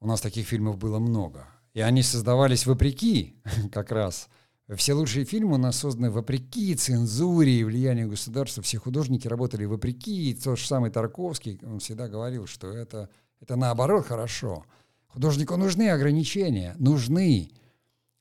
У 0.00 0.06
нас 0.06 0.20
таких 0.20 0.46
фильмов 0.46 0.78
было 0.78 0.98
много. 0.98 1.46
И 1.74 1.80
они 1.80 2.02
создавались 2.02 2.66
вопреки 2.66 3.36
как 3.72 3.90
раз. 3.90 4.28
Все 4.76 4.92
лучшие 4.92 5.24
фильмы 5.24 5.54
у 5.54 5.58
нас 5.58 5.78
созданы 5.78 6.10
вопреки 6.10 6.74
цензуре 6.74 7.60
и 7.60 7.64
влиянию 7.64 8.08
государства. 8.08 8.62
Все 8.62 8.78
художники 8.78 9.26
работали 9.26 9.64
вопреки. 9.64 10.30
И 10.30 10.34
тот 10.34 10.58
же 10.58 10.66
самый 10.66 10.90
Тарковский, 10.90 11.58
он 11.62 11.78
всегда 11.78 12.06
говорил, 12.06 12.46
что 12.46 12.68
это, 12.68 13.08
это 13.40 13.56
наоборот 13.56 14.06
хорошо. 14.06 14.66
Художнику 15.06 15.56
нужны 15.56 15.88
ограничения, 15.88 16.76
нужны. 16.78 17.50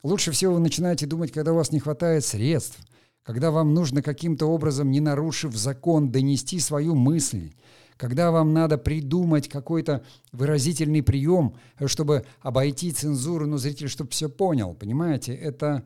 Лучше 0.03 0.31
всего 0.31 0.53
вы 0.53 0.59
начинаете 0.61 1.05
думать, 1.05 1.33
когда 1.33 1.51
у 1.51 1.55
вас 1.55 1.71
не 1.71 1.79
хватает 1.79 2.23
средств, 2.23 2.79
когда 3.27 3.51
вам 3.51 3.73
нужно 3.73 4.01
каким-то 4.01 4.45
образом, 4.45 4.89
не 4.89 5.01
нарушив 5.01 5.53
закон, 5.53 6.11
донести 6.13 6.61
свою 6.61 6.95
мысль, 6.95 7.51
когда 7.97 8.31
вам 8.31 8.53
надо 8.53 8.77
придумать 8.77 9.49
какой-то 9.49 10.05
выразительный 10.31 11.03
прием, 11.03 11.53
чтобы 11.87 12.25
обойти 12.39 12.93
цензуру, 12.93 13.45
но 13.45 13.57
зритель, 13.57 13.89
чтобы 13.89 14.11
все 14.11 14.29
понял, 14.29 14.73
понимаете, 14.73 15.35
это 15.35 15.85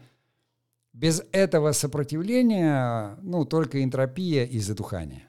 без 0.93 1.23
этого 1.31 1.71
сопротивления, 1.71 3.17
ну, 3.23 3.43
только 3.43 3.83
энтропия 3.83 4.45
и 4.45 4.59
затухание. 4.59 5.23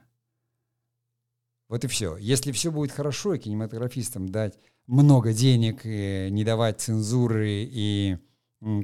Вот 1.70 1.82
и 1.84 1.88
все. 1.88 2.18
Если 2.18 2.52
все 2.52 2.70
будет 2.70 2.92
хорошо, 2.92 3.32
и 3.32 3.38
кинематографистам 3.38 4.28
дать 4.28 4.58
много 4.86 5.32
денег, 5.32 5.80
и 5.84 6.28
не 6.30 6.44
давать 6.44 6.78
цензуры 6.78 7.48
и 7.48 8.18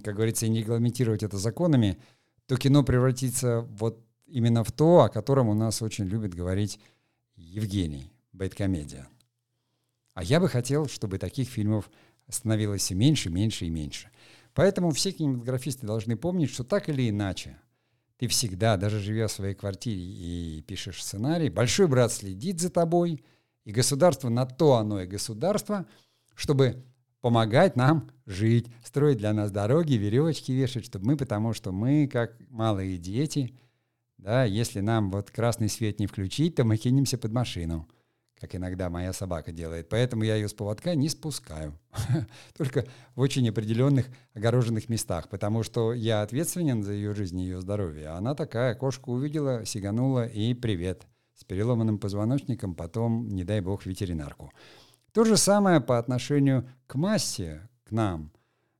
как 0.03 0.17
говорится, 0.17 0.49
не 0.49 0.61
регламентировать 0.61 1.23
это 1.23 1.37
законами, 1.39 1.99
то 2.49 2.57
кино 2.57 2.83
превратится 2.83 3.61
вот 3.61 4.03
именно 4.27 4.65
в 4.65 4.73
то, 4.73 5.03
о 5.03 5.11
котором 5.11 5.49
у 5.49 5.55
нас 5.55 5.83
очень 5.83 6.07
любит 6.07 6.35
говорить 6.35 6.81
Евгений, 7.37 8.11
бейткомедия. 8.33 9.07
А 10.15 10.25
я 10.25 10.41
бы 10.41 10.49
хотел, 10.49 10.89
чтобы 10.89 11.19
таких 11.19 11.49
фильмов 11.49 11.91
становилось 12.29 12.83
все 12.83 12.95
меньше, 12.95 13.29
меньше 13.29 13.67
и 13.67 13.71
меньше. 13.71 14.11
Поэтому 14.55 14.91
все 14.93 15.13
кинематографисты 15.13 15.87
должны 15.87 16.17
помнить, 16.17 16.51
что 16.51 16.65
так 16.65 16.89
или 16.89 17.11
иначе, 17.11 17.61
ты 18.17 18.27
всегда, 18.29 18.79
даже 18.79 18.99
живя 18.99 19.29
в 19.29 19.33
своей 19.33 19.55
квартире 19.55 20.01
и 20.01 20.63
пишешь 20.67 21.05
сценарий, 21.05 21.51
большой 21.51 21.87
брат 21.87 22.13
следит 22.13 22.61
за 22.61 22.71
тобой, 22.71 23.23
и 23.65 23.73
государство 23.73 24.31
на 24.31 24.47
то 24.47 24.77
оно 24.77 25.03
и 25.03 25.07
государство, 25.07 25.87
чтобы 26.35 26.83
помогать 27.21 27.77
нам 27.77 28.11
жить, 28.29 28.69
строить 28.85 29.19
для 29.19 29.33
нас 29.33 29.51
дороги, 29.51 29.95
веревочки 29.95 30.53
вешать, 30.53 30.85
чтобы 30.85 31.07
мы, 31.07 31.17
потому 31.17 31.55
что 31.55 31.73
мы, 31.73 32.07
как 32.07 32.37
малые 32.51 32.99
дети, 32.99 33.55
да, 34.19 34.45
если 34.45 34.81
нам 34.81 35.11
вот 35.11 35.31
красный 35.31 35.69
свет 35.69 35.99
не 35.99 36.07
включить, 36.07 36.55
то 36.55 36.65
мы 36.65 36.77
кинемся 36.77 37.19
под 37.19 37.33
машину 37.33 37.89
как 38.41 38.55
иногда 38.55 38.89
моя 38.89 39.13
собака 39.13 39.53
делает. 39.53 39.89
Поэтому 39.89 40.23
я 40.23 40.37
ее 40.37 40.49
с 40.49 40.55
поводка 40.55 40.95
не 40.95 41.09
спускаю. 41.09 41.79
Только 42.57 42.87
в 43.15 43.21
очень 43.21 43.49
определенных 43.49 44.07
огороженных 44.35 44.89
местах, 44.89 45.29
потому 45.29 45.63
что 45.63 45.93
я 45.93 46.23
ответственен 46.23 46.83
за 46.83 46.93
ее 46.93 47.15
жизнь 47.15 47.41
и 47.41 47.45
ее 47.45 47.61
здоровье. 47.61 48.09
Она 48.09 48.35
такая, 48.35 48.75
кошку 48.75 49.13
увидела, 49.13 49.65
сиганула 49.65 50.27
и 50.27 50.55
привет. 50.55 51.07
С 51.35 51.45
переломанным 51.45 51.99
позвоночником 51.99 52.75
потом, 52.75 53.29
не 53.29 53.45
дай 53.45 53.61
бог, 53.61 53.87
ветеринарку. 53.87 54.53
То 55.13 55.25
же 55.25 55.37
самое 55.37 55.81
по 55.81 55.99
отношению 55.99 56.69
к 56.87 56.97
массе, 56.97 57.69
к 57.89 57.93
нам. 57.93 58.31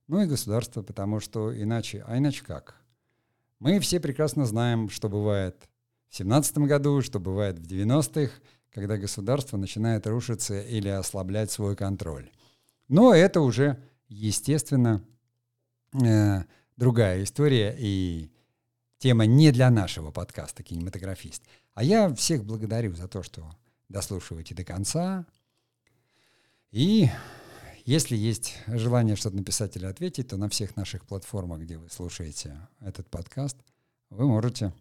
Ну 0.07 0.21
и 0.21 0.27
государство, 0.27 0.81
потому 0.81 1.19
что 1.19 1.51
иначе, 1.55 2.03
а 2.07 2.17
иначе 2.17 2.43
как? 2.43 2.75
Мы 3.59 3.79
все 3.79 3.99
прекрасно 3.99 4.45
знаем, 4.45 4.89
что 4.89 5.09
бывает 5.09 5.69
в 6.09 6.15
17 6.15 6.59
году, 6.59 7.01
что 7.01 7.19
бывает 7.19 7.59
в 7.59 7.63
90-х, 7.63 8.31
когда 8.71 8.97
государство 8.97 9.57
начинает 9.57 10.07
рушиться 10.07 10.61
или 10.61 10.87
ослаблять 10.87 11.51
свой 11.51 11.75
контроль. 11.75 12.31
Но 12.87 13.13
это 13.13 13.41
уже, 13.41 13.81
естественно, 14.07 15.03
э, 15.93 16.43
другая 16.77 17.23
история 17.23 17.75
и 17.77 18.31
тема 18.97 19.25
не 19.25 19.51
для 19.51 19.69
нашего 19.69 20.11
подкаста 20.11 20.63
«Кинематографист». 20.63 21.43
А 21.73 21.83
я 21.83 22.13
всех 22.15 22.45
благодарю 22.45 22.95
за 22.95 23.07
то, 23.07 23.23
что 23.23 23.49
дослушиваете 23.89 24.55
до 24.55 24.63
конца. 24.63 25.25
И 26.71 27.09
если 27.89 28.15
есть 28.15 28.55
желание 28.67 29.15
что-то 29.15 29.35
написать 29.35 29.75
или 29.75 29.85
ответить, 29.85 30.27
то 30.27 30.37
на 30.37 30.47
всех 30.47 30.75
наших 30.75 31.07
платформах, 31.07 31.61
где 31.61 31.79
вы 31.79 31.89
слушаете 31.89 32.55
этот 32.81 33.09
подкаст, 33.09 33.57
вы 34.11 34.27
можете 34.27 34.71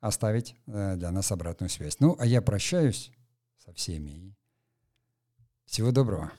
оставить 0.00 0.56
э, 0.66 0.96
для 0.96 1.10
нас 1.10 1.30
обратную 1.32 1.68
связь. 1.68 2.00
Ну, 2.00 2.16
а 2.18 2.24
я 2.24 2.40
прощаюсь 2.40 3.12
со 3.58 3.74
всеми. 3.74 4.34
Всего 5.66 5.92
доброго. 5.92 6.32